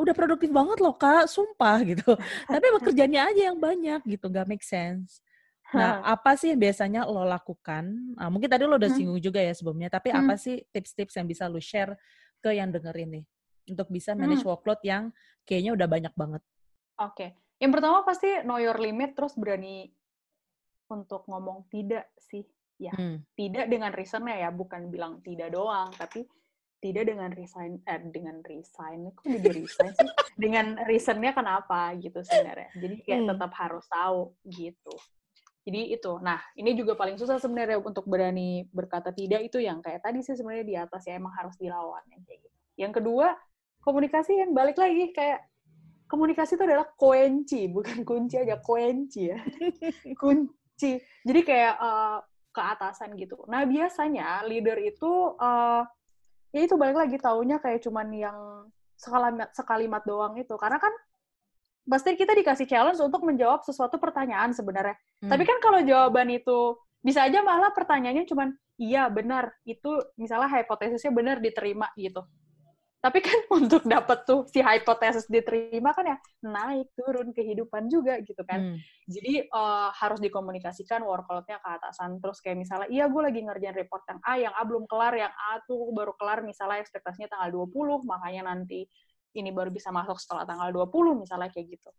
udah 0.00 0.14
produktif 0.16 0.48
banget 0.48 0.80
loh 0.80 0.96
kak, 0.96 1.28
sumpah 1.28 1.84
gitu. 1.84 2.16
Tapi 2.54 2.66
pekerjaannya 2.80 3.20
aja 3.20 3.42
yang 3.52 3.60
banyak 3.60 4.00
gitu, 4.08 4.32
gak 4.32 4.48
make 4.48 4.64
sense. 4.64 5.20
Nah, 5.74 6.00
apa 6.06 6.38
sih 6.38 6.54
yang 6.54 6.60
biasanya 6.62 7.02
lo 7.04 7.26
lakukan? 7.26 7.84
Nah, 8.14 8.30
mungkin 8.30 8.46
tadi 8.46 8.62
lo 8.64 8.78
udah 8.78 8.88
hmm. 8.88 8.96
singgung 8.96 9.20
juga 9.20 9.42
ya 9.42 9.52
sebelumnya, 9.52 9.90
tapi 9.90 10.14
hmm. 10.14 10.20
apa 10.22 10.34
sih 10.38 10.62
tips-tips 10.70 11.18
yang 11.18 11.26
bisa 11.26 11.50
lo 11.50 11.58
share 11.58 11.98
ke 12.38 12.54
yang 12.54 12.70
dengerin 12.70 13.20
nih 13.20 13.24
untuk 13.74 13.90
bisa 13.90 14.14
manage 14.14 14.46
hmm. 14.46 14.50
workload 14.54 14.80
yang 14.86 15.10
kayaknya 15.42 15.74
udah 15.74 15.88
banyak 15.90 16.14
banget? 16.14 16.42
Oke, 16.94 17.10
okay. 17.10 17.30
yang 17.58 17.74
pertama 17.74 18.06
pasti 18.06 18.46
know 18.46 18.62
your 18.62 18.78
limit, 18.78 19.18
terus 19.18 19.34
berani 19.34 19.90
untuk 20.94 21.26
ngomong 21.26 21.66
tidak 21.66 22.14
sih, 22.16 22.46
ya 22.78 22.94
hmm. 22.94 23.26
tidak 23.34 23.66
dengan 23.66 23.90
reasonnya 23.90 24.46
ya, 24.46 24.50
bukan 24.54 24.86
bilang 24.88 25.18
tidak 25.26 25.50
doang, 25.50 25.90
tapi 25.98 26.22
tidak 26.84 27.08
dengan 27.08 27.32
resign 27.32 27.80
eh 27.88 27.96
dengan 28.12 28.44
resign 28.44 29.08
kok 29.16 29.24
jadi 29.24 29.48
resign 29.56 29.92
sih? 29.96 30.10
Dengan 30.44 30.76
reasonnya 30.84 31.32
kenapa 31.32 31.96
gitu 31.96 32.20
sebenarnya. 32.20 32.68
Jadi 32.76 32.94
kayak 33.00 33.20
hmm. 33.24 33.30
tetap 33.32 33.52
harus 33.56 33.86
tahu 33.88 34.36
gitu. 34.44 34.92
Jadi 35.64 35.96
itu. 35.96 36.12
Nah 36.20 36.36
ini 36.60 36.76
juga 36.76 36.92
paling 36.92 37.16
susah 37.16 37.40
sebenarnya 37.40 37.80
untuk 37.80 38.04
berani 38.04 38.68
berkata 38.68 39.16
tidak 39.16 39.48
itu 39.48 39.64
yang 39.64 39.80
kayak 39.80 40.04
tadi 40.04 40.20
sih 40.20 40.36
sebenarnya 40.36 40.66
di 40.68 40.76
atas 40.76 41.08
ya 41.08 41.16
emang 41.16 41.32
harus 41.32 41.56
dilawan 41.56 42.04
yang 42.12 42.20
kayak 42.28 42.44
gitu. 42.44 42.58
Yang 42.76 42.92
kedua 43.00 43.26
komunikasi 43.80 44.44
yang 44.44 44.52
balik 44.52 44.76
lagi 44.76 45.08
kayak 45.16 45.40
komunikasi 46.04 46.60
itu 46.60 46.64
adalah 46.68 46.88
kunci 47.00 47.64
bukan 47.72 48.04
kunci 48.04 48.44
aja 48.44 48.60
kunci 48.60 49.32
ya. 49.32 49.40
Kunci 50.20 50.52
jadi 51.24 51.40
kayak 51.46 51.74
uh, 51.78 52.18
ke 52.54 52.60
atasan 52.62 53.14
gitu. 53.18 53.38
Nah 53.50 53.66
biasanya 53.66 54.46
leader 54.46 54.78
itu 54.78 55.34
uh, 55.38 55.82
ya 56.54 56.60
itu 56.62 56.74
balik 56.78 56.98
lagi 56.98 57.16
taunya 57.18 57.58
kayak 57.58 57.82
cuman 57.82 58.08
yang 58.14 58.38
sekalimat 58.94 59.50
sekalimat 59.54 60.02
doang 60.06 60.38
itu. 60.38 60.54
Karena 60.54 60.78
kan 60.78 60.94
pasti 61.84 62.14
kita 62.14 62.32
dikasih 62.32 62.66
challenge 62.70 63.02
untuk 63.02 63.26
menjawab 63.26 63.62
sesuatu 63.66 63.98
pertanyaan 63.98 64.54
sebenarnya. 64.54 64.96
Hmm. 65.24 65.30
tapi 65.32 65.44
kan 65.44 65.56
kalau 65.60 65.80
jawaban 65.84 66.28
itu 66.32 66.76
bisa 67.04 67.24
aja 67.24 67.40
malah 67.44 67.72
pertanyaannya 67.72 68.24
cuman 68.28 68.54
iya 68.78 69.10
benar. 69.10 69.50
Itu 69.66 69.98
misalnya 70.14 70.50
hipotesisnya 70.62 71.10
benar 71.10 71.42
diterima 71.42 71.90
gitu 71.98 72.22
tapi 73.04 73.20
kan 73.20 73.36
untuk 73.60 73.84
dapat 73.84 74.24
tuh 74.24 74.48
si 74.48 74.64
hipotesis 74.64 75.28
diterima 75.28 75.92
kan 75.92 76.16
ya 76.16 76.16
naik 76.40 76.96
turun 76.96 77.36
kehidupan 77.36 77.92
juga 77.92 78.16
gitu 78.24 78.40
kan. 78.48 78.72
Hmm. 78.72 78.78
Jadi 79.04 79.44
uh, 79.52 79.92
harus 79.92 80.24
dikomunikasikan 80.24 81.04
workload-nya 81.04 81.60
ke 81.60 81.68
atasan. 81.68 82.16
Terus 82.24 82.40
kayak 82.40 82.64
misalnya, 82.64 82.88
iya 82.88 83.04
gue 83.04 83.20
lagi 83.20 83.44
ngerjain 83.44 83.76
report 83.76 84.08
yang 84.08 84.20
A, 84.24 84.32
yang 84.40 84.54
A 84.56 84.64
belum 84.64 84.88
kelar, 84.88 85.12
yang 85.12 85.28
A 85.28 85.60
tuh 85.68 85.92
baru 85.92 86.16
kelar 86.16 86.40
misalnya 86.40 86.80
ekspektasinya 86.80 87.28
tanggal 87.28 87.68
20, 87.68 88.08
makanya 88.08 88.48
nanti 88.48 88.88
ini 89.36 89.50
baru 89.52 89.68
bisa 89.68 89.92
masuk 89.92 90.16
setelah 90.16 90.48
tanggal 90.48 90.72
20 90.72 91.20
misalnya 91.20 91.52
kayak 91.52 91.76
gitu. 91.76 91.90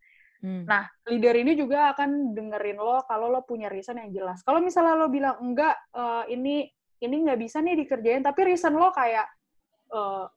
Hmm. 0.42 0.66
Nah, 0.66 0.90
leader 1.06 1.38
ini 1.38 1.54
juga 1.54 1.94
akan 1.94 2.34
dengerin 2.34 2.82
lo 2.82 3.06
kalau 3.06 3.30
lo 3.30 3.46
punya 3.46 3.70
reason 3.70 4.02
yang 4.02 4.10
jelas. 4.10 4.42
Kalau 4.42 4.58
misalnya 4.58 4.98
lo 4.98 5.08
bilang 5.14 5.38
enggak, 5.38 5.78
uh, 5.94 6.26
ini 6.26 6.66
ini 7.06 7.16
nggak 7.30 7.38
bisa 7.38 7.62
nih 7.62 7.78
dikerjain, 7.86 8.26
tapi 8.26 8.56
reason 8.56 8.74
lo 8.74 8.90
kayak 8.90 9.30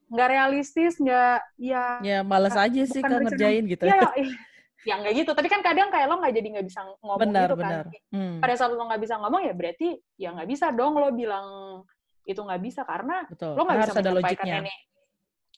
nggak 0.08 0.28
uh, 0.28 0.32
realistis 0.32 1.00
nggak 1.00 1.40
ya 1.58 1.98
ya 2.04 2.18
malas 2.22 2.54
aja 2.54 2.82
sih 2.84 3.00
kan 3.00 3.24
ngerjain 3.24 3.64
gitu. 3.66 3.84
Ya, 3.88 3.98
ya, 4.20 4.28
ya 4.84 4.94
nggak 5.00 5.14
gitu. 5.24 5.30
Tapi 5.34 5.48
kan 5.50 5.60
kadang 5.64 5.88
kayak 5.88 6.06
lo 6.06 6.20
nggak 6.20 6.34
jadi 6.36 6.48
nggak 6.58 6.66
bisa 6.68 6.80
ngomong 6.84 7.18
benar, 7.18 7.48
gitu 7.50 7.56
benar. 7.58 7.84
kan 7.88 8.14
hmm. 8.14 8.34
pada 8.38 8.54
saat 8.54 8.70
lo 8.70 8.84
nggak 8.84 9.02
bisa 9.02 9.14
ngomong 9.18 9.42
ya 9.44 9.54
berarti 9.56 9.88
ya 10.20 10.28
nggak 10.36 10.48
bisa 10.48 10.66
dong 10.72 10.94
lo 10.96 11.08
bilang 11.10 11.46
itu 12.28 12.40
nggak 12.40 12.62
bisa. 12.62 12.84
Karena 12.84 13.24
Betul. 13.26 13.56
lo 13.56 13.62
nggak 13.64 13.78
bisa 13.82 13.92
ada 13.96 14.10
menyampaikan 14.12 14.66
ini 14.66 14.74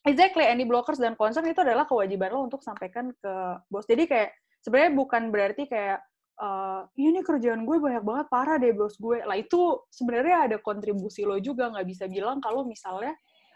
exactly 0.05 0.45
any 0.49 0.65
blockers 0.65 0.97
dan 0.97 1.13
concern 1.17 1.45
itu 1.49 1.61
adalah 1.61 1.85
kewajiban 1.85 2.33
lo 2.33 2.49
untuk 2.49 2.65
sampaikan 2.65 3.13
ke 3.21 3.35
bos. 3.69 3.85
Jadi 3.85 4.09
kayak 4.09 4.31
sebenarnya 4.65 4.93
bukan 4.97 5.23
berarti 5.29 5.69
kayak 5.69 6.01
uh, 6.41 6.89
ini 6.97 7.21
kerjaan 7.21 7.69
gue 7.69 7.77
banyak 7.77 8.05
banget 8.05 8.27
parah 8.33 8.57
deh 8.57 8.73
bos 8.73 8.97
gue. 8.97 9.21
Lah 9.25 9.37
itu 9.37 9.85
sebenarnya 9.93 10.49
ada 10.49 10.57
kontribusi 10.61 11.29
lo 11.29 11.37
juga 11.41 11.69
nggak 11.69 11.87
bisa 11.89 12.05
bilang 12.09 12.41
kalau 12.41 12.65
misalnya 12.65 13.13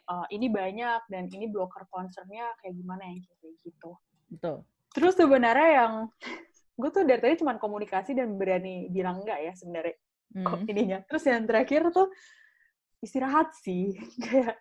uh, 0.09 0.27
ini 0.33 0.53
banyak 0.53 1.09
dan 1.09 1.29
ini 1.33 1.49
blocker 1.49 1.89
concernnya 1.89 2.53
kayak 2.61 2.75
gimana 2.77 3.03
yang 3.09 3.21
kayak 3.25 3.57
gitu. 3.65 3.91
Betul. 4.29 4.57
Terus 4.95 5.15
sebenarnya 5.17 5.71
yang 5.85 5.93
gue 6.81 6.91
tuh 6.91 7.03
dari 7.07 7.21
tadi 7.23 7.35
cuma 7.41 7.57
komunikasi 7.57 8.19
dan 8.19 8.35
berani 8.35 8.91
bilang 8.91 9.23
enggak 9.23 9.39
ya 9.41 9.53
sebenarnya 9.55 9.95
hmm. 10.35 10.47
kok 10.47 10.61
ininya. 10.69 10.99
Terus 11.07 11.25
yang 11.29 11.45
terakhir 11.47 11.83
tuh 11.95 12.09
istirahat 13.05 13.53
sih 13.61 13.95
kayak 14.25 14.57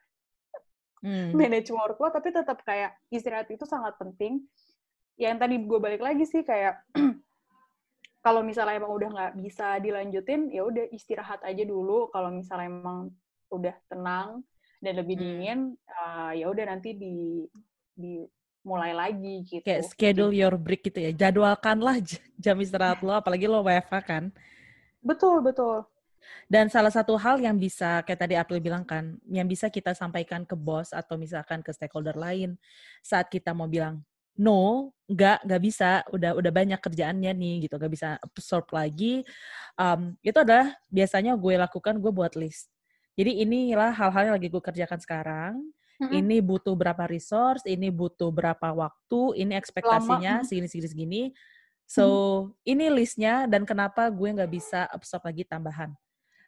hmm. 1.03 1.31
manage 1.35 1.71
workload 1.71 2.11
tapi 2.11 2.29
tetap 2.35 2.59
kayak 2.63 2.95
istirahat 3.09 3.49
itu 3.51 3.65
sangat 3.67 3.97
penting. 3.99 4.43
Yang 5.19 5.35
tadi 5.45 5.55
gue 5.61 5.79
balik 5.79 6.01
lagi 6.01 6.25
sih 6.25 6.41
kayak 6.41 6.81
kalau 8.25 8.39
misalnya 8.39 8.79
emang 8.79 8.93
udah 8.95 9.09
nggak 9.11 9.33
bisa 9.43 9.77
dilanjutin 9.83 10.47
ya 10.47 10.63
udah 10.63 10.87
istirahat 10.95 11.43
aja 11.43 11.67
dulu 11.67 12.07
kalau 12.09 12.31
misalnya 12.31 12.71
emang 12.71 13.11
udah 13.51 13.75
tenang 13.91 14.41
dan 14.83 14.99
lebih 14.99 15.15
hmm. 15.15 15.23
dingin 15.23 15.59
uh, 15.87 16.35
ya 16.35 16.51
udah 16.51 16.65
nanti 16.67 16.91
di 16.91 17.47
di 17.95 18.27
mulai 18.63 18.91
lagi 18.95 19.43
gitu. 19.47 19.63
Kayak 19.63 19.87
schedule 19.87 20.35
your 20.35 20.55
break 20.59 20.83
gitu 20.83 20.99
ya. 20.99 21.11
Jadwalkanlah 21.15 21.99
jam 22.39 22.55
istirahat 22.59 22.99
lo 23.03 23.15
apalagi 23.15 23.47
lo 23.47 23.63
WFH 23.63 23.95
kan. 24.03 24.23
Betul, 25.03 25.43
betul. 25.43 25.83
Dan 26.47 26.71
salah 26.71 26.91
satu 26.91 27.19
hal 27.19 27.43
yang 27.43 27.59
bisa, 27.59 27.99
kayak 28.07 28.19
tadi 28.23 28.35
April 28.39 28.63
bilang 28.63 28.87
kan, 28.87 29.19
yang 29.27 29.43
bisa 29.43 29.67
kita 29.67 29.91
sampaikan 29.91 30.47
ke 30.47 30.55
bos 30.55 30.95
atau 30.95 31.19
misalkan 31.19 31.59
ke 31.59 31.75
stakeholder 31.75 32.15
lain 32.15 32.55
saat 33.03 33.27
kita 33.27 33.51
mau 33.51 33.67
bilang 33.67 33.99
no, 34.33 34.89
nggak, 35.05 35.45
nggak 35.45 35.61
bisa, 35.61 36.01
udah 36.09 36.33
udah 36.33 36.51
banyak 36.51 36.79
kerjaannya 36.81 37.31
nih 37.37 37.55
gitu, 37.67 37.75
nggak 37.77 37.93
bisa 37.93 38.09
absorb 38.17 38.65
lagi. 38.73 39.21
Um, 39.77 40.17
itu 40.25 40.39
adalah 40.39 40.73
biasanya 40.89 41.37
gue 41.37 41.53
lakukan, 41.59 41.99
gue 42.01 42.11
buat 42.15 42.33
list. 42.39 42.71
Jadi 43.13 43.45
inilah 43.45 43.93
hal-hal 43.93 44.33
yang 44.33 44.35
lagi 44.35 44.49
gue 44.49 44.63
kerjakan 44.63 44.99
sekarang. 44.99 45.53
Mm-hmm. 46.01 46.19
Ini 46.19 46.37
butuh 46.41 46.73
berapa 46.73 47.05
resource, 47.05 47.63
ini 47.69 47.93
butuh 47.93 48.33
berapa 48.33 48.73
waktu, 48.73 49.37
ini 49.37 49.53
ekspektasinya 49.53 50.41
segini 50.41 50.67
segini 50.67 50.89
segini. 50.89 51.23
So 51.85 52.05
mm-hmm. 52.05 52.71
ini 52.73 52.85
listnya 52.89 53.33
dan 53.45 53.63
kenapa 53.69 54.09
gue 54.09 54.29
nggak 54.33 54.51
bisa 54.51 54.89
absorb 54.89 55.29
lagi 55.29 55.45
tambahan. 55.45 55.93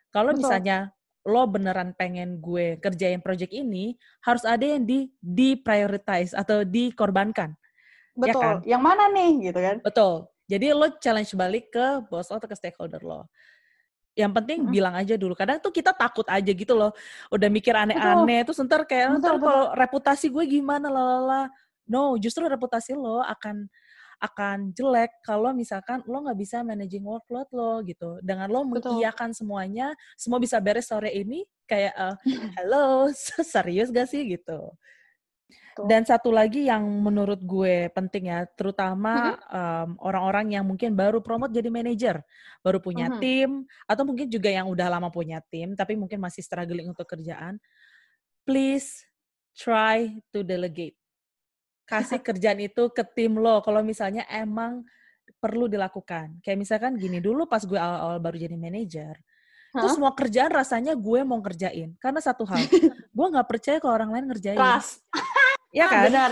Kalau 0.09 0.34
misalnya 0.34 0.95
lo 1.26 1.43
beneran 1.49 1.93
pengen 1.97 2.38
gue 2.41 2.78
kerjain 2.82 3.22
project 3.22 3.53
ini, 3.53 3.97
harus 4.26 4.45
ada 4.45 4.61
yang 4.61 4.86
di 4.86 5.09
di 5.22 5.57
prioritize 5.57 6.34
atau 6.34 6.66
dikorbankan. 6.66 7.53
Ya 8.16 8.22
Betul. 8.22 8.41
Ya 8.41 8.41
kan? 8.41 8.55
Yang 8.63 8.82
mana 8.82 9.03
nih 9.11 9.32
gitu 9.51 9.59
kan? 9.59 9.78
Betul. 9.86 10.13
Jadi 10.45 10.68
lo 10.78 10.88
challenge 11.01 11.34
balik 11.34 11.74
ke 11.74 12.05
bos 12.05 12.30
lo 12.30 12.38
atau 12.38 12.49
ke 12.49 12.57
stakeholder 12.57 13.01
lo. 13.01 13.26
Yang 14.16 14.32
penting 14.41 14.59
hmm. 14.63 14.72
bilang 14.72 14.95
aja 14.95 15.20
dulu. 15.20 15.36
Kadang 15.36 15.59
tuh 15.59 15.76
kita 15.76 15.91
takut 15.91 16.24
aja 16.32 16.47
gitu 16.47 16.74
loh. 16.74 16.95
Udah 17.28 17.51
mikir 17.51 17.76
aneh-aneh. 17.76 18.47
Terus 18.47 18.63
ntar 18.63 18.88
kayak, 18.88 19.20
ntar 19.20 19.36
kalau 19.38 19.76
reputasi 19.76 20.32
gue 20.32 20.43
gimana, 20.47 20.88
lalala. 20.88 21.51
No, 21.86 22.16
justru 22.18 22.47
reputasi 22.47 22.95
lo 22.97 23.22
akan 23.22 23.68
akan 24.16 24.72
jelek 24.72 25.11
kalau 25.28 25.51
misalkan 25.51 25.99
lo 26.07 26.24
nggak 26.24 26.39
bisa 26.39 26.63
managing 26.63 27.03
workload 27.03 27.51
lo 27.51 27.84
gitu. 27.84 28.18
Dengan 28.24 28.47
lo 28.47 28.63
mengiyakan 28.63 29.36
semuanya, 29.36 29.91
semua 30.16 30.39
bisa 30.39 30.57
beres 30.63 30.88
sore 30.88 31.11
ini, 31.11 31.43
kayak, 31.68 31.93
uh, 31.93 32.16
halo, 32.57 33.11
serius 33.53 33.91
gak 33.91 34.07
sih 34.07 34.24
gitu. 34.26 34.72
Dan 35.84 36.07
satu 36.07 36.32
lagi 36.32 36.71
yang 36.71 36.88
menurut 37.03 37.43
gue 37.43 37.91
penting 37.91 38.32
ya, 38.32 38.47
terutama 38.47 39.36
um, 39.51 39.99
orang-orang 39.99 40.55
yang 40.55 40.63
mungkin 40.63 40.95
baru 40.95 41.19
promote 41.19 41.51
jadi 41.51 41.67
manajer, 41.67 42.23
baru 42.63 42.80
punya 42.80 43.11
uh-huh. 43.11 43.19
tim, 43.19 43.67
atau 43.84 44.07
mungkin 44.07 44.32
juga 44.32 44.47
yang 44.47 44.71
udah 44.71 44.88
lama 44.88 45.11
punya 45.11 45.43
tim, 45.51 45.76
tapi 45.76 45.99
mungkin 45.99 46.23
masih 46.23 46.39
struggling 46.39 46.88
untuk 46.88 47.03
kerjaan. 47.03 47.59
Please 48.47 49.03
try 49.51 50.15
to 50.32 50.47
delegate. 50.47 50.95
Kasih 51.84 52.23
kerjaan 52.32 52.63
itu 52.63 52.88
ke 52.95 53.03
tim 53.03 53.36
lo. 53.36 53.59
Kalau 53.59 53.84
misalnya 53.84 54.23
emang 54.32 54.88
perlu 55.43 55.67
dilakukan. 55.67 56.39
Kayak 56.39 56.57
misalkan 56.57 56.95
gini 56.95 57.19
dulu 57.19 57.51
pas 57.51 57.67
gue 57.67 57.76
awal-awal 57.76 58.23
baru 58.23 58.38
jadi 58.47 58.55
manajer, 58.55 59.19
huh? 59.76 59.82
Terus 59.84 59.91
semua 59.99 60.15
kerjaan 60.15 60.51
rasanya 60.55 60.95
gue 60.95 61.19
mau 61.28 61.38
ngerjain. 61.43 61.93
Karena 61.99 62.23
satu 62.23 62.47
hal, 62.47 62.63
gue 63.17 63.28
nggak 63.28 63.47
percaya 63.49 63.78
kalau 63.84 63.93
orang 63.99 64.11
lain 64.15 64.26
ngerjain. 64.32 64.55
Trust. 64.55 65.03
Iya 65.74 65.86
kan? 65.89 66.03
Benar. 66.07 66.32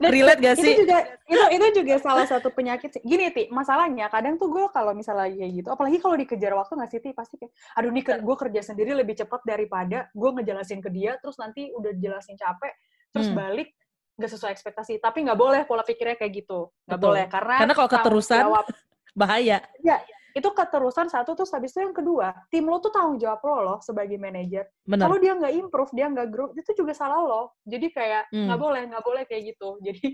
Dan 0.00 0.10
Relate 0.10 0.40
gak 0.40 0.56
sih? 0.56 0.72
Itu 0.72 0.88
juga 0.88 0.98
itu 1.28 1.44
itu 1.52 1.68
juga 1.84 1.94
salah 2.00 2.26
satu 2.26 2.48
penyakit 2.50 2.96
sih. 2.96 3.02
Gini 3.04 3.28
ti, 3.30 3.46
masalahnya 3.52 4.08
kadang 4.08 4.40
tuh 4.40 4.48
gue 4.48 4.66
kalau 4.72 4.96
misalnya 4.96 5.28
kayak 5.30 5.52
gitu, 5.62 5.68
apalagi 5.68 5.98
kalau 6.00 6.16
dikejar 6.16 6.52
waktu 6.56 6.72
nggak 6.74 6.90
sih 6.90 7.00
ti 7.04 7.10
pasti 7.12 7.34
kayak, 7.36 7.52
aduh 7.76 7.90
nih 7.92 8.04
gue 8.18 8.36
kerja 8.40 8.60
sendiri 8.64 8.90
lebih 8.96 9.14
cepat 9.20 9.44
daripada 9.44 10.08
gue 10.10 10.30
ngejelasin 10.40 10.80
ke 10.80 10.90
dia, 10.90 11.20
terus 11.20 11.36
nanti 11.36 11.70
udah 11.76 11.92
jelasin 12.00 12.34
capek, 12.34 12.72
terus 13.12 13.28
hmm. 13.30 13.36
balik 13.36 13.68
nggak 14.16 14.30
sesuai 14.32 14.52
ekspektasi. 14.56 14.92
Tapi 14.98 15.18
nggak 15.28 15.38
boleh 15.38 15.60
pola 15.68 15.84
pikirnya 15.84 16.16
kayak 16.18 16.32
gitu, 16.44 16.72
nggak 16.88 17.00
boleh 17.00 17.24
karena 17.28 17.54
karena 17.62 17.74
kalau 17.76 17.90
keterusan 17.92 18.42
jawab, 18.42 18.66
bahaya. 19.20 19.58
Ya, 19.84 20.00
itu 20.34 20.48
keterusan 20.54 21.10
satu 21.10 21.34
terus 21.34 21.50
habis 21.50 21.74
itu 21.74 21.82
yang 21.82 21.94
kedua 21.94 22.32
tim 22.48 22.66
lo 22.66 22.78
tuh 22.78 22.94
tanggung 22.94 23.18
jawab 23.18 23.40
lo 23.42 23.56
loh 23.62 23.78
sebagai 23.82 24.16
manajer 24.16 24.66
kalau 24.86 25.16
dia 25.18 25.32
nggak 25.34 25.54
improve 25.58 25.90
dia 25.94 26.06
nggak 26.06 26.28
grow 26.30 26.48
itu 26.54 26.70
juga 26.74 26.92
salah 26.94 27.20
lo 27.20 27.42
jadi 27.66 27.86
kayak 27.90 28.22
hmm. 28.30 28.46
nggak 28.46 28.58
hmm. 28.58 28.66
boleh 28.66 28.82
nggak 28.90 29.04
boleh 29.04 29.22
kayak 29.26 29.42
gitu 29.54 29.68
jadi 29.86 30.04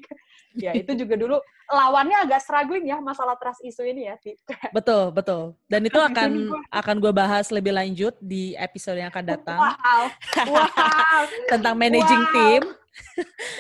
ya 0.57 0.73
itu 0.77 0.93
juga 1.05 1.14
dulu 1.17 1.37
lawannya 1.67 2.17
agak 2.29 2.41
struggling 2.41 2.87
ya 2.89 2.99
masalah 3.03 3.37
trust 3.37 3.61
isu 3.64 3.83
ini 3.85 4.09
ya 4.09 4.17
betul 4.77 5.12
betul 5.12 5.59
dan 5.69 5.83
itu 5.85 5.99
akan 5.99 6.31
akan 6.71 6.97
gue 7.03 7.12
bahas 7.12 7.51
lebih 7.53 7.75
lanjut 7.75 8.14
di 8.23 8.57
episode 8.57 9.01
yang 9.01 9.11
akan 9.12 9.25
datang 9.27 9.59
wow. 9.61 10.05
wow. 10.49 11.23
tentang 11.53 11.75
managing 11.77 12.25
wow. 12.25 12.33
team 12.33 12.62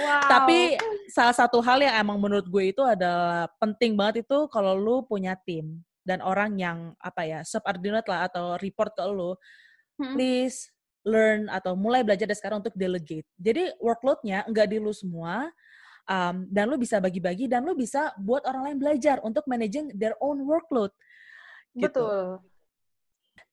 Wow. 0.00 0.28
Tapi 0.28 0.80
salah 1.12 1.36
satu 1.36 1.60
hal 1.60 1.80
yang 1.80 1.92
emang 2.00 2.16
menurut 2.20 2.46
gue 2.48 2.72
itu 2.72 2.80
adalah 2.80 3.48
penting 3.60 3.92
banget 3.96 4.24
itu 4.24 4.48
kalau 4.48 4.76
lu 4.76 5.04
punya 5.04 5.36
tim 5.44 5.80
dan 6.06 6.22
orang 6.22 6.54
yang 6.54 6.94
apa 7.02 7.26
ya 7.26 7.40
subordinate 7.42 8.06
lah 8.06 8.30
atau 8.30 8.54
report 8.62 8.94
ke 8.94 9.02
lo, 9.02 9.34
hmm. 9.98 10.14
please 10.14 10.70
learn 11.02 11.50
atau 11.50 11.74
mulai 11.74 12.06
belajar 12.06 12.30
dari 12.30 12.38
sekarang 12.38 12.62
untuk 12.62 12.78
delegate. 12.78 13.26
Jadi 13.34 13.74
workload-nya 13.82 14.46
nggak 14.46 14.66
di 14.70 14.78
lu 14.78 14.94
semua, 14.94 15.50
um, 16.06 16.46
dan 16.46 16.70
lu 16.70 16.78
bisa 16.78 17.02
bagi-bagi 17.02 17.50
dan 17.50 17.66
lu 17.66 17.74
bisa 17.74 18.14
buat 18.18 18.46
orang 18.46 18.72
lain 18.72 18.78
belajar 18.78 19.18
untuk 19.26 19.42
managing 19.50 19.90
their 19.94 20.14
own 20.22 20.46
workload. 20.46 20.94
Gitu. 21.74 21.90
Betul. 21.90 22.42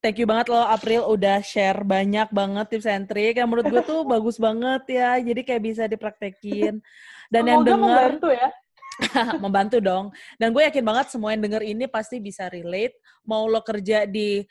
Thank 0.04 0.20
you 0.20 0.28
banget 0.28 0.52
loh 0.52 0.68
April 0.68 1.08
udah 1.08 1.40
share 1.40 1.80
banyak 1.80 2.28
banget 2.28 2.66
tips 2.76 2.88
and 2.92 3.08
trick 3.08 3.40
yang 3.40 3.48
menurut 3.48 3.72
gue 3.72 3.84
tuh 3.88 4.04
bagus 4.14 4.36
banget 4.36 4.84
ya. 5.00 5.16
Jadi 5.20 5.42
kayak 5.48 5.64
bisa 5.64 5.84
dipraktekin. 5.88 6.84
Dan 7.32 7.42
Semoga 7.48 7.52
yang 7.52 7.62
denger 7.64 7.80
membantu 7.80 8.30
ya. 8.36 8.50
membantu 9.44 9.78
dong. 9.82 10.14
Dan 10.38 10.54
gue 10.54 10.64
yakin 10.66 10.84
banget 10.86 11.14
semua 11.14 11.34
yang 11.34 11.44
denger 11.44 11.64
ini 11.66 11.86
pasti 11.90 12.22
bisa 12.22 12.48
relate. 12.50 12.98
Mau 13.26 13.46
lo 13.50 13.62
kerja 13.66 14.06
di 14.06 14.44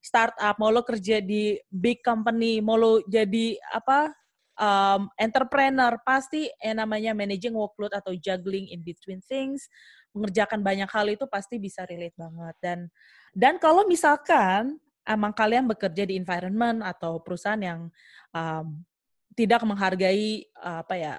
startup, 0.00 0.56
mau 0.56 0.72
lo 0.72 0.80
kerja 0.80 1.20
di 1.20 1.56
big 1.68 2.00
company, 2.00 2.64
mau 2.64 2.80
lo 2.80 3.04
jadi 3.04 3.60
apa 3.76 4.08
um, 4.56 5.08
entrepreneur, 5.20 6.00
pasti 6.00 6.48
yang 6.60 6.80
namanya 6.80 7.12
managing 7.12 7.52
workload 7.52 7.92
atau 7.92 8.16
juggling 8.16 8.72
in 8.72 8.80
between 8.80 9.20
things, 9.24 9.68
mengerjakan 10.16 10.64
banyak 10.64 10.88
hal 10.88 11.06
itu 11.08 11.28
pasti 11.28 11.60
bisa 11.60 11.84
relate 11.84 12.16
banget. 12.16 12.56
Dan 12.60 12.78
dan 13.36 13.60
kalau 13.60 13.84
misalkan 13.84 14.80
emang 15.04 15.32
kalian 15.36 15.68
bekerja 15.68 16.08
di 16.08 16.16
environment 16.16 16.84
atau 16.84 17.20
perusahaan 17.20 17.60
yang 17.60 17.80
um, 18.32 18.84
tidak 19.38 19.62
menghargai 19.62 20.44
apa 20.58 20.94
ya 20.98 21.14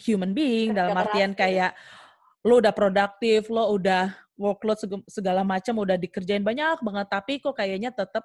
human 0.00 0.32
being 0.32 0.72
dalam 0.72 0.94
artian 0.94 1.34
kayak 1.34 1.74
lo 2.46 2.62
udah 2.62 2.72
produktif, 2.72 3.50
lo 3.50 3.74
udah 3.74 4.14
workload 4.38 4.78
segala 5.10 5.42
macam 5.42 5.82
udah 5.82 5.98
dikerjain 5.98 6.46
banyak 6.46 6.78
banget 6.78 7.06
tapi 7.10 7.42
kok 7.42 7.58
kayaknya 7.58 7.90
tetap 7.90 8.22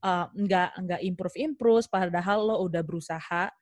uh, 0.00 0.26
nggak 0.32 0.70
nggak 0.88 1.00
improve 1.04 1.36
improve 1.36 1.84
padahal 1.92 2.48
lo 2.48 2.56
udah 2.64 2.80
berusaha 2.80 3.52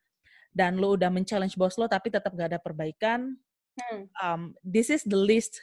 dan 0.55 0.79
lo 0.79 0.95
udah 0.95 1.11
men-challenge 1.11 1.59
bos 1.59 1.75
lo 1.75 1.91
tapi 1.91 2.09
tetap 2.09 2.31
nggak 2.33 2.55
ada 2.55 2.61
perbaikan. 2.63 3.35
Hmm. 3.79 4.11
um, 4.19 4.43
this 4.67 4.91
is 4.91 5.07
the 5.07 5.15
least 5.15 5.63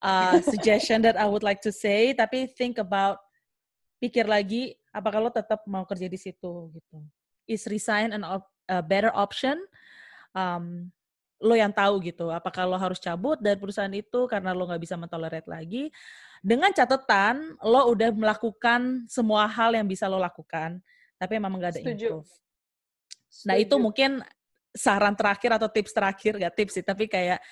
uh, 0.00 0.40
suggestion 0.52 1.04
that 1.04 1.20
I 1.20 1.28
would 1.28 1.44
like 1.44 1.60
to 1.68 1.72
say 1.72 2.16
tapi 2.16 2.48
think 2.48 2.80
about 2.80 3.20
pikir 4.00 4.24
lagi 4.24 4.80
apakah 4.96 5.20
lo 5.20 5.28
tetap 5.28 5.68
mau 5.68 5.84
kerja 5.84 6.08
di 6.08 6.16
situ 6.16 6.72
gitu. 6.72 6.98
Is 7.44 7.68
resign 7.68 8.16
an 8.16 8.24
op 8.24 8.48
a 8.64 8.80
better 8.80 9.12
option? 9.12 9.60
Um, 10.32 10.88
lo 11.40 11.56
yang 11.56 11.72
tahu 11.72 12.04
gitu 12.04 12.28
apakah 12.28 12.68
lo 12.68 12.76
harus 12.76 13.00
cabut 13.00 13.40
dari 13.40 13.56
perusahaan 13.56 13.90
itu 13.92 14.28
karena 14.28 14.52
lo 14.52 14.68
nggak 14.68 14.82
bisa 14.82 14.94
mentolerate 15.00 15.48
lagi. 15.48 15.88
Dengan 16.40 16.72
catatan 16.72 17.56
lo 17.60 17.92
udah 17.92 18.12
melakukan 18.12 19.04
semua 19.08 19.44
hal 19.48 19.76
yang 19.76 19.88
bisa 19.88 20.08
lo 20.08 20.20
lakukan 20.20 20.80
tapi 21.20 21.36
memang 21.36 21.60
nggak 21.60 21.72
ada 21.76 21.82
Setuju. 21.84 22.08
improve. 22.20 22.30
Nah 23.44 23.56
itu 23.56 23.74
mungkin 23.76 24.10
saran 24.70 25.16
terakhir 25.18 25.50
atau 25.58 25.68
tips 25.68 25.92
terakhir 25.92 26.38
gak 26.38 26.54
tips 26.54 26.72
sih 26.78 26.84
tapi 26.86 27.10
kayak 27.10 27.42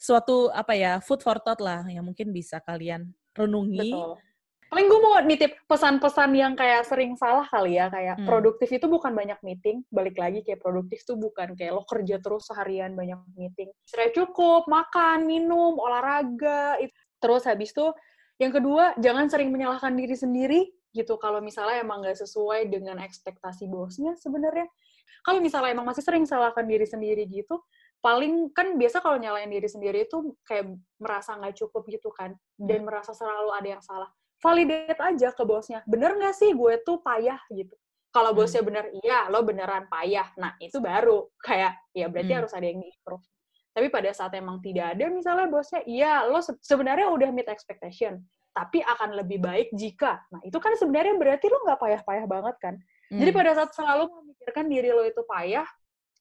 suatu 0.00 0.48
apa 0.50 0.72
ya 0.72 0.92
food 1.04 1.20
for 1.20 1.36
thought 1.36 1.60
lah 1.60 1.84
yang 1.84 2.00
mungkin 2.00 2.32
bisa 2.32 2.58
kalian 2.64 3.12
renungi 3.36 3.92
Betul 3.92 4.31
paling 4.72 4.88
gue 4.88 5.00
mau 5.04 5.20
nitip 5.20 5.52
pesan-pesan 5.68 6.32
yang 6.32 6.56
kayak 6.56 6.88
sering 6.88 7.12
salah 7.20 7.44
kali 7.44 7.76
ya 7.76 7.92
kayak 7.92 8.16
hmm. 8.16 8.24
produktif 8.24 8.72
itu 8.72 8.88
bukan 8.88 9.12
banyak 9.12 9.36
meeting 9.44 9.84
balik 9.92 10.16
lagi 10.16 10.40
kayak 10.40 10.64
produktif 10.64 11.04
itu 11.04 11.12
bukan 11.12 11.52
kayak 11.52 11.76
lo 11.76 11.84
kerja 11.84 12.16
terus 12.24 12.48
seharian 12.48 12.96
banyak 12.96 13.20
meeting 13.36 13.68
istirahat 13.84 14.16
cukup 14.16 14.64
makan 14.72 15.28
minum 15.28 15.76
olahraga 15.76 16.80
itu 16.80 16.96
terus 17.20 17.44
habis 17.44 17.68
itu 17.76 17.92
yang 18.40 18.48
kedua 18.48 18.96
jangan 18.96 19.28
sering 19.28 19.52
menyalahkan 19.52 19.92
diri 19.92 20.16
sendiri 20.16 20.60
gitu 20.96 21.20
kalau 21.20 21.44
misalnya 21.44 21.84
emang 21.84 22.00
nggak 22.00 22.24
sesuai 22.24 22.72
dengan 22.72 22.96
ekspektasi 22.96 23.68
bosnya 23.68 24.16
sebenarnya 24.16 24.72
kalau 25.20 25.44
misalnya 25.44 25.76
emang 25.76 25.84
masih 25.84 26.00
sering 26.00 26.24
salahkan 26.24 26.64
diri 26.64 26.88
sendiri 26.88 27.28
gitu 27.28 27.60
paling 28.00 28.48
kan 28.56 28.72
biasa 28.80 29.04
kalau 29.04 29.20
nyalain 29.20 29.52
diri 29.52 29.68
sendiri 29.68 30.08
itu 30.08 30.32
kayak 30.48 30.80
merasa 30.96 31.36
nggak 31.36 31.60
cukup 31.60 31.84
gitu 31.92 32.08
kan 32.08 32.32
dan 32.56 32.80
hmm. 32.80 32.88
merasa 32.88 33.12
selalu 33.12 33.52
ada 33.52 33.68
yang 33.68 33.84
salah 33.84 34.08
validate 34.42 34.98
aja 34.98 35.30
ke 35.30 35.42
bosnya. 35.46 35.80
Bener 35.86 36.18
nggak 36.18 36.34
sih 36.34 36.50
gue 36.50 36.82
tuh 36.82 36.98
payah 37.00 37.38
gitu? 37.54 37.72
Kalau 38.12 38.34
hmm. 38.34 38.38
bosnya 38.42 38.60
hmm. 38.60 38.68
bener, 38.68 38.84
iya, 39.00 39.20
lo 39.32 39.40
beneran 39.46 39.88
payah. 39.88 40.28
Nah, 40.36 40.52
itu 40.60 40.82
baru 40.82 41.30
kayak, 41.40 41.78
ya 41.96 42.10
berarti 42.10 42.32
hmm. 42.34 42.40
harus 42.44 42.52
ada 42.52 42.66
yang 42.66 42.82
di-improve. 42.82 43.24
Tapi 43.72 43.88
pada 43.88 44.10
saat 44.12 44.36
emang 44.36 44.60
tidak 44.60 44.92
ada, 44.92 45.08
misalnya 45.08 45.48
bosnya, 45.48 45.80
iya, 45.88 46.28
lo 46.28 46.44
se 46.44 46.52
sebenarnya 46.60 47.08
udah 47.08 47.32
meet 47.32 47.48
expectation, 47.48 48.20
tapi 48.52 48.84
akan 48.84 49.16
lebih 49.16 49.40
baik 49.40 49.72
jika. 49.72 50.20
Nah, 50.28 50.44
itu 50.44 50.60
kan 50.60 50.76
sebenarnya 50.76 51.16
berarti 51.16 51.48
lo 51.48 51.64
nggak 51.64 51.80
payah-payah 51.80 52.26
banget 52.28 52.56
kan? 52.60 52.74
Hmm. 53.08 53.18
Jadi 53.24 53.30
pada 53.32 53.50
saat 53.56 53.70
selalu 53.72 54.12
memikirkan 54.12 54.68
diri 54.68 54.92
lo 54.92 55.08
itu 55.08 55.24
payah, 55.24 55.64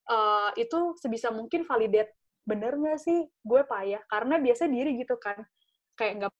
uh, 0.08 0.56
itu 0.56 0.96
sebisa 0.96 1.28
mungkin 1.28 1.68
validate. 1.68 2.16
Bener 2.48 2.72
nggak 2.80 3.04
sih 3.04 3.28
gue 3.28 3.62
payah? 3.68 4.00
Karena 4.08 4.40
biasa 4.40 4.72
diri 4.72 4.96
gitu 4.96 5.20
kan, 5.20 5.44
kayak 6.00 6.24
nggak 6.24 6.32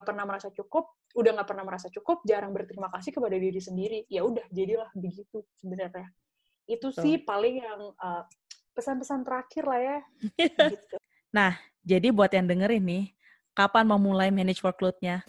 pernah 0.00 0.24
merasa 0.28 0.52
cukup, 0.52 0.92
udah 1.16 1.30
nggak 1.36 1.48
pernah 1.48 1.64
merasa 1.64 1.88
cukup, 1.88 2.22
jarang 2.28 2.52
berterima 2.52 2.92
kasih 2.92 3.16
kepada 3.16 3.36
diri 3.36 3.60
sendiri. 3.60 3.98
Ya 4.12 4.22
udah, 4.22 4.44
jadilah 4.52 4.90
begitu 4.92 5.44
sebenarnya. 5.56 6.12
Itu 6.68 6.92
so. 6.92 7.00
sih 7.00 7.22
paling 7.22 7.62
yang 7.64 7.80
uh, 7.96 8.22
pesan-pesan 8.76 9.24
terakhir 9.24 9.64
lah 9.64 9.80
ya. 9.80 9.98
gitu. 10.76 10.96
Nah, 11.32 11.56
jadi 11.80 12.12
buat 12.12 12.28
yang 12.32 12.44
dengerin 12.44 12.84
nih, 12.84 13.04
kapan 13.56 13.84
mau 13.88 13.96
mulai 13.96 14.28
manage 14.28 14.60
workload-nya? 14.60 15.24